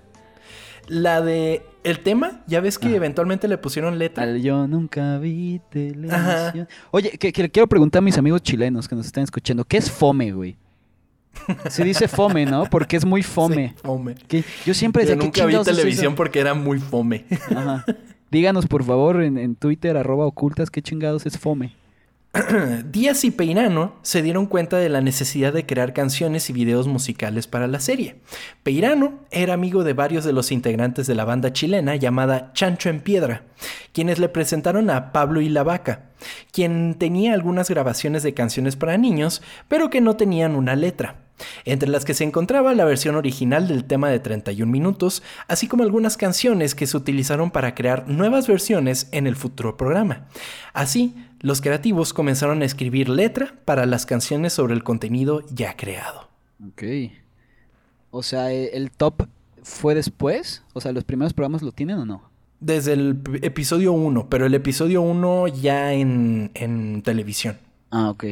La 0.87 1.21
de 1.21 1.63
el 1.83 1.99
tema, 1.99 2.43
ya 2.47 2.59
ves 2.59 2.77
que 2.77 2.95
eventualmente 2.95 3.47
le 3.47 3.57
pusieron 3.57 3.97
letra. 3.97 4.23
Al 4.23 4.41
yo 4.41 4.67
nunca 4.67 5.17
vi 5.17 5.61
televisión. 5.69 6.67
Oye, 6.91 7.11
que, 7.11 7.31
que 7.31 7.43
le 7.43 7.49
quiero 7.49 7.67
preguntar 7.67 7.99
a 7.99 8.01
mis 8.01 8.17
amigos 8.17 8.41
chilenos 8.41 8.87
que 8.87 8.95
nos 8.95 9.05
están 9.05 9.23
escuchando, 9.23 9.63
¿qué 9.65 9.77
es 9.77 9.89
fome, 9.91 10.31
güey? 10.31 10.57
Se 11.69 11.83
dice 11.83 12.07
fome, 12.07 12.45
¿no? 12.45 12.65
Porque 12.65 12.97
es 12.97 13.05
muy 13.05 13.23
fome. 13.23 13.75
Sí, 13.77 13.81
fome. 13.83 14.15
Que 14.27 14.43
yo 14.65 14.73
siempre 14.73 15.03
Yo 15.03 15.09
decía, 15.09 15.19
¿qué 15.19 15.25
nunca 15.25 15.45
vi 15.45 15.55
es 15.55 15.63
televisión 15.63 16.15
porque 16.15 16.39
era 16.39 16.53
muy 16.53 16.79
fome. 16.79 17.25
Ajá. 17.55 17.85
Díganos, 18.31 18.67
por 18.67 18.83
favor, 18.83 19.21
en, 19.21 19.37
en 19.37 19.55
Twitter, 19.55 19.95
arroba 19.95 20.25
ocultas, 20.25 20.69
¿qué 20.69 20.81
chingados 20.81 21.25
es 21.25 21.37
fome? 21.37 21.73
Díaz 22.85 23.23
y 23.23 23.31
Peirano 23.31 23.95
se 24.01 24.21
dieron 24.21 24.45
cuenta 24.45 24.77
de 24.77 24.89
la 24.89 25.01
necesidad 25.01 25.53
de 25.53 25.65
crear 25.65 25.93
canciones 25.93 26.49
y 26.49 26.53
videos 26.53 26.87
musicales 26.87 27.47
para 27.47 27.67
la 27.67 27.79
serie. 27.79 28.15
Peirano 28.63 29.19
era 29.31 29.53
amigo 29.53 29.83
de 29.83 29.93
varios 29.93 30.23
de 30.23 30.33
los 30.33 30.51
integrantes 30.51 31.07
de 31.07 31.15
la 31.15 31.25
banda 31.25 31.53
chilena 31.53 31.95
llamada 31.95 32.51
Chancho 32.53 32.89
en 32.89 33.01
Piedra, 33.01 33.43
quienes 33.91 34.19
le 34.19 34.29
presentaron 34.29 34.89
a 34.89 35.11
Pablo 35.11 35.41
y 35.41 35.49
la 35.49 35.63
Vaca, 35.63 36.09
quien 36.51 36.95
tenía 36.95 37.33
algunas 37.33 37.69
grabaciones 37.69 38.23
de 38.23 38.33
canciones 38.33 38.75
para 38.75 38.97
niños, 38.97 39.41
pero 39.67 39.89
que 39.89 40.01
no 40.01 40.15
tenían 40.15 40.55
una 40.55 40.75
letra. 40.75 41.23
Entre 41.65 41.87
las 41.87 42.03
que 42.03 42.15
se 42.15 42.23
encontraba 42.23 42.73
la 42.73 42.85
versión 42.85 43.15
original 43.15 43.67
del 43.67 43.85
tema 43.85 44.09
de 44.09 44.19
31 44.19 44.71
minutos, 44.71 45.21
así 45.47 45.67
como 45.67 45.83
algunas 45.83 46.17
canciones 46.17 46.73
que 46.73 46.87
se 46.87 46.97
utilizaron 46.97 47.51
para 47.51 47.75
crear 47.75 48.07
nuevas 48.07 48.47
versiones 48.47 49.07
en 49.11 49.27
el 49.27 49.35
futuro 49.35 49.77
programa. 49.77 50.25
Así, 50.73 51.15
los 51.39 51.61
creativos 51.61 52.13
comenzaron 52.13 52.61
a 52.61 52.65
escribir 52.65 53.09
letra 53.09 53.55
para 53.65 53.85
las 53.85 54.05
canciones 54.05 54.53
sobre 54.53 54.73
el 54.73 54.83
contenido 54.83 55.43
ya 55.51 55.75
creado. 55.75 56.29
Ok. 56.67 56.83
O 58.11 58.23
sea, 58.23 58.51
¿e- 58.51 58.75
¿el 58.75 58.91
top 58.91 59.27
fue 59.63 59.95
después? 59.95 60.63
O 60.73 60.81
sea, 60.81 60.91
¿los 60.91 61.03
primeros 61.03 61.33
programas 61.33 61.61
lo 61.61 61.71
tienen 61.71 61.97
o 61.97 62.05
no? 62.05 62.29
Desde 62.59 62.93
el 62.93 63.19
episodio 63.43 63.91
1, 63.93 64.29
pero 64.29 64.45
el 64.45 64.53
episodio 64.55 65.01
1 65.01 65.47
ya 65.49 65.93
en, 65.93 66.49
en 66.55 67.03
televisión. 67.03 67.57
Ah, 67.91 68.09
ok. 68.09 68.25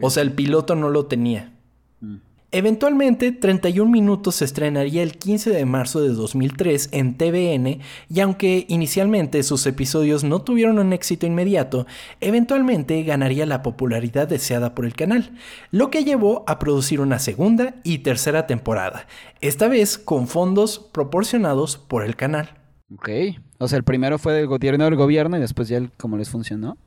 O 0.00 0.10
sea, 0.10 0.22
el 0.24 0.32
piloto 0.32 0.74
no 0.74 0.90
lo 0.90 1.06
tenía. 1.06 1.52
Mm. 2.00 2.16
Eventualmente, 2.50 3.30
31 3.30 3.90
Minutos 3.90 4.36
se 4.36 4.46
estrenaría 4.46 5.02
el 5.02 5.18
15 5.18 5.50
de 5.50 5.66
marzo 5.66 6.00
de 6.00 6.08
2003 6.08 6.88
en 6.92 7.18
TVN 7.18 7.80
y 8.08 8.20
aunque 8.20 8.64
inicialmente 8.68 9.42
sus 9.42 9.66
episodios 9.66 10.24
no 10.24 10.40
tuvieron 10.40 10.78
un 10.78 10.94
éxito 10.94 11.26
inmediato, 11.26 11.86
eventualmente 12.20 13.02
ganaría 13.02 13.44
la 13.44 13.62
popularidad 13.62 14.28
deseada 14.28 14.74
por 14.74 14.86
el 14.86 14.94
canal, 14.94 15.36
lo 15.72 15.90
que 15.90 16.04
llevó 16.04 16.44
a 16.46 16.58
producir 16.58 17.02
una 17.02 17.18
segunda 17.18 17.74
y 17.84 17.98
tercera 17.98 18.46
temporada, 18.46 19.06
esta 19.42 19.68
vez 19.68 19.98
con 19.98 20.26
fondos 20.26 20.78
proporcionados 20.78 21.76
por 21.76 22.02
el 22.02 22.16
canal. 22.16 22.54
Ok. 22.94 23.10
O 23.58 23.68
sea, 23.68 23.76
el 23.76 23.84
primero 23.84 24.18
fue 24.18 24.32
del 24.32 24.46
gobierno 24.46 24.84
del 24.84 24.96
gobierno 24.96 25.36
y 25.36 25.40
después 25.40 25.68
ya 25.68 25.76
el, 25.76 25.90
cómo 25.98 26.16
les 26.16 26.30
funcionó. 26.30 26.78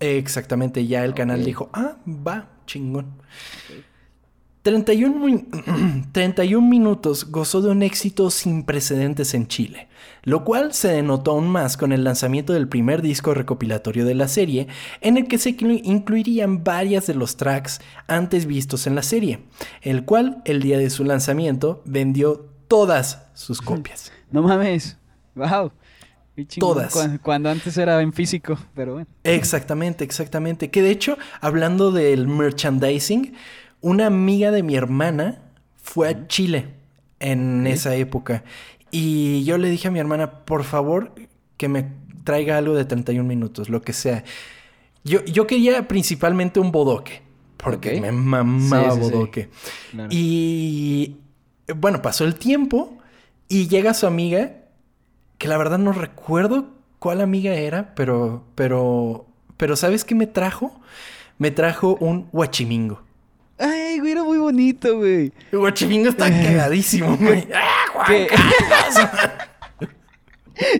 Exactamente, 0.00 0.88
ya 0.88 1.04
el 1.04 1.14
canal 1.14 1.44
dijo, 1.44 1.70
ah, 1.72 1.98
va, 2.04 2.48
chingón. 2.66 3.06
31, 4.72 5.18
min- 5.24 5.48
31 6.12 6.68
minutos 6.68 7.30
gozó 7.30 7.62
de 7.62 7.70
un 7.70 7.82
éxito 7.82 8.30
sin 8.30 8.64
precedentes 8.64 9.32
en 9.32 9.46
Chile, 9.46 9.88
lo 10.24 10.44
cual 10.44 10.74
se 10.74 10.88
denotó 10.88 11.30
aún 11.30 11.48
más 11.48 11.76
con 11.78 11.92
el 11.92 12.04
lanzamiento 12.04 12.52
del 12.52 12.68
primer 12.68 13.00
disco 13.00 13.32
recopilatorio 13.32 14.04
de 14.04 14.14
la 14.14 14.28
serie, 14.28 14.68
en 15.00 15.16
el 15.16 15.26
que 15.26 15.38
se 15.38 15.56
inclu- 15.56 15.80
incluirían 15.84 16.64
varias 16.64 17.06
de 17.06 17.14
los 17.14 17.36
tracks 17.38 17.80
antes 18.08 18.44
vistos 18.46 18.86
en 18.86 18.94
la 18.94 19.02
serie, 19.02 19.40
el 19.80 20.04
cual 20.04 20.42
el 20.44 20.60
día 20.62 20.76
de 20.78 20.90
su 20.90 21.02
lanzamiento 21.04 21.82
vendió 21.86 22.46
todas 22.68 23.26
sus 23.32 23.60
copias. 23.62 24.12
No 24.30 24.42
mames. 24.42 24.98
Wow. 25.34 25.72
Todas. 26.60 26.92
Cuando, 26.92 27.20
cuando 27.20 27.50
antes 27.50 27.76
era 27.78 28.00
en 28.00 28.12
físico, 28.12 28.56
pero 28.72 28.92
bueno. 28.92 29.08
Exactamente, 29.24 30.04
exactamente. 30.04 30.70
Que 30.70 30.82
de 30.82 30.90
hecho, 30.92 31.18
hablando 31.40 31.90
del 31.90 32.28
merchandising, 32.28 33.34
una 33.80 34.06
amiga 34.06 34.50
de 34.50 34.62
mi 34.62 34.74
hermana 34.76 35.42
fue 35.76 36.08
a 36.08 36.26
Chile 36.28 36.68
en 37.20 37.66
esa 37.66 37.94
época. 37.94 38.44
Y 38.90 39.44
yo 39.44 39.58
le 39.58 39.68
dije 39.70 39.88
a 39.88 39.90
mi 39.90 39.98
hermana, 39.98 40.44
por 40.44 40.64
favor, 40.64 41.12
que 41.56 41.68
me 41.68 41.88
traiga 42.24 42.58
algo 42.58 42.74
de 42.74 42.84
31 42.84 43.26
minutos, 43.26 43.68
lo 43.68 43.82
que 43.82 43.92
sea. 43.92 44.24
Yo, 45.04 45.24
yo 45.24 45.46
quería 45.46 45.88
principalmente 45.88 46.60
un 46.60 46.72
bodoque, 46.72 47.22
porque 47.56 48.00
me 48.00 48.12
mamaba 48.12 48.90
Sí, 48.92 48.96
sí, 49.00 49.04
sí. 49.06 49.10
bodoque. 49.10 49.48
Claro. 49.90 50.08
Y 50.12 51.16
bueno, 51.76 52.02
pasó 52.02 52.24
el 52.24 52.34
tiempo 52.34 52.98
y 53.48 53.68
llega 53.68 53.94
su 53.94 54.06
amiga, 54.06 54.52
que 55.38 55.48
la 55.48 55.56
verdad 55.58 55.78
no 55.78 55.92
recuerdo 55.92 56.68
cuál 56.98 57.20
amiga 57.20 57.54
era, 57.54 57.94
pero, 57.94 58.44
pero, 58.54 59.26
pero 59.56 59.76
¿sabes 59.76 60.04
qué 60.04 60.14
me 60.14 60.26
trajo? 60.26 60.80
Me 61.38 61.50
trajo 61.50 61.96
un 62.00 62.28
guachimingo. 62.32 63.02
Ay, 63.58 63.98
güey, 63.98 64.12
era 64.12 64.22
muy 64.22 64.38
bonito, 64.38 64.96
güey. 64.98 65.32
El 65.52 65.58
guachimingo 65.58 66.10
está 66.10 66.30
cagadísimo, 66.30 67.16
güey. 67.16 67.46
¡Ah, 67.54 67.86
Juan 67.92 68.06
¿Qué? 68.06 68.28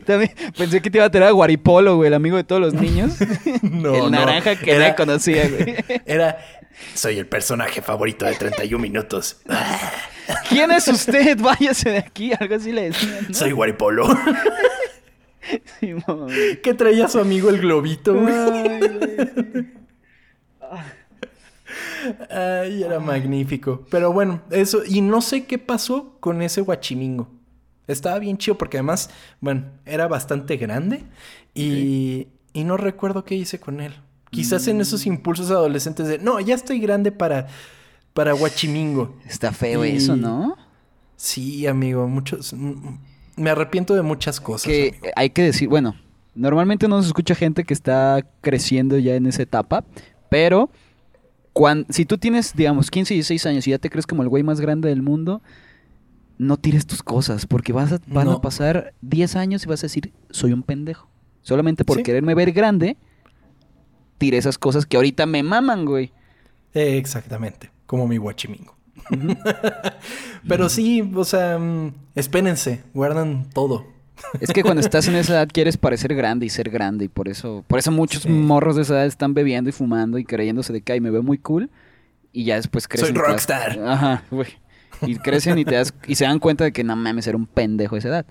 También 0.04 0.32
pensé 0.56 0.82
que 0.82 0.90
te 0.90 0.98
iba 0.98 1.04
a 1.06 1.10
traer 1.10 1.28
a 1.28 1.30
Guaripolo, 1.30 1.96
güey, 1.96 2.08
el 2.08 2.14
amigo 2.14 2.36
de 2.36 2.42
todos 2.44 2.60
los 2.60 2.74
niños. 2.74 3.14
No, 3.62 3.94
el 3.94 4.00
no. 4.02 4.10
naranja 4.10 4.56
que 4.56 4.72
Era- 4.72 4.94
conocía, 4.96 5.48
güey. 5.48 5.76
Era, 6.06 6.38
soy 6.94 7.18
el 7.18 7.26
personaje 7.26 7.80
favorito 7.82 8.24
de 8.26 8.34
31 8.34 8.80
minutos. 8.82 9.40
¿Quién 10.48 10.70
es 10.72 10.88
usted? 10.88 11.38
Váyase 11.40 11.90
de 11.90 11.98
aquí, 11.98 12.32
algo 12.38 12.54
así 12.56 12.72
le 12.72 12.90
decían. 12.90 13.26
¿no? 13.28 13.34
Soy 13.34 13.52
Guaripolo. 13.52 14.08
Sí, 15.80 15.94
que 16.62 16.74
traía 16.74 17.08
su 17.08 17.20
amigo 17.20 17.48
el 17.48 17.58
globito, 17.58 18.14
güey. 18.14 18.34
Ay, 18.34 18.80
güey. 18.80 19.66
Ay, 22.30 22.82
era 22.82 23.00
magnífico. 23.00 23.84
Pero 23.90 24.12
bueno, 24.12 24.42
eso. 24.50 24.82
Y 24.86 25.00
no 25.00 25.20
sé 25.20 25.44
qué 25.46 25.58
pasó 25.58 26.16
con 26.20 26.42
ese 26.42 26.60
guachimingo. 26.60 27.28
Estaba 27.86 28.18
bien 28.18 28.36
chido 28.36 28.58
porque 28.58 28.76
además, 28.76 29.08
bueno, 29.40 29.64
era 29.86 30.06
bastante 30.08 30.56
grande 30.58 31.04
y, 31.54 32.28
y 32.52 32.64
no 32.64 32.76
recuerdo 32.76 33.24
qué 33.24 33.34
hice 33.34 33.58
con 33.58 33.80
él. 33.80 33.94
Quizás 34.30 34.68
en 34.68 34.80
esos 34.82 35.06
impulsos 35.06 35.50
adolescentes 35.50 36.06
de, 36.06 36.18
no, 36.18 36.38
ya 36.38 36.54
estoy 36.54 36.80
grande 36.80 37.12
para, 37.12 37.46
para 38.12 38.34
Guachimingo. 38.34 39.16
Está 39.26 39.52
feo 39.52 39.86
Y- 39.86 39.96
eso, 39.96 40.16
¿no? 40.16 40.54
Sí, 41.16 41.66
amigo, 41.66 42.06
muchos... 42.06 42.52
mm, 42.52 42.74
Me 43.36 43.48
arrepiento 43.50 43.94
de 43.94 44.02
muchas 44.02 44.38
cosas. 44.40 44.66
que 44.70 44.90
amigo. 45.00 45.06
hay 45.16 45.30
que 45.30 45.42
decir, 45.42 45.68
bueno, 45.68 45.96
normalmente 46.34 46.86
no 46.88 47.00
se 47.00 47.08
escucha 47.08 47.34
gente 47.34 47.64
que 47.64 47.72
está 47.72 48.22
creciendo 48.42 48.98
ya 48.98 49.14
en 49.14 49.24
esa 49.26 49.42
etapa, 49.42 49.84
pero 50.28 50.68
si 51.90 52.04
tú 52.04 52.18
tienes, 52.18 52.54
digamos, 52.54 52.90
15 52.90 53.14
y 53.14 53.16
16 53.18 53.46
años 53.46 53.66
y 53.66 53.70
ya 53.70 53.78
te 53.78 53.90
crees 53.90 54.06
como 54.06 54.22
el 54.22 54.28
güey 54.28 54.42
más 54.42 54.60
grande 54.60 54.88
del 54.88 55.02
mundo, 55.02 55.42
no 56.38 56.56
tires 56.56 56.86
tus 56.86 57.02
cosas, 57.02 57.46
porque 57.46 57.72
vas 57.72 57.92
a, 57.92 58.00
van 58.06 58.28
a 58.28 58.40
pasar 58.40 58.94
10 59.02 59.36
años 59.36 59.64
y 59.64 59.68
vas 59.68 59.80
a 59.82 59.86
decir, 59.86 60.12
soy 60.30 60.52
un 60.52 60.62
pendejo. 60.62 61.08
Solamente 61.42 61.84
por 61.84 61.96
Sí. 61.96 62.02
quererme 62.02 62.34
ver 62.34 62.52
grande, 62.52 62.96
tiré 64.18 64.36
esas 64.38 64.58
cosas 64.58 64.86
que 64.86 64.96
ahorita 64.96 65.26
me 65.26 65.42
maman, 65.42 65.84
güey. 65.84 66.12
Exactamente, 66.74 67.70
como 67.86 68.06
mi 68.06 68.18
Guachimingo. 68.18 68.76
Pero 70.48 70.68
sí, 70.68 71.10
o 71.14 71.24
sea, 71.24 71.58
mm, 71.58 71.92
espérense, 72.14 72.82
guardan 72.94 73.48
todo. 73.50 73.86
Es 74.40 74.50
que 74.52 74.62
cuando 74.62 74.80
estás 74.80 75.08
en 75.08 75.14
esa 75.16 75.34
edad 75.34 75.48
quieres 75.52 75.76
parecer 75.76 76.14
grande 76.14 76.46
y 76.46 76.48
ser 76.50 76.70
grande 76.70 77.06
y 77.06 77.08
por 77.08 77.28
eso, 77.28 77.64
por 77.66 77.78
eso 77.78 77.90
muchos 77.90 78.22
Sí. 78.22 78.28
morros 78.28 78.76
de 78.76 78.82
esa 78.82 78.94
edad 78.94 79.06
están 79.06 79.34
bebiendo 79.34 79.70
y 79.70 79.72
fumando 79.72 80.18
y 80.18 80.24
creyéndose 80.24 80.72
de 80.72 80.80
que 80.82 80.92
ay 80.92 81.00
me 81.00 81.10
veo 81.10 81.22
muy 81.22 81.38
cool 81.38 81.70
y 82.32 82.44
ya 82.44 82.56
después 82.56 82.86
crecen. 82.88 83.08
Soy 83.08 83.16
das- 83.16 83.26
rockstar. 83.26 83.78
Ajá, 83.84 84.22
güey. 84.30 84.48
Y 85.02 85.16
crecen 85.16 85.58
y 85.58 85.64
te 85.64 85.76
das 85.76 85.94
y 86.06 86.14
se 86.16 86.24
dan 86.24 86.38
cuenta 86.40 86.64
de 86.64 86.72
que 86.72 86.82
no 86.84 86.96
mames 86.96 87.26
era 87.26 87.36
un 87.36 87.46
pendejo 87.46 87.94
a 87.94 87.98
esa 87.98 88.08
edad. 88.08 88.26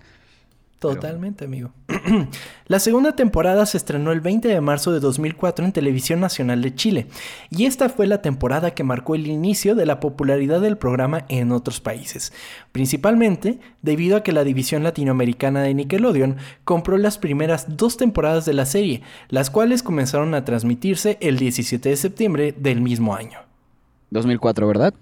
Totalmente, 0.80 1.46
amigo. 1.46 1.72
La 2.68 2.80
segunda 2.80 3.16
temporada 3.16 3.66
se 3.66 3.78
estrenó 3.78 4.12
el 4.12 4.22
20 4.22 4.48
de 4.48 4.62
marzo 4.62 4.92
de 4.92 5.00
2004 5.00 5.66
en 5.66 5.72
Televisión 5.72 6.20
Nacional 6.20 6.62
de 6.62 6.76
Chile, 6.76 7.08
y 7.50 7.66
esta 7.66 7.90
fue 7.90 8.06
la 8.06 8.22
temporada 8.22 8.72
que 8.72 8.84
marcó 8.84 9.16
el 9.16 9.26
inicio 9.26 9.74
de 9.74 9.88
la 9.88 10.00
popularidad 10.00 10.62
del 10.62 10.78
programa 10.78 11.26
en 11.30 11.52
otros 11.52 11.80
países, 11.80 12.32
principalmente 12.72 13.60
debido 13.82 14.18
a 14.18 14.24
que 14.24 14.34
la 14.34 14.44
división 14.44 14.84
latinoamericana 14.84 15.64
de 15.64 15.74
Nickelodeon 15.74 16.38
compró 16.64 16.98
las 16.98 17.18
primeras 17.18 17.78
dos 17.78 17.98
temporadas 17.98 18.46
de 18.46 18.54
la 18.54 18.68
serie, 18.68 19.02
las 19.30 19.50
cuales 19.50 19.82
comenzaron 19.82 20.36
a 20.36 20.46
transmitirse 20.46 21.18
el 21.22 21.40
17 21.40 21.90
de 21.90 21.96
septiembre 21.96 22.56
del 22.56 22.82
mismo 22.82 23.16
año. 23.16 23.40
2004, 24.12 24.68
¿verdad? 24.68 24.94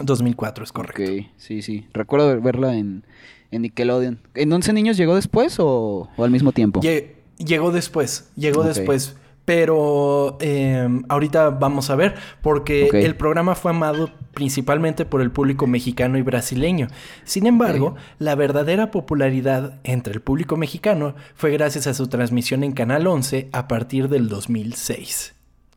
2004 0.00 0.64
es 0.64 0.72
correcto. 0.72 1.02
Ok, 1.02 1.26
sí, 1.38 1.62
sí. 1.62 1.88
Recuerdo 1.92 2.40
verla 2.40 2.76
en, 2.76 3.04
en 3.50 3.62
Nickelodeon. 3.62 4.18
¿En 4.34 4.52
11 4.52 4.72
niños 4.72 4.96
llegó 4.96 5.14
después 5.14 5.58
o, 5.60 6.08
o 6.16 6.24
al 6.24 6.30
mismo 6.30 6.52
tiempo? 6.52 6.80
Lle- 6.80 7.12
Llegó 7.38 7.70
después, 7.70 8.30
llegó 8.34 8.62
después. 8.78 9.16
Pero 9.44 10.38
eh, 10.40 10.88
ahorita 11.08 11.50
vamos 11.50 11.88
a 11.90 11.94
ver, 11.94 12.16
porque 12.42 12.88
el 13.04 13.14
programa 13.14 13.54
fue 13.54 13.70
amado 13.70 14.10
principalmente 14.34 15.04
por 15.04 15.20
el 15.22 15.30
público 15.30 15.68
mexicano 15.68 16.18
y 16.18 16.22
brasileño. 16.22 16.88
Sin 17.24 17.46
embargo, 17.46 17.94
la 18.18 18.34
verdadera 18.34 18.90
popularidad 18.90 19.78
entre 19.84 20.14
el 20.14 20.20
público 20.20 20.56
mexicano 20.56 21.14
fue 21.36 21.52
gracias 21.52 21.86
a 21.86 21.94
su 21.94 22.08
transmisión 22.08 22.64
en 22.64 22.72
Canal 22.72 23.06
11 23.06 23.48
a 23.52 23.68
partir 23.68 24.08
del 24.08 24.28
2006. 24.28 25.34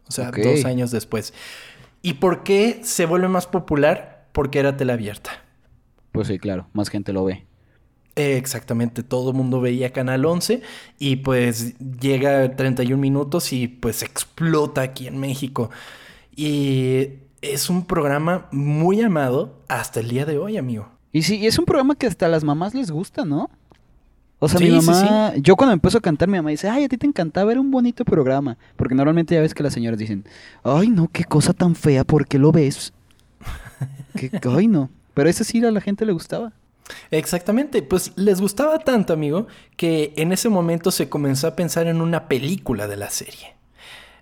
O 0.07 0.11
sea, 0.11 0.31
dos 0.31 0.65
años 0.65 0.89
después. 0.89 1.33
¿Y 2.01 2.13
por 2.13 2.41
qué 2.41 2.79
se 2.83 3.05
vuelve 3.05 3.27
más 3.27 3.45
popular? 3.45 4.25
Porque 4.31 4.57
era 4.59 4.77
tele 4.77 4.93
abierta. 4.93 5.29
Pues 6.11 6.27
sí, 6.27 6.39
claro. 6.39 6.67
Más 6.73 6.89
gente 6.89 7.13
lo 7.13 7.23
ve. 7.23 7.45
Eh, 8.19 8.37
Exactamente, 8.37 9.01
todo 9.03 9.31
el 9.31 9.35
mundo 9.37 9.61
veía 9.61 9.93
Canal 9.93 10.25
11 10.25 10.61
y 10.99 11.17
pues 11.17 11.75
llega 11.79 12.55
31 12.55 12.99
minutos 12.99 13.53
y 13.53 13.67
pues 13.67 14.03
explota 14.03 14.81
aquí 14.81 15.07
en 15.07 15.17
México. 15.19 15.69
Y 16.35 17.07
es 17.41 17.69
un 17.69 17.85
programa 17.85 18.47
muy 18.51 19.01
amado 19.01 19.61
hasta 19.67 19.99
el 20.01 20.09
día 20.09 20.25
de 20.25 20.37
hoy, 20.37 20.57
amigo. 20.57 20.89
Y 21.11 21.23
sí, 21.23 21.37
y 21.37 21.47
es 21.47 21.57
un 21.57 21.65
programa 21.65 21.95
que 21.95 22.07
hasta 22.07 22.25
a 22.25 22.29
las 22.29 22.43
mamás 22.43 22.73
les 22.75 22.91
gusta, 22.91 23.25
¿no? 23.25 23.49
O 24.41 24.47
sea, 24.47 24.59
Sí, 24.59 24.69
mi 24.69 24.79
sí, 24.81 24.87
mamá, 24.87 25.33
yo 25.37 25.55
cuando 25.55 25.73
empiezo 25.73 25.97
a 25.97 26.01
cantar, 26.01 26.29
mi 26.29 26.37
mamá 26.37 26.49
dice, 26.51 26.69
ay, 26.69 26.85
a 26.85 26.89
ti 26.89 26.97
te 26.97 27.05
encantaba, 27.07 27.51
era 27.51 27.59
un 27.59 27.71
bonito 27.71 28.05
programa. 28.05 28.57
Porque 28.77 28.95
normalmente 28.95 29.35
ya 29.35 29.41
ves 29.41 29.53
que 29.53 29.63
las 29.63 29.73
señoras 29.73 29.99
dicen, 29.99 30.25
ay, 30.63 30.89
no, 30.89 31.09
qué 31.11 31.25
cosa 31.25 31.51
tan 31.53 31.75
fea, 31.75 32.03
¿por 32.05 32.25
qué 32.27 32.37
lo 32.39 32.51
ves? 32.51 32.93
Que- 34.15 34.31
ay, 34.49 34.67
no. 34.67 34.89
Pero 35.13 35.29
ese 35.29 35.43
sí 35.43 35.63
a 35.65 35.71
la 35.71 35.81
gente 35.81 36.05
le 36.05 36.13
gustaba. 36.13 36.53
Exactamente, 37.11 37.81
pues 37.81 38.13
les 38.15 38.41
gustaba 38.41 38.79
tanto, 38.79 39.13
amigo, 39.13 39.47
que 39.75 40.13
en 40.15 40.31
ese 40.31 40.49
momento 40.49 40.91
se 40.91 41.09
comenzó 41.09 41.47
a 41.47 41.55
pensar 41.55 41.87
en 41.87 42.01
una 42.01 42.27
película 42.27 42.87
de 42.87 42.97
la 42.97 43.09
serie, 43.09 43.55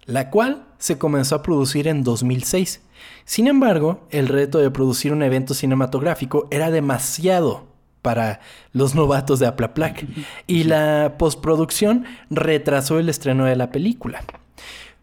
la 0.06 0.30
cual 0.30 0.66
se 0.78 0.98
comenzó 0.98 1.36
a 1.36 1.44
producir 1.44 1.88
en 1.88 2.04
2006. 2.04 2.82
Sin 3.26 3.48
embargo, 3.48 4.08
el 4.10 4.28
reto 4.28 4.60
de 4.60 4.72
producir 4.72 5.14
un 5.14 5.24
evento 5.24 5.54
cinematográfico 5.54 6.48
era 6.52 6.72
demasiado 6.72 7.68
para 8.02 8.40
los 8.72 8.96
novatos 8.96 9.40
de 9.40 9.48
Aplaplac 9.48 10.06
y 10.48 10.64
la 10.64 11.16
postproducción 11.18 12.06
retrasó 12.30 13.00
el 13.00 13.10
estreno 13.10 13.46
de 13.46 13.56
la 13.56 13.72
película. 13.72 14.24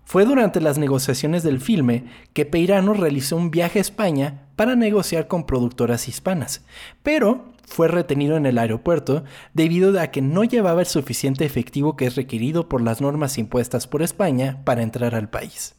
Fue 0.04 0.24
durante 0.24 0.60
las 0.60 0.78
negociaciones 0.78 1.42
del 1.42 1.60
filme 1.60 2.04
que 2.34 2.46
Peirano 2.46 2.94
realizó 2.94 3.36
un 3.36 3.50
viaje 3.50 3.78
a 3.78 3.82
España 3.82 4.42
para 4.54 4.76
negociar 4.76 5.26
con 5.26 5.44
productoras 5.44 6.08
hispanas, 6.08 6.64
pero 7.02 7.53
fue 7.66 7.88
retenido 7.88 8.36
en 8.36 8.46
el 8.46 8.58
aeropuerto 8.58 9.24
debido 9.54 9.98
a 10.00 10.08
que 10.08 10.20
no 10.22 10.44
llevaba 10.44 10.80
el 10.80 10.86
suficiente 10.86 11.44
efectivo 11.44 11.96
que 11.96 12.06
es 12.06 12.14
requerido 12.16 12.68
por 12.68 12.80
las 12.82 13.00
normas 13.00 13.38
impuestas 13.38 13.86
por 13.86 14.02
España 14.02 14.60
para 14.64 14.82
entrar 14.82 15.14
al 15.14 15.28
país. 15.30 15.74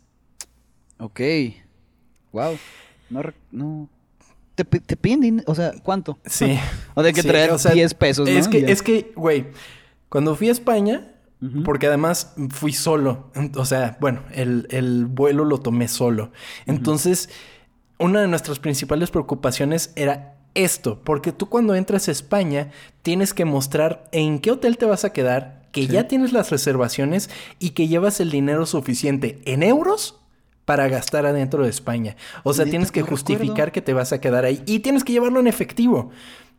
Ok. 0.99 1.19
Wow. 2.31 2.57
No. 3.51 3.89
Te, 4.55 4.65
pi- 4.65 4.79
te 4.79 4.95
piden, 4.97 5.43
o 5.47 5.55
sea, 5.55 5.73
¿cuánto? 5.83 6.17
Sí. 6.25 6.57
O 6.95 7.03
de 7.03 7.13
que 7.13 7.21
Sí, 7.21 7.27
traer 7.27 7.51
o 7.51 7.57
sea, 7.57 7.71
10 7.71 7.93
pesos, 7.95 8.29
¿no? 8.29 8.35
Es 8.37 8.47
que, 8.47 8.61
Ya. 8.61 8.67
es 8.69 8.81
que, 8.81 9.11
güey, 9.15 9.47
cuando 10.09 10.35
fui 10.35 10.47
a 10.49 10.51
España, 10.53 11.11
porque 11.63 11.85
además 11.87 12.33
fui 12.49 12.71
solo, 12.73 13.31
o 13.55 13.65
sea, 13.65 13.97
bueno, 13.99 14.23
el, 14.33 14.67
el 14.71 15.05
vuelo 15.05 15.45
lo 15.45 15.59
tomé 15.59 15.87
solo. 15.87 16.31
Entonces, 16.65 17.29
una 17.99 18.21
de 18.21 18.27
nuestras 18.27 18.57
principales 18.57 19.11
preocupaciones 19.11 19.91
era 19.95 20.34
esto, 20.55 21.01
porque 21.03 21.31
tú 21.31 21.47
cuando 21.47 21.75
entras 21.75 22.07
a 22.07 22.11
España 22.11 22.71
tienes 23.01 23.33
que 23.33 23.45
mostrar 23.45 24.09
en 24.11 24.39
qué 24.39 24.51
hotel 24.51 24.77
te 24.77 24.85
vas 24.85 25.05
a 25.05 25.13
quedar, 25.13 25.67
que 25.71 25.87
ya 25.87 26.07
tienes 26.07 26.31
las 26.33 26.49
reservaciones 26.51 27.29
y 27.59 27.71
que 27.71 27.87
llevas 27.87 28.19
el 28.21 28.31
dinero 28.31 28.65
suficiente 28.65 29.41
en 29.45 29.61
euros 29.61 30.19
para 30.63 30.87
gastar 30.87 31.25
adentro 31.25 31.63
de 31.63 31.69
España. 31.69 32.15
O 32.43 32.53
sea, 32.53 32.65
tienes 32.65 32.91
que 32.91 33.01
justificar 33.01 33.49
recuerdo. 33.49 33.71
que 33.73 33.81
te 33.81 33.93
vas 33.93 34.13
a 34.13 34.21
quedar 34.21 34.45
ahí 34.45 34.63
y 34.65 34.79
tienes 34.79 35.03
que 35.03 35.13
llevarlo 35.13 35.39
en 35.39 35.47
efectivo. 35.47 36.11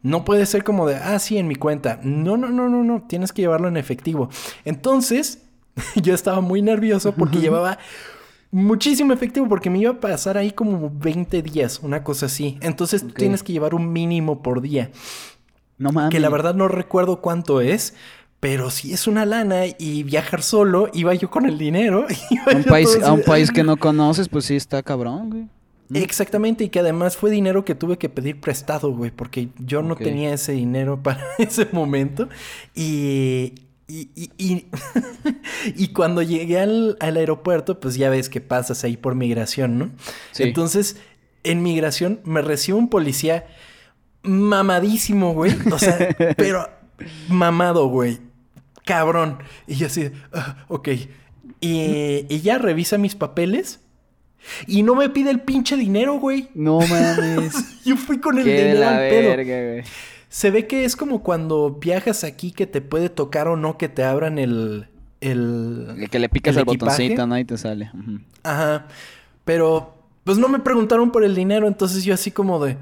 No 0.03 0.25
puede 0.25 0.47
ser 0.47 0.63
como 0.63 0.87
de, 0.87 0.97
ah, 0.97 1.19
sí, 1.19 1.39
en 1.39 1.49
mi 1.49 1.57
cuenta. 1.57 1.99
No, 2.03 2.37
no, 2.37 2.51
no, 2.51 2.69
no, 2.69 2.85
no. 2.85 3.03
Tienes 3.09 3.33
que 3.33 3.43
llevarlo 3.43 3.67
en 3.69 3.77
efectivo. 3.77 4.29
Entonces, 4.65 5.43
yo 5.97 6.15
estaba 6.15 6.41
muy 6.41 6.63
nervioso 6.63 7.13
porque 7.13 7.39
llevaba 7.39 7.79
muchísimo 8.57 9.13
efectivo 9.13 9.49
porque 9.49 9.69
me 9.69 9.79
iba 9.79 9.91
a 9.91 10.01
pasar 10.01 10.39
ahí 10.39 10.51
como 10.51 10.91
20 10.91 11.43
días, 11.43 11.81
una 11.83 12.03
cosa 12.03 12.27
así. 12.27 12.59
Entonces, 12.63 13.03
tú 13.03 13.09
tienes 13.09 13.43
que 13.43 13.53
llevar 13.53 13.75
un 13.75 13.93
mínimo 13.93 14.43
por 14.43 14.63
día. 14.63 14.91
No 15.77 15.93
mames. 15.93 16.11
Que 16.11 16.21
la 16.21 16.31
verdad 16.31 16.55
no 16.55 16.67
recuerdo 16.67 17.21
cuánto 17.21 17.61
es. 17.61 17.95
Pero 18.41 18.71
si 18.71 18.93
es 18.93 19.07
una 19.07 19.25
lana 19.25 19.63
y 19.79 20.03
viajar 20.03 20.43
solo, 20.43 20.91
iba 20.93 21.15
yo 21.15 21.31
con 21.31 21.47
el 21.47 21.59
dinero. 21.59 22.07
A 22.47 22.57
un 22.57 22.65
país, 22.65 22.93
todo 22.93 23.07
a 23.07 23.13
un 23.13 23.21
así, 23.21 23.29
país 23.29 23.51
que 23.51 23.65
no 23.65 23.79
conoces, 23.79 24.29
pues 24.29 24.45
sí 24.45 24.57
está 24.57 24.83
cabrón, 24.83 25.31
güey. 25.31 25.49
Exactamente, 26.03 26.65
y 26.65 26.69
que 26.69 26.81
además 26.81 27.17
fue 27.17 27.31
dinero 27.31 27.65
que 27.65 27.75
tuve 27.75 27.97
que 27.97 28.09
pedir 28.09 28.41
prestado, 28.41 28.93
güey, 28.93 29.11
porque 29.11 29.49
yo 29.59 29.83
no 29.83 29.97
tenía 29.97 30.35
ese 30.35 30.53
dinero 30.53 31.01
para 31.03 31.25
ese 31.39 31.69
momento. 31.73 32.29
Y. 32.75 33.55
Y, 33.89 34.11
y, 34.17 34.31
y, 34.37 34.67
y 35.77 35.89
cuando 35.89 36.23
llegué 36.23 36.59
al, 36.59 36.97
al 37.01 37.17
aeropuerto, 37.17 37.79
pues 37.79 37.95
ya 37.95 38.11
ves 38.11 38.29
que 38.29 38.41
pasas 38.41 38.83
ahí 38.85 38.97
por 38.97 39.15
migración, 39.15 39.79
¿no? 39.79 39.91
Sí. 40.33 40.43
Entonces, 40.43 40.97
en 41.45 41.63
migración 41.63 42.21
me 42.25 42.43
recibe 42.43 42.79
un 42.79 42.89
policía 42.89 43.47
mamadísimo, 44.23 45.33
güey. 45.35 45.55
O 45.71 45.79
sea, 45.79 46.17
pero 46.37 46.69
mamado, 47.29 47.87
güey. 47.89 48.19
Cabrón. 48.85 49.39
Y 49.67 49.77
yo 49.77 49.87
así, 49.87 50.11
ah, 50.33 50.65
ok. 50.69 50.89
Y, 51.61 52.27
y 52.29 52.41
ya 52.43 52.59
revisa 52.59 52.99
mis 52.99 53.15
papeles. 53.15 53.81
Y 54.67 54.83
no 54.83 54.95
me 54.95 55.09
pide 55.11 55.31
el 55.31 55.41
pinche 55.41 55.77
dinero, 55.77 56.15
güey. 56.21 56.49
No 56.55 56.79
mames. 56.89 57.85
Yo 57.85 57.97
fui 57.97 58.19
con 58.19 58.39
el 58.39 58.45
Qué 58.45 58.51
de 58.51 58.59
dinero 58.59 58.81
la 58.81 58.91
al 58.91 59.09
pedo. 59.09 59.29
verga, 59.31 59.63
güey. 59.73 59.85
Se 60.37 60.51
ve 60.51 60.67
que 60.67 60.85
es 60.85 60.97
como 60.97 61.23
cuando 61.23 61.79
viajas 61.81 62.23
aquí 62.23 62.53
que 62.53 62.67
te 62.67 62.83
puede 62.83 63.09
tocar 63.09 63.49
o 63.49 63.57
no 63.57 63.79
que 63.79 63.89
te 63.89 64.05
abran 64.05 64.39
el... 64.39 64.87
el 65.23 66.09
Que 66.11 66.19
le 66.19 66.29
picas 66.29 66.55
el 66.57 66.65
equipaje. 66.65 67.05
botoncito, 67.05 67.27
¿no? 67.27 67.39
Y 67.39 67.47
te 67.47 67.57
sale. 67.57 67.91
Ajá. 68.43 68.87
Pero, 69.47 69.95
pues 70.25 70.37
no 70.37 70.49
me 70.49 70.59
preguntaron 70.59 71.11
por 71.11 71.25
el 71.25 71.35
dinero, 71.35 71.67
entonces 71.67 72.05
yo 72.05 72.13
así 72.13 72.33
como 72.33 72.63
de... 72.63 72.77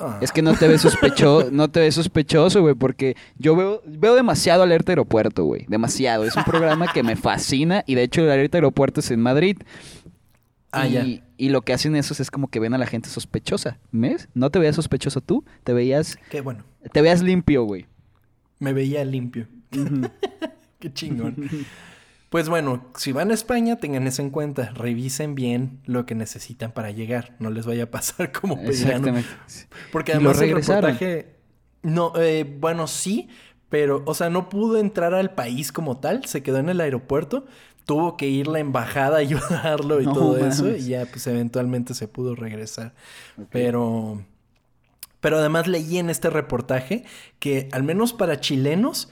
Ah. 0.00 0.18
Es 0.20 0.32
que 0.32 0.42
no 0.42 0.54
te 0.54 0.66
ves 0.66 0.80
sospechoso, 0.80 1.50
no 1.52 1.70
te 1.70 1.78
ves 1.78 1.94
sospechoso, 1.94 2.62
güey, 2.62 2.74
porque 2.74 3.16
yo 3.38 3.54
veo, 3.54 3.80
veo 3.86 4.16
demasiado 4.16 4.64
Alerta 4.64 4.90
Aeropuerto, 4.90 5.44
güey. 5.44 5.66
Demasiado. 5.68 6.24
Es 6.24 6.34
un 6.34 6.42
programa 6.42 6.92
que 6.92 7.04
me 7.04 7.14
fascina 7.14 7.84
y 7.86 7.94
de 7.94 8.02
hecho 8.02 8.22
el 8.22 8.30
Alerta 8.32 8.58
Aeropuerto 8.58 8.98
es 8.98 9.12
en 9.12 9.20
Madrid. 9.20 9.58
Ah, 10.72 10.88
y, 10.88 10.92
ya. 10.92 11.04
y 11.36 11.48
lo 11.50 11.62
que 11.62 11.74
hacen 11.74 11.94
esos 11.94 12.18
es 12.18 12.32
como 12.32 12.48
que 12.48 12.58
ven 12.58 12.74
a 12.74 12.78
la 12.78 12.86
gente 12.86 13.08
sospechosa. 13.08 13.78
¿Ves? 13.92 14.28
No 14.34 14.50
te 14.50 14.58
veías 14.58 14.74
sospechoso 14.74 15.20
tú, 15.20 15.44
te 15.62 15.72
veías, 15.72 16.18
Qué 16.28 16.40
bueno. 16.40 16.71
Te 16.90 17.02
veías 17.02 17.22
limpio, 17.22 17.64
güey. 17.64 17.86
Me 18.58 18.72
veía 18.72 19.04
limpio. 19.04 19.46
Qué 20.78 20.92
chingón. 20.92 21.36
Pues 22.32 22.48
bueno, 22.48 22.86
si 22.96 23.12
van 23.12 23.30
a 23.30 23.34
España, 23.34 23.76
tengan 23.76 24.06
eso 24.06 24.22
en 24.22 24.30
cuenta. 24.30 24.70
Revisen 24.70 25.34
bien 25.34 25.80
lo 25.84 26.06
que 26.06 26.14
necesitan 26.14 26.72
para 26.72 26.90
llegar. 26.90 27.36
No 27.38 27.50
les 27.50 27.66
vaya 27.66 27.84
a 27.84 27.90
pasar 27.90 28.32
como 28.40 28.56
Pedriano. 28.56 29.08
Exactamente. 29.08 29.28
Porque 29.92 30.12
además 30.12 30.40
el 30.40 30.54
reportaje... 30.54 31.36
No, 31.82 32.14
eh, 32.16 32.56
bueno, 32.58 32.86
sí, 32.86 33.28
pero, 33.68 34.02
o 34.06 34.14
sea, 34.14 34.30
no 34.30 34.48
pudo 34.48 34.78
entrar 34.78 35.12
al 35.12 35.34
país 35.34 35.72
como 35.72 35.98
tal. 35.98 36.24
Se 36.24 36.42
quedó 36.42 36.56
en 36.56 36.70
el 36.70 36.80
aeropuerto. 36.80 37.44
Tuvo 37.84 38.16
que 38.16 38.28
ir 38.28 38.46
la 38.46 38.60
embajada 38.60 39.16
a 39.16 39.20
ayudarlo 39.20 40.00
y 40.00 40.06
No 40.06 40.14
todo 40.14 40.38
eso. 40.38 40.70
Y 40.70 40.86
ya, 40.86 41.04
pues, 41.04 41.26
eventualmente 41.26 41.92
se 41.92 42.08
pudo 42.08 42.34
regresar. 42.34 42.94
Pero... 43.50 44.24
Pero 45.22 45.38
además 45.38 45.68
leí 45.68 45.98
en 45.98 46.10
este 46.10 46.28
reportaje 46.30 47.04
que 47.38 47.68
al 47.70 47.84
menos 47.84 48.12
para 48.12 48.40
chilenos, 48.40 49.08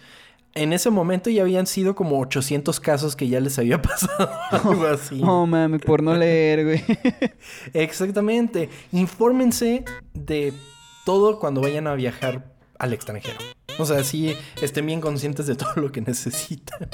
en 0.54 0.72
ese 0.72 0.90
momento 0.90 1.30
ya 1.30 1.42
habían 1.42 1.68
sido 1.68 1.94
como 1.94 2.18
800 2.18 2.80
casos 2.80 3.14
que 3.14 3.28
ya 3.28 3.38
les 3.38 3.56
había 3.60 3.80
pasado 3.82 4.28
algo 4.50 4.86
así. 4.86 5.22
Oh, 5.24 5.46
mami, 5.46 5.78
por 5.78 6.02
no 6.02 6.14
leer, 6.14 6.64
güey. 6.64 6.84
Exactamente. 7.72 8.68
Infórmense 8.90 9.84
de 10.12 10.52
todo 11.06 11.38
cuando 11.38 11.60
vayan 11.60 11.86
a 11.86 11.94
viajar 11.94 12.52
al 12.80 12.92
extranjero. 12.92 13.38
O 13.78 13.86
sea, 13.86 14.02
sí 14.02 14.34
estén 14.60 14.86
bien 14.86 15.00
conscientes 15.00 15.46
de 15.46 15.54
todo 15.54 15.74
lo 15.76 15.92
que 15.92 16.00
necesitan. 16.00 16.88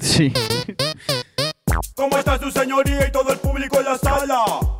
sí. 0.00 0.32
¿Cómo 1.94 2.18
está 2.18 2.36
su 2.40 2.50
señoría 2.50 3.06
y 3.06 3.12
todo 3.12 3.32
el 3.32 3.38
público 3.38 3.78
en 3.78 3.84
la 3.84 3.96
sala? 3.96 4.79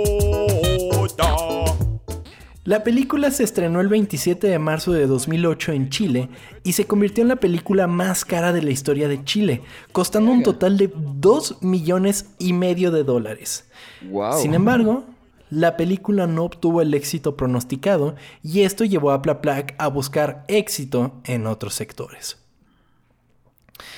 La 2.63 2.83
película 2.83 3.31
se 3.31 3.43
estrenó 3.43 3.81
el 3.81 3.87
27 3.87 4.45
de 4.47 4.59
marzo 4.59 4.91
de 4.91 5.07
2008 5.07 5.71
en 5.71 5.89
Chile 5.89 6.29
y 6.63 6.73
se 6.73 6.85
convirtió 6.85 7.23
en 7.23 7.29
la 7.29 7.37
película 7.37 7.87
más 7.87 8.23
cara 8.23 8.53
de 8.53 8.61
la 8.61 8.69
historia 8.69 9.07
de 9.07 9.23
Chile, 9.23 9.63
costando 9.91 10.31
un 10.31 10.43
total 10.43 10.77
de 10.77 10.91
2 10.95 11.63
millones 11.63 12.27
y 12.37 12.53
medio 12.53 12.91
de 12.91 13.03
dólares. 13.03 13.65
Wow. 14.07 14.33
Sin 14.39 14.53
embargo, 14.53 15.05
la 15.49 15.75
película 15.75 16.27
no 16.27 16.43
obtuvo 16.43 16.81
el 16.83 16.93
éxito 16.93 17.35
pronosticado 17.35 18.15
y 18.43 18.61
esto 18.61 18.85
llevó 18.85 19.11
a 19.11 19.23
Plaplac 19.23 19.73
a 19.79 19.87
buscar 19.87 20.45
éxito 20.47 21.13
en 21.23 21.47
otros 21.47 21.73
sectores. 21.73 22.37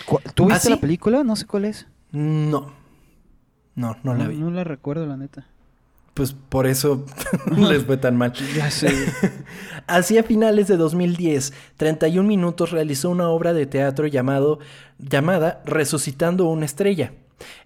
¿Cu- 0.05 0.19
¿Tú 0.35 0.45
viste 0.45 0.69
la 0.69 0.77
película? 0.79 1.23
No 1.25 1.35
sé 1.35 1.45
cuál 1.45 1.65
es. 1.65 1.85
No. 2.13 2.71
No, 3.75 3.97
no 4.03 4.13
la 4.15 4.27
vi. 4.27 4.37
No 4.37 4.51
la 4.51 4.63
recuerdo, 4.63 5.05
la 5.05 5.17
neta. 5.17 5.47
Pues 6.13 6.33
por 6.33 6.67
eso 6.67 7.05
les 7.57 7.83
fue 7.85 7.97
tan 7.97 8.15
mal. 8.17 8.33
Ya 8.55 8.69
sé. 8.69 8.91
Hacia 9.87 10.23
finales 10.23 10.67
de 10.67 10.77
2010, 10.77 11.53
31 11.77 12.27
Minutos 12.27 12.71
realizó 12.71 13.09
una 13.09 13.29
obra 13.29 13.53
de 13.53 13.65
teatro 13.65 14.07
llamado, 14.07 14.59
llamada 14.99 15.61
Resucitando 15.65 16.45
una 16.45 16.65
estrella. 16.65 17.13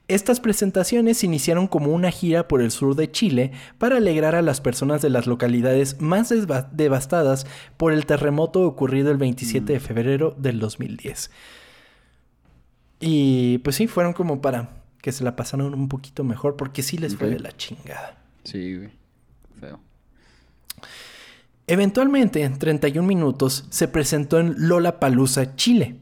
Estas 0.08 0.40
presentaciones 0.40 1.18
se 1.18 1.26
iniciaron 1.26 1.68
como 1.68 1.92
una 1.92 2.12
gira 2.12 2.48
por 2.48 2.62
el 2.62 2.72
sur 2.72 2.96
de 2.96 3.12
Chile 3.12 3.52
para 3.78 3.98
alegrar 3.98 4.36
a 4.36 4.42
las 4.42 4.62
personas 4.62 5.02
de 5.02 5.10
las 5.10 5.28
localidades 5.28 6.00
más 6.00 6.34
devastadas 6.72 7.46
por 7.76 7.92
el 7.92 8.06
terremoto 8.06 8.62
ocurrido 8.62 9.12
el 9.12 9.18
27 9.18 9.74
de 9.74 9.80
febrero 9.82 10.34
del 10.38 10.60
2010. 10.60 11.30
Y 13.02 13.58
pues 13.60 13.76
sí, 13.76 13.88
fueron 13.88 14.14
como 14.14 14.42
para 14.42 14.70
que 15.02 15.12
se 15.12 15.24
la 15.24 15.36
pasaran 15.36 15.74
un 15.74 15.90
poquito 15.90 16.24
mejor 16.24 16.56
porque 16.56 16.84
sí 16.84 16.98
les 16.98 17.16
fue 17.16 17.30
de 17.30 17.40
la 17.40 17.56
chingada. 17.56 18.17
Sí, 18.48 18.78
güey. 18.78 18.90
Feo. 19.60 19.82
Eventualmente, 21.68 22.44
en 22.44 22.58
31 22.58 23.06
minutos, 23.06 23.66
se 23.72 23.90
presentó 23.90 24.40
en 24.40 24.56
Lollapalooza, 24.70 25.58
Chile. 25.58 25.98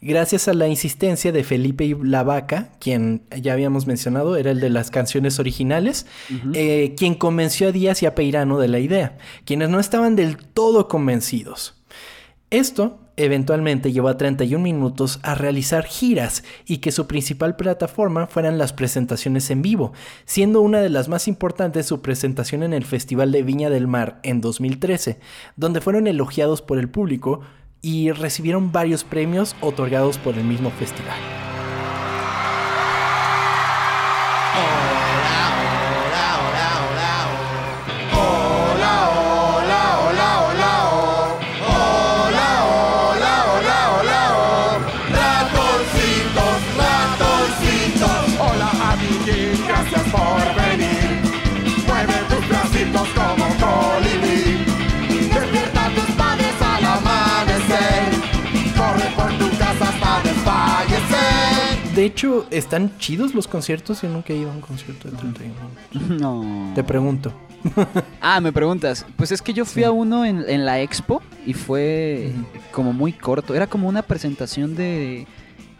Gracias 0.00 0.46
a 0.46 0.54
la 0.54 0.68
insistencia 0.68 1.32
de 1.32 1.42
Felipe 1.42 1.96
Lavaca, 2.00 2.70
quien 2.78 3.22
ya 3.42 3.54
habíamos 3.54 3.88
mencionado, 3.88 4.36
era 4.36 4.52
el 4.52 4.60
de 4.60 4.70
las 4.70 4.92
canciones 4.92 5.40
originales, 5.40 6.06
eh, 6.54 6.94
quien 6.96 7.14
convenció 7.16 7.68
a 7.68 7.72
Díaz 7.72 8.04
y 8.04 8.06
a 8.06 8.14
Peirano 8.14 8.60
de 8.60 8.68
la 8.68 8.78
idea, 8.78 9.18
quienes 9.44 9.68
no 9.68 9.80
estaban 9.80 10.14
del 10.14 10.36
todo 10.36 10.86
convencidos. 10.86 11.82
Esto 12.50 13.00
eventualmente 13.24 13.92
llevó 13.92 14.08
a 14.08 14.16
31 14.16 14.62
minutos 14.62 15.20
a 15.22 15.34
realizar 15.34 15.84
giras 15.84 16.44
y 16.66 16.78
que 16.78 16.92
su 16.92 17.06
principal 17.06 17.56
plataforma 17.56 18.26
fueran 18.26 18.58
las 18.58 18.72
presentaciones 18.72 19.50
en 19.50 19.62
vivo, 19.62 19.92
siendo 20.24 20.60
una 20.60 20.80
de 20.80 20.90
las 20.90 21.08
más 21.08 21.28
importantes 21.28 21.86
su 21.86 22.00
presentación 22.00 22.62
en 22.62 22.72
el 22.72 22.84
Festival 22.84 23.32
de 23.32 23.42
Viña 23.42 23.70
del 23.70 23.86
Mar 23.86 24.20
en 24.22 24.40
2013, 24.40 25.20
donde 25.56 25.80
fueron 25.80 26.06
elogiados 26.06 26.62
por 26.62 26.78
el 26.78 26.88
público 26.88 27.40
y 27.82 28.10
recibieron 28.10 28.72
varios 28.72 29.04
premios 29.04 29.56
otorgados 29.60 30.18
por 30.18 30.36
el 30.36 30.44
mismo 30.44 30.70
festival. 30.70 31.18
De 62.00 62.06
hecho, 62.06 62.46
están 62.50 62.96
chidos 62.96 63.34
los 63.34 63.46
conciertos. 63.46 64.00
Yo 64.00 64.08
nunca 64.08 64.32
he 64.32 64.36
ido 64.36 64.50
a 64.50 64.54
un 64.54 64.62
concierto 64.62 65.10
de 65.10 65.18
31 65.18 65.54
minutos. 65.92 66.18
No. 66.18 66.72
Te 66.74 66.82
pregunto. 66.82 67.30
Ah, 68.22 68.40
me 68.40 68.54
preguntas. 68.54 69.04
Pues 69.16 69.32
es 69.32 69.42
que 69.42 69.52
yo 69.52 69.66
fui 69.66 69.84
a 69.84 69.90
uno 69.90 70.24
en, 70.24 70.42
en 70.48 70.64
la 70.64 70.80
expo 70.80 71.20
y 71.44 71.52
fue 71.52 72.32
como 72.72 72.94
muy 72.94 73.12
corto. 73.12 73.54
Era 73.54 73.66
como 73.66 73.86
una 73.86 74.00
presentación 74.00 74.76
de. 74.76 75.26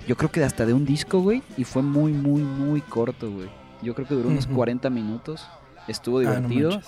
Yo 0.07 0.15
creo 0.19 0.31
que 0.31 0.45
hasta 0.45 0.67
de 0.67 0.75
un 0.75 0.85
disco, 0.85 1.21
güey. 1.21 1.43
Y 1.57 1.65
fue 1.65 1.81
muy, 1.81 2.13
muy, 2.13 2.43
muy 2.43 2.83
corto, 2.83 3.31
güey. 3.33 3.49
Yo 3.81 3.95
creo 3.95 4.07
que 4.07 4.15
duró 4.15 4.29
unos 4.29 4.45
Ujú. 4.45 4.57
40 4.57 4.91
40 4.91 4.91
minutos. 4.91 5.49
Estuvo 5.89 6.19
Ah, 6.19 6.25
no 6.25 6.49
divertido. 6.49 6.83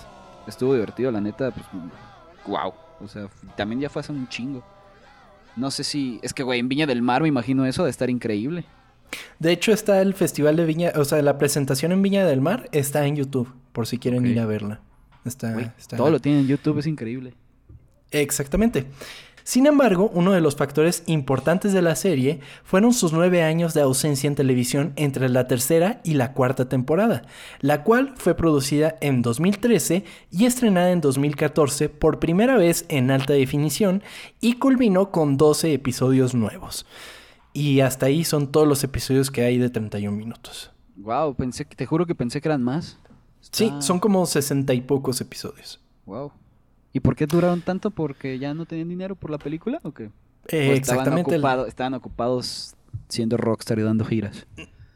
Estuvo 0.45 0.75
divertido, 0.75 1.09
la 1.09 1.21
neta. 1.21 1.49
Pues, 1.49 1.65
wow. 2.45 2.71
O 3.01 3.07
sea, 3.07 3.29
también 3.57 3.81
ya 3.81 3.89
fue 3.89 4.01
hace 4.01 4.11
un 4.11 4.27
chingo. 4.29 4.63
No 5.55 5.71
sé 5.71 5.83
si. 5.83 6.19
Es 6.21 6.35
que, 6.35 6.43
güey, 6.43 6.59
en 6.59 6.69
Viña 6.69 6.85
del 6.85 7.01
Mar 7.01 7.23
me 7.23 7.29
imagino 7.29 7.65
eso 7.65 7.83
de 7.83 7.89
estar 7.89 8.11
increíble. 8.11 8.63
De 9.39 9.51
hecho, 9.51 9.71
está 9.71 10.01
el 10.01 10.13
Festival 10.13 10.55
de 10.55 10.65
Viña, 10.65 10.91
o 10.95 11.05
sea, 11.05 11.21
la 11.21 11.37
presentación 11.37 11.91
en 11.91 12.01
Viña 12.01 12.25
del 12.25 12.41
Mar 12.41 12.69
está 12.71 13.05
en 13.05 13.15
YouTube, 13.15 13.49
por 13.71 13.87
si 13.87 13.97
quieren 13.97 14.25
ir 14.25 14.39
a 14.39 14.45
verla. 14.45 14.81
Está- 15.25 15.53
todo 15.97 16.09
lo 16.11 16.19
tiene 16.19 16.39
en 16.41 16.47
YouTube, 16.47 16.79
es 16.79 16.87
increíble. 16.87 17.33
Exactamente. 18.11 18.85
Sin 19.45 19.65
embargo, 19.67 20.09
uno 20.13 20.31
de 20.31 20.39
los 20.39 20.55
factores 20.55 21.03
importantes 21.05 21.73
de 21.73 21.81
la 21.81 21.97
serie 21.97 22.39
fueron 22.63 22.93
sus 22.93 23.11
nueve 23.11 23.43
años 23.43 23.73
de 23.73 23.81
ausencia 23.81 24.29
en 24.29 24.35
televisión 24.35 24.93
entre 24.95 25.27
la 25.27 25.47
tercera 25.49 25.99
y 26.05 26.13
la 26.13 26.31
cuarta 26.31 26.69
temporada, 26.69 27.23
la 27.59 27.83
cual 27.83 28.13
fue 28.15 28.35
producida 28.35 28.95
en 29.01 29.21
2013 29.21 30.05
y 30.31 30.45
estrenada 30.45 30.91
en 30.91 31.01
2014 31.01 31.89
por 31.89 32.19
primera 32.19 32.55
vez 32.55 32.85
en 32.87 33.11
alta 33.11 33.33
definición 33.33 34.01
y 34.39 34.53
culminó 34.59 35.11
con 35.11 35.35
12 35.35 35.73
episodios 35.73 36.33
nuevos. 36.33 36.85
Y 37.53 37.81
hasta 37.81 38.07
ahí 38.07 38.23
son 38.23 38.51
todos 38.51 38.67
los 38.67 38.83
episodios 38.83 39.29
que 39.29 39.43
hay 39.43 39.57
de 39.57 39.69
31 39.69 40.15
minutos. 40.17 40.71
Wow, 40.95 41.35
pensé 41.35 41.65
que, 41.65 41.75
te 41.75 41.85
juro 41.85 42.05
que 42.05 42.15
pensé 42.15 42.41
que 42.41 42.47
eran 42.47 42.63
más. 42.63 42.97
Sí, 43.41 43.71
son 43.79 43.99
como 43.99 44.25
60 44.25 44.73
y 44.73 44.81
pocos 44.81 45.21
episodios. 45.21 45.79
Wow. 46.05 46.31
¿Y 46.93 46.99
por 46.99 47.15
qué 47.15 47.25
duraron 47.27 47.61
tanto? 47.61 47.91
¿Porque 47.91 48.39
ya 48.39 48.53
no 48.53 48.65
tenían 48.65 48.89
dinero 48.89 49.15
por 49.15 49.29
la 49.29 49.37
película 49.37 49.79
o 49.83 49.91
qué? 49.91 50.09
Eh, 50.49 50.69
¿O 50.69 50.73
exactamente. 50.73 51.35
Estaban, 51.35 51.59
ocupado- 51.59 51.67
estaban 51.67 51.93
ocupados 51.93 52.75
siendo 53.09 53.37
rockstar 53.37 53.79
y 53.79 53.83
dando 53.83 54.05
giras. 54.05 54.45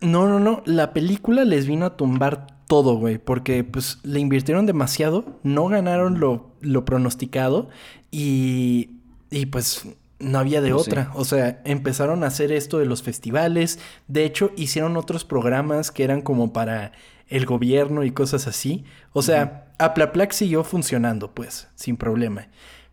No, 0.02 0.28
no, 0.28 0.40
no. 0.40 0.62
La 0.66 0.94
película 0.94 1.44
les 1.46 1.66
vino 1.68 1.86
a 1.86 1.98
tumbar 1.98 2.48
todo, 2.68 2.96
güey. 2.98 3.18
Porque 3.18 3.64
pues 3.64 4.00
le 4.04 4.20
invirtieron 4.20 4.66
demasiado. 4.66 5.40
No 5.44 5.68
ganaron 5.68 6.20
lo, 6.20 6.52
lo 6.62 6.86
pronosticado. 6.86 7.70
Y, 8.12 8.92
y 9.32 9.48
pues 9.48 9.88
no 10.20 10.40
había 10.40 10.62
de 10.62 10.72
Pues 10.72 10.88
otra. 10.88 11.12
O 11.14 11.26
sea, 11.26 11.62
empezaron 11.66 12.24
a 12.24 12.28
hacer 12.28 12.52
esto 12.52 12.80
de 12.80 12.86
los 12.86 13.04
festivales. 13.04 13.80
De 14.08 14.26
hecho, 14.26 14.52
hicieron 14.56 14.98
otros 14.98 15.26
programas 15.26 15.92
que 15.92 16.04
eran 16.04 16.22
como 16.22 16.54
para 16.54 16.92
el 17.28 17.46
gobierno 17.46 18.04
y 18.04 18.12
cosas 18.12 18.48
así. 18.48 18.86
O 19.14 19.22
sea, 19.22 19.74
Aplaplac 19.78 20.32
siguió 20.32 20.64
funcionando, 20.64 21.34
pues, 21.34 21.68
sin 21.76 21.98
problema. 21.98 22.48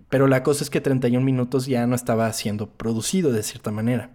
Pero 0.08 0.26
la 0.26 0.42
cosa 0.42 0.64
es 0.64 0.70
que 0.70 0.80
31 0.80 1.24
minutos 1.24 1.66
ya 1.66 1.86
no 1.86 1.94
estaba 1.94 2.32
siendo 2.32 2.68
producido 2.70 3.32
de 3.32 3.42
cierta 3.42 3.70
manera. 3.70 4.10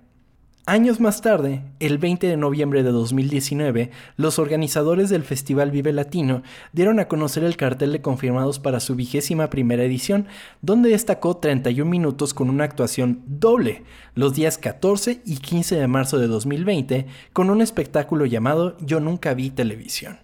Años 0.69 0.99
más 0.99 1.21
tarde, 1.21 1.63
el 1.79 1.97
20 1.97 2.27
de 2.27 2.37
noviembre 2.37 2.83
de 2.83 2.91
2019, 2.91 3.89
los 4.17 4.37
organizadores 4.37 5.09
del 5.09 5.23
Festival 5.23 5.71
Vive 5.71 5.91
Latino 5.91 6.43
dieron 6.73 6.99
a 6.99 7.07
conocer 7.07 7.43
el 7.43 7.57
cartel 7.57 7.91
de 7.91 8.03
confirmados 8.03 8.59
para 8.59 8.79
su 8.79 8.93
vigésima 8.93 9.49
primera 9.49 9.83
edición, 9.83 10.27
donde 10.61 10.91
destacó 10.91 11.37
31 11.37 11.89
minutos 11.89 12.35
con 12.35 12.51
una 12.51 12.65
actuación 12.65 13.23
doble, 13.25 13.83
los 14.13 14.35
días 14.35 14.59
14 14.59 15.23
y 15.25 15.37
15 15.37 15.75
de 15.75 15.87
marzo 15.87 16.19
de 16.19 16.27
2020, 16.27 17.07
con 17.33 17.49
un 17.49 17.63
espectáculo 17.63 18.27
llamado 18.27 18.77
Yo 18.77 18.99
Nunca 18.99 19.33
Vi 19.33 19.49
Televisión. 19.49 20.19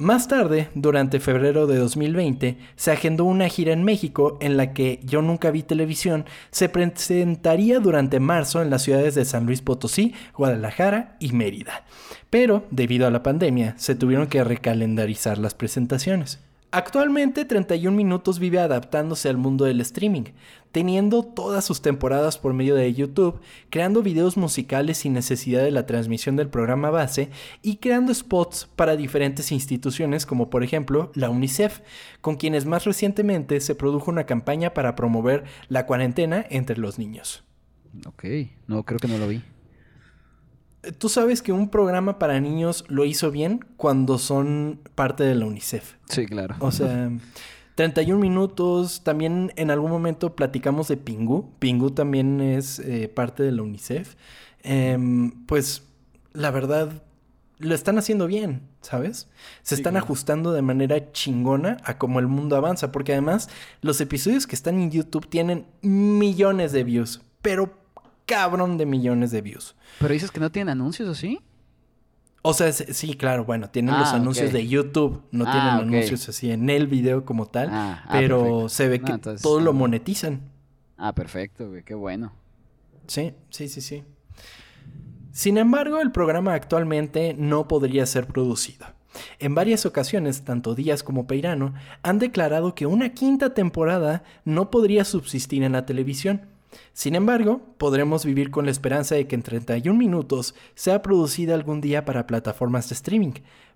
Más 0.00 0.28
tarde, 0.28 0.70
durante 0.74 1.20
febrero 1.20 1.66
de 1.66 1.76
2020, 1.76 2.56
se 2.74 2.90
agendó 2.90 3.26
una 3.26 3.50
gira 3.50 3.74
en 3.74 3.84
México 3.84 4.38
en 4.40 4.56
la 4.56 4.72
que 4.72 4.98
Yo 5.04 5.20
Nunca 5.20 5.50
Vi 5.50 5.62
Televisión 5.62 6.24
se 6.50 6.70
presentaría 6.70 7.80
durante 7.80 8.18
marzo 8.18 8.62
en 8.62 8.70
las 8.70 8.80
ciudades 8.80 9.14
de 9.14 9.26
San 9.26 9.44
Luis 9.44 9.60
Potosí, 9.60 10.14
Guadalajara 10.34 11.18
y 11.20 11.32
Mérida. 11.32 11.84
Pero, 12.30 12.64
debido 12.70 13.06
a 13.06 13.10
la 13.10 13.22
pandemia, 13.22 13.74
se 13.76 13.94
tuvieron 13.94 14.28
que 14.28 14.42
recalendarizar 14.42 15.36
las 15.36 15.52
presentaciones. 15.52 16.40
Actualmente 16.72 17.44
31 17.44 17.94
Minutos 17.94 18.38
vive 18.38 18.60
adaptándose 18.60 19.28
al 19.28 19.36
mundo 19.36 19.64
del 19.66 19.82
streaming, 19.82 20.30
teniendo 20.72 21.22
todas 21.22 21.64
sus 21.64 21.82
temporadas 21.82 22.38
por 22.38 22.52
medio 22.54 22.74
de 22.74 22.92
YouTube, 22.92 23.40
creando 23.70 24.02
videos 24.02 24.36
musicales 24.36 24.98
sin 24.98 25.12
necesidad 25.12 25.62
de 25.62 25.70
la 25.70 25.86
transmisión 25.86 26.36
del 26.36 26.48
programa 26.48 26.90
base 26.90 27.30
y 27.62 27.76
creando 27.76 28.14
spots 28.14 28.68
para 28.76 28.96
diferentes 28.96 29.52
instituciones 29.52 30.26
como 30.26 30.50
por 30.50 30.62
ejemplo 30.62 31.10
la 31.14 31.30
UNICEF, 31.30 31.80
con 32.20 32.36
quienes 32.36 32.66
más 32.66 32.84
recientemente 32.84 33.60
se 33.60 33.74
produjo 33.74 34.10
una 34.10 34.24
campaña 34.24 34.74
para 34.74 34.94
promover 34.94 35.44
la 35.68 35.86
cuarentena 35.86 36.44
entre 36.50 36.78
los 36.78 36.98
niños. 36.98 37.44
Ok, 38.06 38.24
no, 38.66 38.84
creo 38.84 38.98
que 38.98 39.08
no 39.08 39.18
lo 39.18 39.26
vi. 39.28 39.42
Tú 40.98 41.08
sabes 41.10 41.42
que 41.42 41.52
un 41.52 41.68
programa 41.68 42.18
para 42.18 42.40
niños 42.40 42.84
lo 42.88 43.04
hizo 43.04 43.30
bien 43.30 43.66
cuando 43.76 44.16
son 44.16 44.80
parte 44.94 45.24
de 45.24 45.34
la 45.34 45.44
UNICEF. 45.44 45.96
Sí, 46.06 46.24
claro. 46.26 46.54
O 46.60 46.70
sea, 46.72 47.10
31 47.80 48.20
minutos. 48.20 49.02
También 49.04 49.54
en 49.56 49.70
algún 49.70 49.90
momento 49.90 50.36
platicamos 50.36 50.88
de 50.88 50.98
Pingu. 50.98 51.48
Pingu 51.58 51.92
también 51.92 52.42
es 52.42 52.78
eh, 52.78 53.08
parte 53.08 53.42
de 53.42 53.52
la 53.52 53.62
UNICEF. 53.62 54.16
Em, 54.62 55.30
pues 55.46 55.84
la 56.34 56.50
verdad, 56.50 57.02
lo 57.58 57.74
están 57.74 57.96
haciendo 57.96 58.26
bien, 58.26 58.68
¿sabes? 58.82 59.30
Se 59.62 59.76
Sí, 59.76 59.80
están 59.80 59.94
claro. 59.94 60.04
ajustando 60.04 60.52
de 60.52 60.60
manera 60.60 61.10
chingona 61.12 61.78
a 61.82 61.96
cómo 61.96 62.18
el 62.20 62.26
mundo 62.26 62.54
avanza. 62.54 62.92
Porque 62.92 63.12
además, 63.12 63.48
los 63.80 63.98
episodios 64.02 64.46
que 64.46 64.56
están 64.56 64.74
en 64.78 64.90
YouTube 64.90 65.26
tienen 65.30 65.66
millones 65.80 66.72
de 66.72 66.84
views. 66.84 67.22
Pero 67.40 67.78
cabrón 68.26 68.76
de 68.76 68.84
millones 68.84 69.30
de 69.30 69.40
views. 69.40 69.74
Pero 70.00 70.12
dices 70.12 70.30
que 70.30 70.40
no 70.40 70.52
tienen 70.52 70.72
anuncios, 70.72 71.08
¿o 71.08 71.14
sí? 71.14 71.40
O 72.42 72.54
sea, 72.54 72.72
sí, 72.72 73.14
claro, 73.14 73.44
bueno, 73.44 73.68
tienen 73.68 73.98
los 73.98 74.08
Ah, 74.08 74.16
anuncios 74.16 74.50
de 74.52 74.66
YouTube, 74.66 75.22
no 75.30 75.44
Ah, 75.46 75.50
tienen 75.52 75.68
anuncios 75.74 76.26
así 76.28 76.50
en 76.50 76.70
el 76.70 76.86
video 76.86 77.24
como 77.26 77.46
tal, 77.46 77.68
Ah, 77.70 78.08
pero 78.10 78.38
perfecto. 78.40 78.68
se 78.70 78.88
ve 78.88 78.98
No, 78.98 79.04
que 79.04 79.12
entonces, 79.12 79.42
todo 79.42 79.60
lo 79.60 79.72
monetizan. 79.74 80.40
Ah, 80.96 81.14
perfecto, 81.14 81.68
güey, 81.68 81.82
qué 81.84 81.94
bueno. 81.94 82.32
Sí, 83.06 83.34
sí, 83.50 83.68
sí, 83.68 83.80
sí. 83.82 84.04
Sin 85.32 85.58
embargo, 85.58 86.00
el 86.00 86.12
programa 86.12 86.54
actualmente 86.54 87.34
no 87.38 87.68
podría 87.68 88.06
ser 88.06 88.26
producido. 88.26 88.86
En 89.38 89.54
varias 89.54 89.84
ocasiones, 89.86 90.42
tanto 90.44 90.74
Díaz 90.74 91.02
como 91.02 91.26
Peirano 91.26 91.74
han 92.02 92.18
declarado 92.18 92.74
que 92.74 92.86
una 92.86 93.10
quinta 93.10 93.54
temporada 93.54 94.22
no 94.44 94.70
podría 94.70 95.04
subsistir 95.04 95.62
en 95.62 95.72
la 95.72 95.84
televisión. 95.84 96.42
Sin 96.92 97.14
embargo, 97.14 97.60
podremos 97.78 98.24
vivir 98.24 98.50
con 98.50 98.64
la 98.64 98.70
esperanza 98.70 99.14
de 99.14 99.26
que 99.26 99.34
en 99.34 99.42
31 99.42 99.98
minutos 99.98 100.54
sea 100.74 101.02
producida 101.02 101.54
algún 101.54 101.80
día 101.80 102.04
para 102.04 102.26
plataformas 102.26 102.88
de 102.88 102.94
streaming, 102.94 103.32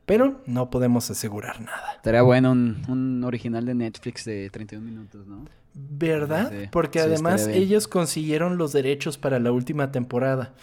pero 0.07 0.43
no 0.47 0.71
podemos 0.71 1.11
asegurar 1.11 1.61
nada. 1.61 1.95
Estaría 1.97 2.23
bueno 2.23 2.53
un, 2.53 2.83
un 2.89 3.25
original 3.25 3.65
de 3.65 3.75
Netflix 3.75 4.25
de 4.25 4.51
31 4.51 4.85
minutos, 4.85 5.27
¿no? 5.27 5.45
¿Verdad? 5.75 6.53
Sí, 6.53 6.69
Porque 6.71 7.01
sí, 7.01 7.05
además 7.05 7.49
ellos 7.49 7.89
consiguieron 7.89 8.59
los 8.59 8.73
derechos 8.73 9.19
para 9.19 9.41
la 9.41 9.51
última 9.51 9.91
temporada. 9.91 10.55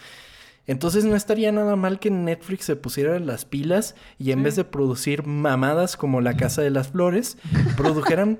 Entonces 0.67 1.03
no 1.03 1.15
estaría 1.15 1.51
nada 1.51 1.75
mal 1.75 1.99
que 1.99 2.11
Netflix 2.11 2.65
se 2.65 2.75
pusiera 2.77 3.19
las 3.19 3.45
pilas 3.45 3.95
y 4.17 4.31
en 4.31 4.43
vez 4.43 4.55
de 4.55 4.63
producir 4.63 5.25
mamadas 5.25 5.97
como 5.97 6.21
La 6.21 6.37
Casa 6.37 6.61
de 6.61 6.69
las 6.69 6.89
Flores, 6.89 7.37
produjeran 7.77 8.39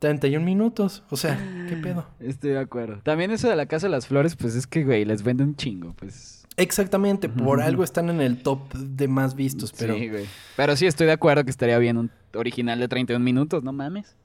31 0.00 0.44
minutos. 0.44 1.04
O 1.10 1.16
sea, 1.16 1.38
¿qué 1.68 1.76
pedo? 1.76 2.06
Estoy 2.18 2.50
de 2.50 2.58
acuerdo. 2.58 2.98
También 3.04 3.30
eso 3.30 3.48
de 3.48 3.54
la 3.54 3.66
Casa 3.66 3.86
de 3.86 3.92
las 3.92 4.06
Flores, 4.08 4.34
pues 4.34 4.56
es 4.56 4.66
que, 4.66 4.82
güey, 4.84 5.04
les 5.04 5.22
vende 5.22 5.44
un 5.44 5.54
chingo, 5.54 5.94
pues. 5.96 6.44
Exactamente, 6.56 7.28
por 7.28 7.62
algo 7.62 7.84
están 7.84 8.10
en 8.10 8.20
el 8.20 8.42
top 8.42 8.72
de 8.74 9.08
más 9.08 9.34
vistos, 9.34 9.72
pero 9.78 9.94
Sí, 9.94 10.08
güey. 10.08 10.26
Pero 10.56 10.74
sí, 10.76 10.86
estoy 10.86 11.06
de 11.06 11.12
acuerdo 11.12 11.44
que 11.44 11.50
estaría 11.50 11.78
bien 11.78 11.96
un 11.96 12.10
original 12.34 12.78
de 12.80 12.88
31 12.88 13.24
minutos, 13.24 13.62
no 13.62 13.72
mames. 13.72 14.16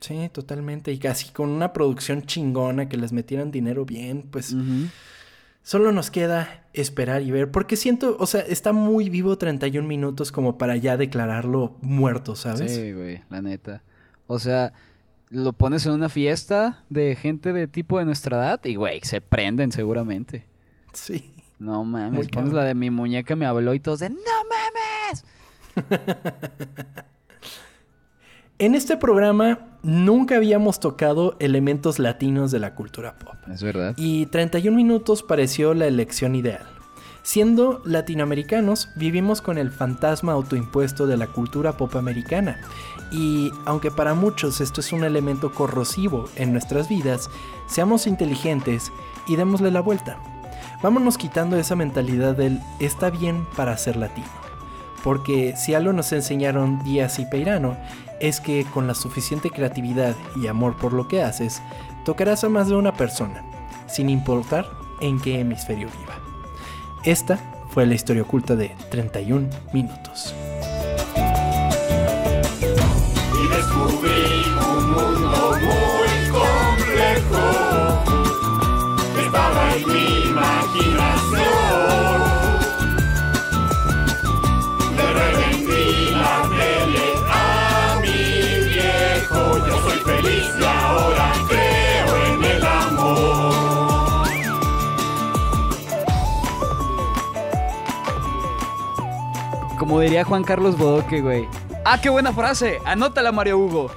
sí, 0.00 0.30
totalmente. 0.32 0.92
Y 0.92 0.98
casi 0.98 1.30
con 1.32 1.50
una 1.50 1.72
producción 1.72 2.22
chingona 2.22 2.88
que 2.88 2.96
les 2.96 3.12
metieran 3.12 3.50
dinero 3.50 3.84
bien, 3.84 4.28
pues 4.30 4.52
Ujú. 4.52 4.86
Solo 5.62 5.92
nos 5.92 6.10
queda 6.10 6.64
esperar 6.72 7.20
y 7.20 7.30
ver, 7.30 7.50
porque 7.50 7.76
siento, 7.76 8.16
o 8.18 8.24
sea, 8.26 8.40
está 8.40 8.72
muy 8.72 9.10
vivo 9.10 9.36
31 9.36 9.86
minutos 9.86 10.32
como 10.32 10.56
para 10.56 10.76
ya 10.76 10.96
declararlo 10.96 11.76
muerto, 11.82 12.36
¿sabes? 12.36 12.74
Sí, 12.74 12.92
güey, 12.92 13.20
la 13.28 13.42
neta. 13.42 13.82
O 14.26 14.38
sea, 14.38 14.72
lo 15.30 15.52
pones 15.52 15.84
en 15.86 15.92
una 15.92 16.08
fiesta 16.08 16.84
de 16.88 17.16
gente 17.16 17.52
de 17.52 17.66
tipo 17.66 17.98
de 17.98 18.04
nuestra 18.04 18.36
edad 18.38 18.64
y, 18.64 18.76
güey, 18.76 19.00
se 19.02 19.20
prenden 19.20 19.72
seguramente. 19.72 20.46
Sí. 20.92 21.32
No 21.58 21.84
mames, 21.84 22.12
Muy 22.12 22.28
pones 22.28 22.50
cabrón. 22.50 22.54
la 22.56 22.64
de 22.64 22.74
mi 22.74 22.90
muñeca 22.90 23.34
me 23.36 23.44
habló 23.44 23.74
y 23.74 23.80
todos 23.80 23.98
de 24.00 24.10
¡No 24.10 24.16
mames! 24.48 25.24
En 28.60 28.74
este 28.74 28.96
programa 28.96 29.78
nunca 29.84 30.34
habíamos 30.34 30.80
tocado 30.80 31.36
elementos 31.38 32.00
latinos 32.00 32.50
de 32.50 32.58
la 32.58 32.74
cultura 32.74 33.16
pop. 33.16 33.36
Es 33.52 33.62
verdad. 33.62 33.94
Y 33.96 34.26
31 34.26 34.76
minutos 34.76 35.22
pareció 35.22 35.74
la 35.74 35.86
elección 35.86 36.34
ideal. 36.34 36.66
Siendo 37.28 37.82
latinoamericanos, 37.84 38.88
vivimos 38.94 39.42
con 39.42 39.58
el 39.58 39.70
fantasma 39.70 40.32
autoimpuesto 40.32 41.06
de 41.06 41.18
la 41.18 41.26
cultura 41.26 41.76
pop 41.76 41.94
americana. 41.96 42.58
Y 43.10 43.52
aunque 43.66 43.90
para 43.90 44.14
muchos 44.14 44.62
esto 44.62 44.80
es 44.80 44.94
un 44.94 45.04
elemento 45.04 45.52
corrosivo 45.52 46.24
en 46.36 46.52
nuestras 46.52 46.88
vidas, 46.88 47.28
seamos 47.66 48.06
inteligentes 48.06 48.90
y 49.26 49.36
démosle 49.36 49.70
la 49.70 49.82
vuelta. 49.82 50.16
Vámonos 50.82 51.18
quitando 51.18 51.58
esa 51.58 51.76
mentalidad 51.76 52.34
del 52.34 52.60
está 52.80 53.10
bien 53.10 53.44
para 53.58 53.76
ser 53.76 53.96
latino. 53.96 54.26
Porque 55.04 55.54
si 55.54 55.74
algo 55.74 55.92
nos 55.92 56.10
enseñaron 56.12 56.82
Díaz 56.82 57.18
y 57.18 57.26
Peirano 57.26 57.76
es 58.20 58.40
que 58.40 58.64
con 58.72 58.86
la 58.86 58.94
suficiente 58.94 59.50
creatividad 59.50 60.16
y 60.34 60.46
amor 60.46 60.78
por 60.78 60.94
lo 60.94 61.08
que 61.08 61.22
haces, 61.22 61.60
tocarás 62.06 62.42
a 62.44 62.48
más 62.48 62.68
de 62.68 62.76
una 62.76 62.94
persona, 62.94 63.44
sin 63.86 64.08
importar 64.08 64.66
en 65.02 65.20
qué 65.20 65.40
hemisferio 65.40 65.88
viva. 65.88 66.27
Esta 67.08 67.38
fue 67.70 67.86
la 67.86 67.94
historia 67.94 68.20
oculta 68.20 68.54
de 68.54 68.70
31 68.90 69.48
minutos. 69.72 70.34
y 73.32 73.48
descubrí 73.48 74.44
un 74.60 74.90
mundo 74.92 75.56
muy 75.58 76.12
complejo 76.28 77.44
estaba 79.24 79.74
en 79.74 79.82
mi 79.88 80.06
imaginación. 80.28 81.48
Le 84.94 85.06
revendí 85.14 86.10
la 86.10 86.36
tele 86.58 87.06
a 87.30 88.00
mi 88.02 88.20
viejo, 88.68 89.40
yo 89.66 89.74
soy 89.80 89.98
feliz 90.00 90.46
y 90.60 90.62
ahora 90.62 91.17
Como 99.88 100.00
diría 100.00 100.22
Juan 100.22 100.44
Carlos 100.44 100.76
Bodoque, 100.76 101.22
güey. 101.22 101.48
¡Ah, 101.82 101.98
qué 101.98 102.10
buena 102.10 102.30
frase! 102.34 102.78
¡Anótala, 102.84 103.32
Mario 103.32 103.56
Hugo! 103.56 103.90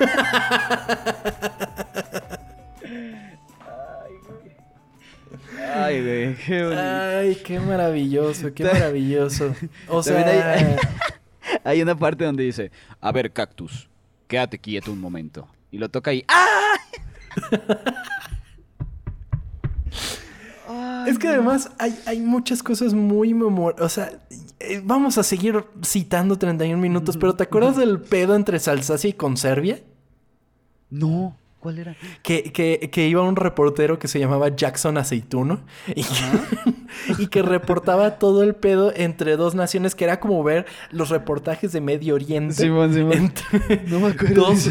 Ay, 5.72 6.02
güey. 6.02 6.34
Qué 6.36 6.64
bonito. 6.64 6.82
Ay, 6.82 7.36
qué 7.44 7.60
maravilloso, 7.60 8.52
qué 8.52 8.64
maravilloso. 8.72 9.54
O 9.86 10.02
sea, 10.02 10.26
hay- 10.26 10.76
Hay 11.64 11.80
una 11.80 11.94
parte 11.94 12.24
donde 12.24 12.42
dice, 12.42 12.72
a 13.00 13.12
ver, 13.12 13.32
cactus, 13.32 13.88
quédate 14.26 14.58
quieto 14.58 14.90
un 14.90 15.00
momento. 15.00 15.46
Y 15.70 15.78
lo 15.78 15.88
toca 15.88 16.12
y 16.12 16.24
¡ah! 16.26 16.74
es 21.06 21.18
que 21.20 21.28
además 21.28 21.70
hay, 21.78 21.96
hay 22.06 22.18
muchas 22.18 22.64
cosas 22.64 22.94
muy 22.94 23.32
memorables. 23.32 23.84
O 23.84 23.88
sea, 23.88 24.10
eh, 24.60 24.80
vamos 24.84 25.18
a 25.18 25.22
seguir 25.22 25.64
citando 25.84 26.36
31 26.38 26.80
minutos, 26.80 27.16
pero 27.16 27.34
¿te 27.34 27.42
acuerdas 27.44 27.76
del 27.76 28.00
pedo 28.00 28.34
entre 28.36 28.58
Salsacia 28.60 29.10
y 29.10 29.12
Conservia? 29.14 29.80
No, 30.90 31.36
¿cuál 31.60 31.78
era? 31.78 31.96
Que, 32.22 32.44
que, 32.52 32.90
que 32.92 33.06
iba 33.08 33.22
un 33.22 33.36
reportero 33.36 33.98
que 33.98 34.08
se 34.08 34.18
llamaba 34.18 34.48
Jackson 34.54 34.98
Aceituno 34.98 35.64
y, 35.94 36.04
y 37.22 37.28
que 37.28 37.42
reportaba 37.42 38.18
todo 38.18 38.42
el 38.42 38.54
pedo 38.56 38.92
entre 38.94 39.36
dos 39.36 39.54
naciones, 39.54 39.94
que 39.94 40.04
era 40.04 40.18
como 40.20 40.42
ver 40.42 40.66
los 40.90 41.08
reportajes 41.10 41.72
de 41.72 41.80
Medio 41.80 42.14
Oriente. 42.16 42.54
Simón, 42.54 42.92
Simón. 42.92 43.12
entre 43.12 43.84
No 43.88 44.00
me 44.00 44.08
acuerdo. 44.08 44.34
dos- 44.46 44.70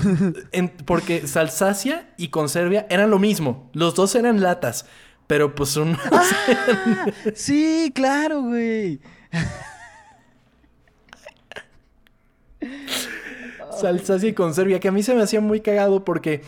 en- 0.52 0.70
porque 0.86 1.26
Salsacia 1.28 2.10
y 2.18 2.28
Conservia 2.30 2.86
eran 2.90 3.10
lo 3.10 3.18
mismo. 3.20 3.70
Los 3.74 3.96
dos 3.96 4.14
eran 4.16 4.42
latas. 4.42 4.86
Pero 5.28 5.54
pues 5.54 5.78
un... 5.78 5.96
Sí, 7.36 7.92
claro, 7.94 8.42
güey. 8.42 9.00
Salsacia 13.80 14.30
y 14.30 14.34
Conservia, 14.34 14.80
que 14.80 14.88
a 14.88 14.92
mí 14.92 15.04
se 15.04 15.16
me 15.16 15.22
hacía 15.22 15.42
muy 15.42 15.62
cagado 15.62 16.04
porque 16.04 16.42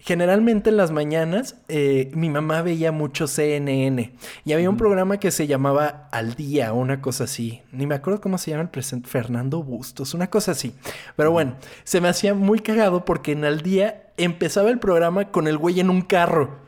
generalmente 0.00 0.70
en 0.70 0.76
las 0.76 0.90
mañanas 0.90 1.56
eh, 1.68 2.10
mi 2.14 2.30
mamá 2.30 2.62
veía 2.62 2.92
mucho 2.92 3.26
CNN 3.26 4.12
y 4.44 4.52
había 4.52 4.70
un 4.70 4.76
programa 4.76 5.18
que 5.18 5.30
se 5.30 5.46
llamaba 5.46 6.08
Al 6.12 6.34
Día 6.34 6.72
una 6.72 7.00
cosa 7.00 7.24
así. 7.24 7.62
Ni 7.72 7.86
me 7.86 7.94
acuerdo 7.96 8.20
cómo 8.20 8.38
se 8.38 8.50
llama 8.50 8.62
el 8.62 8.70
presente, 8.70 9.08
Fernando 9.08 9.62
Bustos, 9.62 10.14
una 10.14 10.30
cosa 10.30 10.52
así. 10.52 10.74
Pero 11.16 11.30
bueno, 11.30 11.56
se 11.84 12.00
me 12.00 12.08
hacía 12.08 12.34
muy 12.34 12.60
cagado 12.60 13.04
porque 13.04 13.32
en 13.32 13.44
Al 13.44 13.62
Día 13.62 14.12
empezaba 14.16 14.70
el 14.70 14.78
programa 14.78 15.30
con 15.30 15.46
el 15.46 15.58
güey 15.58 15.80
en 15.80 15.90
un 15.90 16.02
carro. 16.02 16.67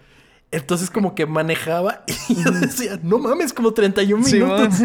Entonces 0.52 0.90
como 0.90 1.14
que 1.14 1.26
manejaba 1.26 2.04
y 2.28 2.34
yo 2.44 2.50
decía, 2.50 2.98
no 3.04 3.18
mames, 3.18 3.52
como 3.52 3.72
31 3.72 4.24
minutos. 4.26 4.74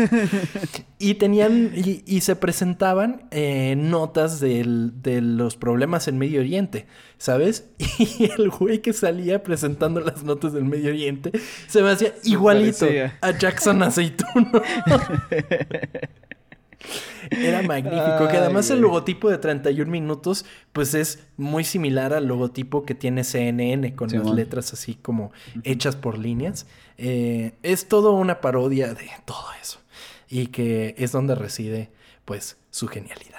Y 0.98 1.16
tenían, 1.16 1.72
y, 1.76 2.04
y 2.08 2.22
se 2.22 2.36
presentaban 2.38 3.28
eh, 3.32 3.76
notas 3.78 4.40
del- 4.40 4.94
de 5.02 5.22
los 5.22 5.58
problemas 5.58 6.08
en 6.08 6.18
Medio 6.18 6.40
Oriente, 6.40 6.88
¿sabes? 7.18 7.66
Y 8.00 8.32
el 8.38 8.50
güey 8.50 8.82
que 8.82 8.94
salía 8.94 9.44
presentando 9.44 10.00
las 10.00 10.24
notas 10.24 10.54
del 10.54 10.64
Medio 10.66 10.90
Oriente 10.92 11.32
se 11.68 11.82
me 11.82 11.90
hacía 11.90 12.14
igualito 12.24 12.80
parecía. 12.86 13.18
a 13.22 13.32
Jackson 13.38 13.84
Aceituno. 13.84 14.62
Era 17.30 17.62
magnífico, 17.62 18.28
que 18.30 18.38
además 18.38 18.70
el 18.70 18.80
logotipo 18.80 19.30
de 19.30 19.38
31 19.38 19.90
minutos, 19.92 20.46
pues 20.74 20.94
es 20.94 21.24
muy 21.38 21.64
similar 21.64 22.14
al 22.14 22.28
logotipo 22.28 22.86
que 22.86 22.96
tiene 22.96 23.24
CNN 23.24 23.96
con 23.96 24.10
las 24.10 24.30
letras 24.30 24.74
así 24.74 24.96
como 24.96 25.32
hechas 25.64 25.96
por 25.96 26.18
líneas. 26.18 26.68
Eh, 26.98 27.54
es 27.64 27.88
todo 27.88 28.14
una 28.14 28.42
parodia 28.42 28.94
de 28.94 29.10
todo 29.26 29.46
eso 29.62 29.80
y 30.30 30.48
que 30.48 30.96
es 30.98 31.12
donde 31.12 31.36
reside 31.36 31.90
pues 32.26 32.58
su 32.70 32.88
genialidad. 32.88 33.35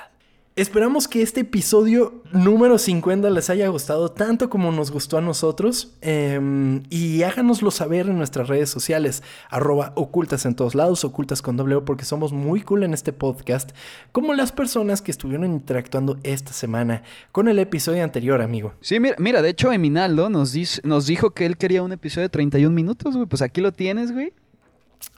Esperamos 0.67 1.07
que 1.07 1.21
este 1.21 1.41
episodio 1.43 2.23
número 2.33 2.79
50 2.79 3.29
les 3.29 3.51
haya 3.51 3.69
gustado 3.69 4.11
tanto 4.11 4.49
como 4.49 4.73
nos 4.73 4.91
gustó 4.91 5.19
a 5.19 5.21
nosotros 5.21 5.93
em, 6.01 6.83
y 6.89 7.25
háganoslo 7.25 7.71
saber 7.71 8.07
en 8.07 8.17
nuestras 8.17 8.49
redes 8.49 8.71
sociales, 8.71 9.23
arroba 9.51 9.93
ocultas 9.97 10.47
en 10.47 10.55
todos 10.55 10.75
lados, 10.75 11.05
ocultas 11.05 11.43
con 11.43 11.59
doble 11.59 11.75
O 11.75 11.85
porque 11.85 12.07
somos 12.07 12.33
muy 12.33 12.63
cool 12.63 12.85
en 12.85 12.95
este 12.95 13.13
podcast, 13.13 13.73
como 14.13 14.33
las 14.33 14.51
personas 14.51 15.03
que 15.03 15.11
estuvieron 15.11 15.45
interactuando 15.53 16.17
esta 16.23 16.55
semana 16.55 17.03
con 17.33 17.49
el 17.49 17.59
episodio 17.59 18.03
anterior, 18.03 18.41
amigo. 18.41 18.73
Sí, 18.81 18.99
mira, 18.99 19.17
mira, 19.19 19.43
de 19.43 19.51
hecho, 19.51 19.71
Eminaldo 19.75 20.31
nos, 20.31 20.55
dis- 20.55 20.81
nos 20.85 21.07
dijo 21.07 21.33
que 21.33 21.45
él 21.45 21.59
quería 21.59 21.83
un 21.83 21.93
episodio 21.93 22.29
de 22.29 22.31
31 22.31 22.75
minutos, 22.75 23.15
güey. 23.15 23.27
Pues 23.27 23.43
aquí 23.43 23.61
lo 23.61 23.73
tienes, 23.73 24.11
güey. 24.11 24.33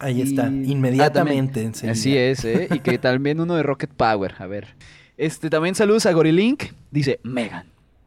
Ahí 0.00 0.18
Y- 0.18 0.22
está, 0.22 0.46
Ah, 0.46 0.50
inmediatamente. 0.50 1.62
enseguida. 1.62 1.92
Así 1.92 2.16
es, 2.16 2.44
¿eh? 2.44 2.66
Y 2.72 2.80
que 2.80 2.98
también 2.98 3.38
uno 3.40 3.54
de 3.54 3.62
Rocket 3.62 3.90
Power. 3.94 4.34
A 4.40 4.46
ver. 4.48 4.74
Este, 5.18 5.50
también 5.50 5.74
saludos 5.74 6.06
a 6.06 6.12
Gorilink. 6.12 6.64
Dice 6.90 7.20
Megan. 7.22 7.66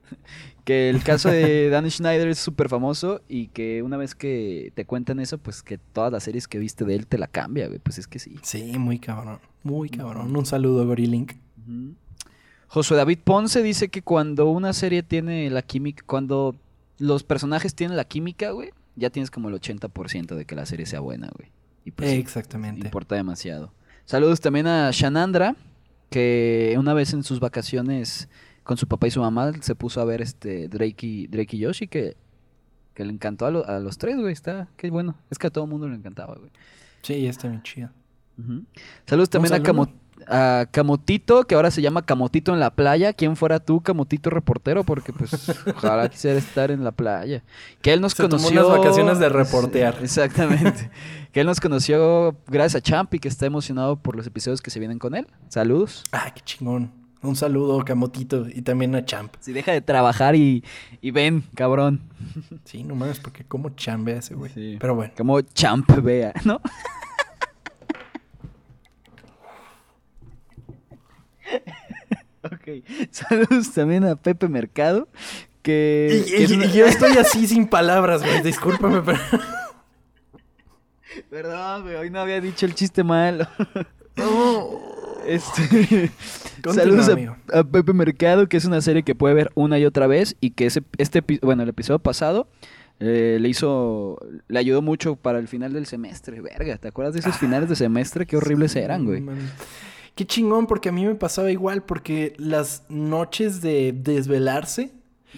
Que 0.64 0.92
el 0.92 1.02
caso 1.02 1.28
de 1.28 1.70
Dan 1.72 1.90
Schneider 1.90 2.28
es 2.28 2.38
súper 2.38 2.70
famoso 2.70 3.22
y 3.28 3.48
que 3.48 3.82
una 3.82 3.98
vez 3.98 4.14
que 4.14 4.72
te 4.76 4.86
cuentan 4.86 5.20
eso, 5.20 5.40
pues 5.40 5.64
que 5.64 5.80
todas 5.80 6.12
las 6.12 6.22
series 6.24 6.48
que 6.48 6.60
viste 6.60 6.86
de 6.86 6.94
él 6.94 7.08
te 7.08 7.18
la 7.18 7.26
cambia, 7.26 7.66
güey. 7.66 7.80
Pues 7.80 7.98
es 7.98 8.06
que 8.06 8.20
sí. 8.20 8.36
Sí, 8.44 8.78
muy 8.78 9.00
cabrón, 9.00 9.40
muy 9.64 9.90
cabrón. 9.90 10.36
Un 10.36 10.46
saludo, 10.46 10.86
Gorilink. 10.86 11.34
Ujú. 11.68 11.96
Josué 12.68 12.96
David 12.96 13.20
Ponce 13.24 13.64
dice 13.64 13.90
que 13.90 14.04
cuando 14.04 14.52
una 14.52 14.72
serie 14.74 15.02
tiene 15.02 15.50
la 15.50 15.64
química, 15.64 16.04
cuando 16.06 16.56
los 17.00 17.24
personajes 17.24 17.74
tienen 17.74 17.98
la 17.98 18.06
química, 18.06 18.52
güey, 18.52 18.70
ya 18.96 19.10
tienes 19.10 19.32
como 19.32 19.50
el 19.50 19.56
80% 19.56 20.36
de 20.36 20.46
que 20.46 20.56
la 20.56 20.68
serie 20.68 20.86
sea 20.86 21.00
buena, 21.00 21.32
güey. 21.36 21.50
Y 21.86 21.92
pues 21.92 22.12
Exactamente. 22.12 22.86
importa 22.86 23.16
demasiado. 23.16 23.74
Saludos 24.06 24.40
también 24.40 24.68
a 24.68 24.92
Shanandra, 24.92 25.56
que 26.12 26.76
una 26.78 26.94
vez 26.94 27.14
en 27.14 27.24
sus 27.24 27.40
vacaciones 27.40 28.30
con 28.64 28.78
su 28.78 28.88
papá 28.88 29.08
y 29.08 29.12
su 29.12 29.22
mamá 29.22 29.52
se 29.62 29.74
puso 29.74 30.02
a 30.02 30.06
ver 30.06 30.22
este 30.22 30.68
Drake 30.68 31.08
y, 31.08 31.28
Drake 31.28 31.56
y 31.56 31.60
Yoshi, 31.62 31.88
que, 31.88 32.16
que 32.94 33.04
le 33.06 33.12
encantó 33.12 33.46
a, 33.48 33.52
lo- 33.52 33.66
a 33.68 33.80
los 33.80 33.98
tres, 33.98 34.18
güey. 34.18 34.32
Está, 34.34 34.68
qué 34.78 34.92
bueno. 34.92 35.16
Es 35.32 35.40
que 35.40 35.48
a 35.48 35.50
todo 35.50 35.64
el 35.64 35.70
mundo 35.72 35.88
le 35.90 35.96
encantaba, 35.96 36.36
güey. 36.36 36.52
Sí, 37.02 37.26
está 37.26 37.48
bien 37.48 37.64
chido. 37.64 37.90
Saludos 39.08 39.30
también 39.30 39.54
a, 39.54 39.58
saludo. 39.58 40.01
A 40.28 40.68
Camotito, 40.72 41.44
que 41.46 41.56
ahora 41.56 41.72
se 41.72 41.82
llama 41.82 42.04
Camotito 42.04 42.54
en 42.54 42.60
la 42.60 42.76
playa. 42.76 43.14
¿Quién 43.14 43.36
fuera 43.36 43.60
tú, 43.60 43.82
Camotito 43.82 44.30
reportero? 44.30 44.84
Porque 44.84 45.14
pues 45.14 45.32
ojalá 45.76 46.10
quisiera 46.10 46.38
estar 46.38 46.72
en 46.72 46.84
la 46.84 46.92
playa. 46.92 47.44
Que 47.82 47.94
él 47.94 48.02
nos 48.02 48.14
Se 48.14 48.28
tomó 48.28 48.44
conoció... 48.44 48.68
unas 48.68 48.80
vacaciones 48.80 49.20
de 49.20 49.30
reportear. 49.30 49.98
Exactamente. 50.02 50.90
que 51.32 51.42
él 51.42 51.48
nos 51.48 51.60
conoció 51.60 52.36
gracias 52.48 52.76
a 52.76 52.82
Champ 52.82 53.14
y 53.14 53.20
que 53.20 53.28
está 53.28 53.46
emocionado 53.46 53.98
por 53.98 54.16
los 54.16 54.28
episodios 54.28 54.62
que 54.62 54.72
se 54.72 54.80
vienen 54.80 55.00
con 55.00 55.16
él. 55.16 55.28
Saludos. 55.50 56.04
Ah, 56.12 56.32
qué 56.34 56.42
chingón. 56.44 56.92
Un 57.24 57.36
saludo, 57.36 57.86
Camotito, 57.86 58.48
y 58.50 58.64
también 58.64 58.96
a 58.96 59.06
Champ. 59.06 59.36
Si 59.40 59.54
deja 59.54 59.72
de 59.72 59.82
trabajar 59.82 60.36
y, 60.36 60.64
y 61.02 61.12
ven, 61.12 61.44
cabrón. 61.54 62.02
Sí, 62.64 62.84
no 62.84 62.96
mames, 62.96 63.20
porque 63.20 63.44
cómo 63.44 63.70
chambea 63.70 64.18
ese 64.18 64.34
güey. 64.34 64.52
Sí. 64.52 64.78
Pero 64.80 64.96
bueno. 64.96 65.14
Como 65.16 65.40
Champ 65.42 65.88
vea, 66.02 66.34
¿no? 66.46 66.60
ok. 72.44 72.84
Saludos 73.12 73.72
también 73.74 74.04
a 74.06 74.16
Pepe 74.16 74.48
Mercado. 74.48 75.08
Que, 75.62 76.24
Y, 76.28 76.32
que 76.32 76.44
es 76.44 76.52
y- 76.52 76.54
una- 76.56 76.66
y 76.66 76.72
yo 76.74 76.86
estoy 76.86 77.18
así 77.18 77.48
sin 77.48 77.68
palabras, 77.68 78.22
güey. 78.24 78.42
Discúlpame, 78.42 79.02
pero. 79.02 79.20
Perdón, 81.30 81.84
güey, 81.84 81.96
hoy 81.96 82.10
no 82.10 82.22
había 82.22 82.40
dicho 82.40 82.66
el 82.66 82.74
chiste 82.74 83.04
malo. 83.04 83.46
Este, 85.26 86.10
Continúa, 86.64 87.04
saludos 87.04 87.38
a, 87.54 87.64
Pepe 87.64 87.94
Mercado, 87.94 88.48
que 88.48 88.58
es 88.58 88.66
una 88.66 88.82
serie 88.82 89.04
que 89.04 89.14
puede 89.14 89.36
ver 89.36 89.52
una 89.54 89.78
y 89.78 89.86
otra 89.86 90.08
vez 90.08 90.36
y 90.42 90.52
que 90.52 90.66
ese, 90.66 90.84
este, 90.98 91.22
bueno, 91.42 91.64
el 91.64 91.70
episodio 91.70 92.00
pasado 92.00 92.48
eh, 93.00 93.38
le 93.40 93.50
hizo, 93.50 94.18
le 94.48 94.60
ayudó 94.60 94.82
mucho 94.82 95.16
para 95.16 95.40
el 95.40 95.48
final 95.48 95.74
del 95.74 95.86
semestre. 95.86 96.42
Verga, 96.42 96.78
¿te 96.78 96.88
acuerdas 96.88 97.14
de 97.14 97.20
esos 97.20 97.38
finales 97.38 97.70
de 97.70 97.76
semestre? 97.76 98.26
Qué 98.26 98.38
horribles 98.38 98.76
eran, 98.76 99.06
güey. 99.06 99.22
Man. 99.22 99.38
Qué 100.16 100.26
chingón, 100.26 100.68
porque 100.68 100.90
a 100.90 100.92
mí 100.92 101.06
me 101.06 101.16
pasaba 101.16 101.52
igual, 101.52 101.84
porque 101.84 102.34
las 102.38 102.84
noches 102.90 103.62
de 103.62 103.94
desvelarse. 103.94 104.92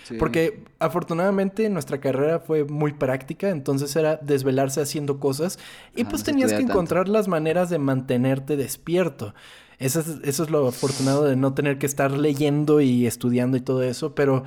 Sí. 0.05 0.15
Porque 0.17 0.63
afortunadamente 0.79 1.69
nuestra 1.69 1.99
carrera 1.99 2.39
fue 2.39 2.63
muy 2.63 2.93
práctica, 2.93 3.49
entonces 3.49 3.95
era 3.95 4.17
desvelarse 4.17 4.81
haciendo 4.81 5.19
cosas 5.19 5.59
y 5.95 6.03
pues 6.05 6.21
no 6.21 6.25
tenías 6.25 6.51
que 6.51 6.57
tanto. 6.57 6.71
encontrar 6.73 7.07
las 7.07 7.27
maneras 7.27 7.69
de 7.69 7.77
mantenerte 7.77 8.57
despierto. 8.57 9.35
Eso 9.77 9.99
es, 9.99 10.07
eso 10.23 10.43
es 10.43 10.49
lo 10.49 10.67
afortunado 10.67 11.25
de 11.25 11.35
no 11.35 11.53
tener 11.53 11.77
que 11.77 11.85
estar 11.85 12.11
leyendo 12.11 12.81
y 12.81 13.05
estudiando 13.05 13.57
y 13.57 13.61
todo 13.61 13.83
eso, 13.83 14.15
pero 14.15 14.43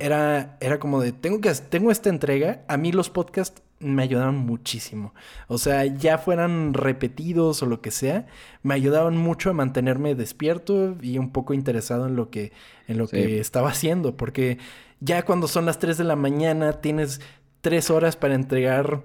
era, 0.00 0.56
era 0.60 0.78
como 0.78 1.00
de, 1.00 1.12
tengo, 1.12 1.40
que, 1.40 1.52
tengo 1.52 1.90
esta 1.90 2.08
entrega, 2.08 2.62
a 2.68 2.76
mí 2.76 2.90
los 2.90 3.10
podcasts 3.10 3.62
me 3.80 4.02
ayudaron 4.02 4.36
muchísimo. 4.36 5.14
O 5.46 5.58
sea, 5.58 5.84
ya 5.86 6.18
fueran 6.18 6.74
repetidos 6.74 7.62
o 7.62 7.66
lo 7.66 7.80
que 7.80 7.90
sea, 7.90 8.26
me 8.62 8.74
ayudaban 8.74 9.16
mucho 9.16 9.50
a 9.50 9.52
mantenerme 9.52 10.14
despierto 10.14 10.96
y 11.00 11.18
un 11.18 11.30
poco 11.30 11.54
interesado 11.54 12.06
en 12.06 12.16
lo 12.16 12.30
que, 12.30 12.52
en 12.88 12.98
lo 12.98 13.06
Sí. 13.06 13.16
que 13.16 13.40
estaba 13.40 13.70
haciendo, 13.70 14.16
porque 14.16 14.58
ya 15.00 15.24
cuando 15.24 15.46
son 15.48 15.64
las 15.66 15.78
3 15.78 15.96
de 15.98 16.04
la 16.04 16.16
mañana 16.16 16.74
tienes 16.80 17.20
3 17.60 17.90
horas 17.90 18.16
para 18.16 18.34
entregar 18.34 19.02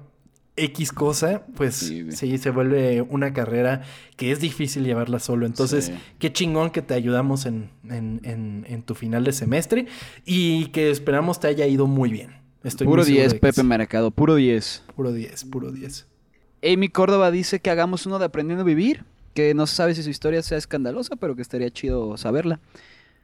X 0.55 0.91
cosa, 0.91 1.43
pues 1.55 1.75
Sí, 1.75 2.37
se 2.37 2.49
vuelve 2.51 3.01
una 3.01 3.33
carrera 3.33 3.81
que 4.17 4.31
es 4.31 4.39
difícil 4.39 4.83
llevarla 4.85 5.17
solo. 5.19 5.47
Entonces, 5.47 5.85
Sí. 5.85 5.93
qué 6.19 6.31
chingón 6.31 6.69
que 6.69 6.83
te 6.83 6.93
ayudamos 6.93 7.47
en, 7.47 7.69
en- 7.89 8.21
en- 8.23 8.65
en 8.69 8.83
tu 8.83 8.93
final 8.93 9.23
de 9.23 9.31
semestre 9.33 9.87
y 10.25 10.67
que 10.67 10.91
esperamos 10.91 11.39
te 11.39 11.47
haya 11.47 11.65
ido 11.65 11.87
muy 11.87 12.11
bien. 12.11 12.42
Estoy 12.63 12.85
puro 12.87 13.01
muy 13.03 13.05
seguro 13.05 13.21
10, 13.23 13.31
de 13.33 13.39
que 13.39 13.47
Pepe. 13.47 13.63
Mercado, 13.63 14.11
puro 14.11 14.35
10. 14.35 14.83
Puro 14.95 15.11
10, 15.11 15.45
puro 15.45 15.71
10. 15.71 16.07
Amy 16.63 16.89
Córdoba 16.89 17.29
dice 17.31 17.59
que 17.59 17.69
hagamos 17.69 18.05
uno 18.05 18.19
de 18.19 18.25
Aprendiendo 18.25 18.61
a 18.63 18.65
Vivir, 18.65 19.03
que 19.33 19.53
no 19.53 19.67
se 19.67 19.75
sabe 19.75 19.95
si 19.95 20.03
su 20.03 20.09
historia 20.09 20.41
sea 20.43 20.57
escandalosa, 20.57 21.15
pero 21.17 21.35
que 21.35 21.41
estaría 21.41 21.69
chido 21.71 22.15
saberla. 22.17 22.59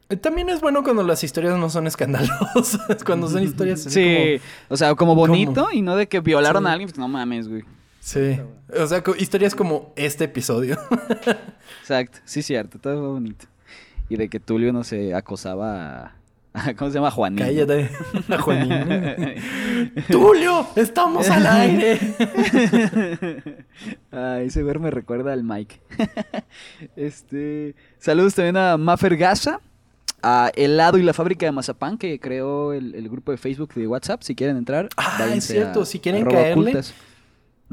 Eh, 0.10 0.18
También 0.18 0.50
es 0.50 0.60
bueno 0.60 0.84
cuando 0.84 1.04
las 1.04 1.24
historias 1.24 1.58
no 1.58 1.70
son 1.70 1.88
escandalosas, 1.88 3.04
cuando 3.06 3.30
son 3.30 3.44
historias 3.44 3.86
así 3.86 3.94
Sí, 4.02 4.42
o 4.68 4.76
sea, 4.76 4.94
como 4.96 5.16
bonito 5.16 5.70
y 5.72 5.82
no 5.82 5.96
de 5.96 6.08
que 6.08 6.20
violaron 6.20 6.64
Sí. 6.64 6.70
a 6.70 6.72
alguien, 6.74 6.90
pues 6.90 7.00
no 7.00 7.08
mames, 7.08 7.48
güey. 7.48 7.62
como... 7.62 7.76
Sí, 8.02 8.40
o 8.76 8.88
sea, 8.88 9.04
historias 9.20 9.54
como 9.56 9.94
este 9.96 10.24
episodio. 10.26 10.78
Exacto, 11.82 12.20
sí, 12.26 12.42
cierto, 12.42 12.80
todo 12.80 12.98
fue 12.98 13.08
bonito. 13.08 13.46
Y 14.10 14.16
de 14.18 14.28
que 14.30 14.40
Tulio 14.40 14.74
no 14.74 14.84
se 14.84 15.14
acosaba 15.14 16.06
a... 16.06 16.16
¿Cómo 16.78 16.92
se 16.92 16.96
llama? 16.96 17.12
Juanito. 17.12 17.44
Cállate, 17.44 17.90
Juanín. 18.40 18.86
Tulio, 20.10 20.68
estamos 20.76 21.30
al 21.30 21.46
aire. 21.48 22.00
Ay, 24.12 24.48
ese 24.48 24.64
ver 24.64 24.80
me 24.80 24.92
recuerda 24.92 25.34
al 25.34 25.44
Mike. 25.44 25.80
este, 26.96 27.76
saludos 27.98 28.36
también 28.36 28.58
a 28.58 28.78
Maffer 28.78 29.18
Gaza, 29.18 29.60
a 30.22 30.52
Helado 30.56 30.98
y 30.98 31.04
la 31.04 31.14
fábrica 31.14 31.46
de 31.46 31.52
mazapán 31.52 31.98
que 31.98 32.20
creó 32.20 32.74
el, 32.74 32.96
el 32.96 33.10
grupo 33.10 33.32
de 33.32 33.38
Facebook 33.38 33.74
de 33.74 33.88
WhatsApp. 33.88 34.22
Si 34.24 34.36
quieren 34.36 34.58
entrar, 34.58 34.90
Ah, 34.98 35.28
es 35.34 35.46
cierto, 35.46 35.86
si 35.86 36.00
quieren 36.00 36.26
caerle. 36.26 36.52
ocultas. 36.72 36.94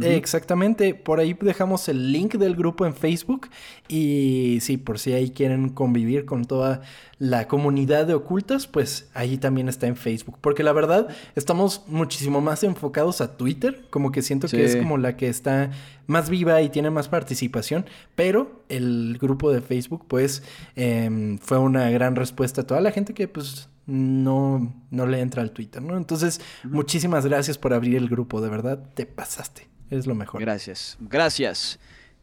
Exactamente, 0.02 0.94
por 0.94 1.20
ahí 1.20 1.36
dejamos 1.40 1.88
el 1.88 2.12
link 2.12 2.34
del 2.34 2.54
grupo 2.54 2.84
en 2.84 2.94
Facebook 2.94 3.48
y 3.88 4.58
sí, 4.60 4.76
por 4.76 4.98
si 4.98 5.14
ahí 5.14 5.30
quieren 5.30 5.70
convivir 5.70 6.26
con 6.26 6.44
toda 6.44 6.82
la 7.18 7.48
comunidad 7.48 8.06
de 8.06 8.12
ocultas, 8.12 8.66
pues 8.66 9.08
ahí 9.14 9.38
también 9.38 9.68
está 9.70 9.86
en 9.86 9.96
Facebook, 9.96 10.36
porque 10.42 10.62
la 10.62 10.72
verdad 10.72 11.08
estamos 11.34 11.84
muchísimo 11.86 12.42
más 12.42 12.62
enfocados 12.62 13.22
a 13.22 13.38
Twitter, 13.38 13.86
como 13.88 14.12
que 14.12 14.20
siento 14.20 14.48
que 14.48 14.64
es 14.64 14.76
como 14.76 14.98
la 14.98 15.16
que 15.16 15.28
está 15.28 15.70
más 16.06 16.28
viva 16.28 16.60
y 16.60 16.68
tiene 16.68 16.90
más 16.90 17.08
participación, 17.08 17.86
pero 18.14 18.64
el 18.68 19.16
grupo 19.18 19.50
de 19.50 19.62
Facebook 19.62 20.04
pues 20.08 20.42
em, 20.74 21.38
fue 21.38 21.58
una 21.58 21.88
gran 21.90 22.16
respuesta 22.16 22.60
a 22.60 22.66
toda 22.66 22.82
la 22.82 22.92
gente 22.92 23.14
que 23.14 23.28
pues 23.28 23.70
no, 23.86 24.74
no 24.90 25.06
le 25.06 25.20
entra 25.20 25.42
al 25.42 25.52
Twitter, 25.52 25.80
¿no? 25.80 25.96
Entonces, 25.96 26.40
muchísimas 26.64 27.24
gracias 27.24 27.56
por 27.56 27.72
abrir 27.72 27.96
el 27.96 28.08
grupo, 28.08 28.40
de 28.40 28.50
verdad, 28.50 28.90
te 28.94 29.06
pasaste. 29.06 29.75
Es 29.90 30.06
lo 30.06 30.14
mejor. 30.14 30.40
Gracias, 30.40 30.96
gracias. 31.00 31.78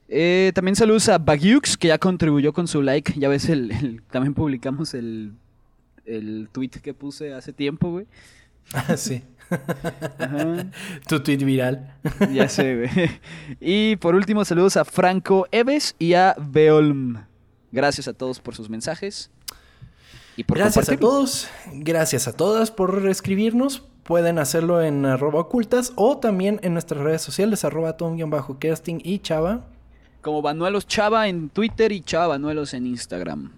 Eh, 0.10 0.52
también 0.54 0.76
saludos 0.76 1.08
a 1.10 1.18
Bagyux, 1.18 1.78
que 1.78 1.88
ya 1.88 1.98
contribuyó 1.98 2.54
con 2.54 2.68
su 2.68 2.82
like. 2.82 3.14
Ya 3.18 3.30
ves, 3.30 3.50
el, 3.50 3.72
el- 3.72 4.02
también 4.12 4.34
publicamos 4.34 4.94
el, 4.94 5.34
el 6.06 6.50
tweet 6.52 6.70
que 6.70 6.94
puse 6.94 7.34
hace 7.34 7.54
tiempo, 7.54 7.92
güey. 7.92 8.06
Ah, 8.74 8.96
sí. 8.98 9.22
Ajá. 10.20 10.68
Tu 11.08 11.20
tweet 11.22 11.38
viral. 11.38 11.94
Ya 12.32 12.48
sé, 12.48 12.76
güey. 12.76 13.10
Y 13.60 13.98
por 13.98 14.16
último, 14.16 14.46
saludos 14.46 14.78
a 14.78 14.86
Franco 14.86 15.48
Eves 15.52 15.96
y 16.00 16.14
a 16.14 16.36
Beolm. 16.40 17.26
Gracias 17.72 18.08
a 18.08 18.14
todos 18.14 18.40
por 18.40 18.56
sus 18.56 18.70
mensajes. 18.70 19.32
Y 20.38 20.44
por 20.46 20.58
Gracias 20.58 20.90
a 20.90 20.98
todos. 20.98 21.48
Gracias 21.74 22.28
a 22.28 22.34
todas 22.34 22.72
por 22.72 23.08
escribirnos. 23.08 23.84
Pueden 24.04 24.38
hacerlo 24.38 24.82
en 24.82 25.06
arroba 25.06 25.42
ocultas 25.42 25.94
o 25.96 26.18
también 26.18 26.60
en 26.64 26.74
nuestras 26.74 27.02
redes 27.02 27.22
sociales, 27.22 27.64
arroba 27.64 27.98
tom-kersting 27.98 29.02
y 29.04 29.20
chava. 29.20 29.62
Como 30.22 30.42
Banuelos 30.42 30.88
Chava 30.88 31.28
en 31.28 31.50
Twitter 31.50 31.92
y 31.92 32.02
Chava 32.02 32.28
Banuelos 32.28 32.74
en 32.74 32.88
Instagram. 32.88 33.52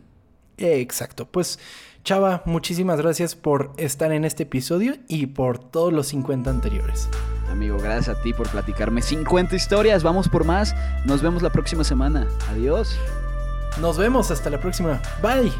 Exacto. 0.57 1.25
Pues 1.25 1.59
Chava, 2.03 2.43
muchísimas 2.45 3.01
gracias 3.01 3.35
por 3.35 3.71
estar 3.77 4.11
en 4.11 4.25
este 4.25 4.43
episodio 4.43 4.95
y 5.07 5.25
por 5.25 5.57
todos 5.57 5.91
los 5.91 6.07
50 6.07 6.51
anteriores. 6.51 7.09
Amigo, 7.49 7.77
gracias 7.79 8.15
a 8.15 8.21
ti 8.21 8.31
por 8.31 8.47
platicarme 8.49 9.01
50 9.01 9.55
historias. 9.55 10.03
Vamos 10.03 10.29
por 10.29 10.43
más. 10.43 10.75
Nos 11.05 11.23
vemos 11.23 11.41
la 11.41 11.51
próxima 11.51 11.83
semana. 11.83 12.27
Adiós. 12.51 12.95
Nos 13.81 13.97
vemos 13.97 14.29
hasta 14.29 14.49
la 14.51 14.59
próxima. 14.59 15.01
Bye. 15.21 15.51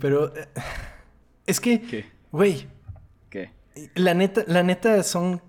Pero 0.00 0.34
eh, 0.36 0.48
es 1.46 1.60
que, 1.60 1.80
¿Qué? 1.82 2.06
güey, 2.32 2.66
¿Qué? 3.28 3.50
la 3.94 4.14
neta, 4.14 4.42
la 4.46 4.62
neta 4.62 5.02
son 5.02 5.40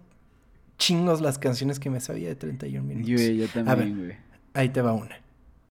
chingos 0.77 1.21
las 1.21 1.37
canciones 1.39 1.79
que 1.79 1.89
me 1.89 1.99
sabía 1.99 2.29
de 2.29 2.35
31 2.35 2.85
minutos. 2.87 3.09
Yo, 3.09 3.31
yo 3.31 3.47
también, 3.47 3.97
güey. 3.97 4.17
ahí 4.53 4.69
te 4.69 4.81
va 4.81 4.93
una. 4.93 5.19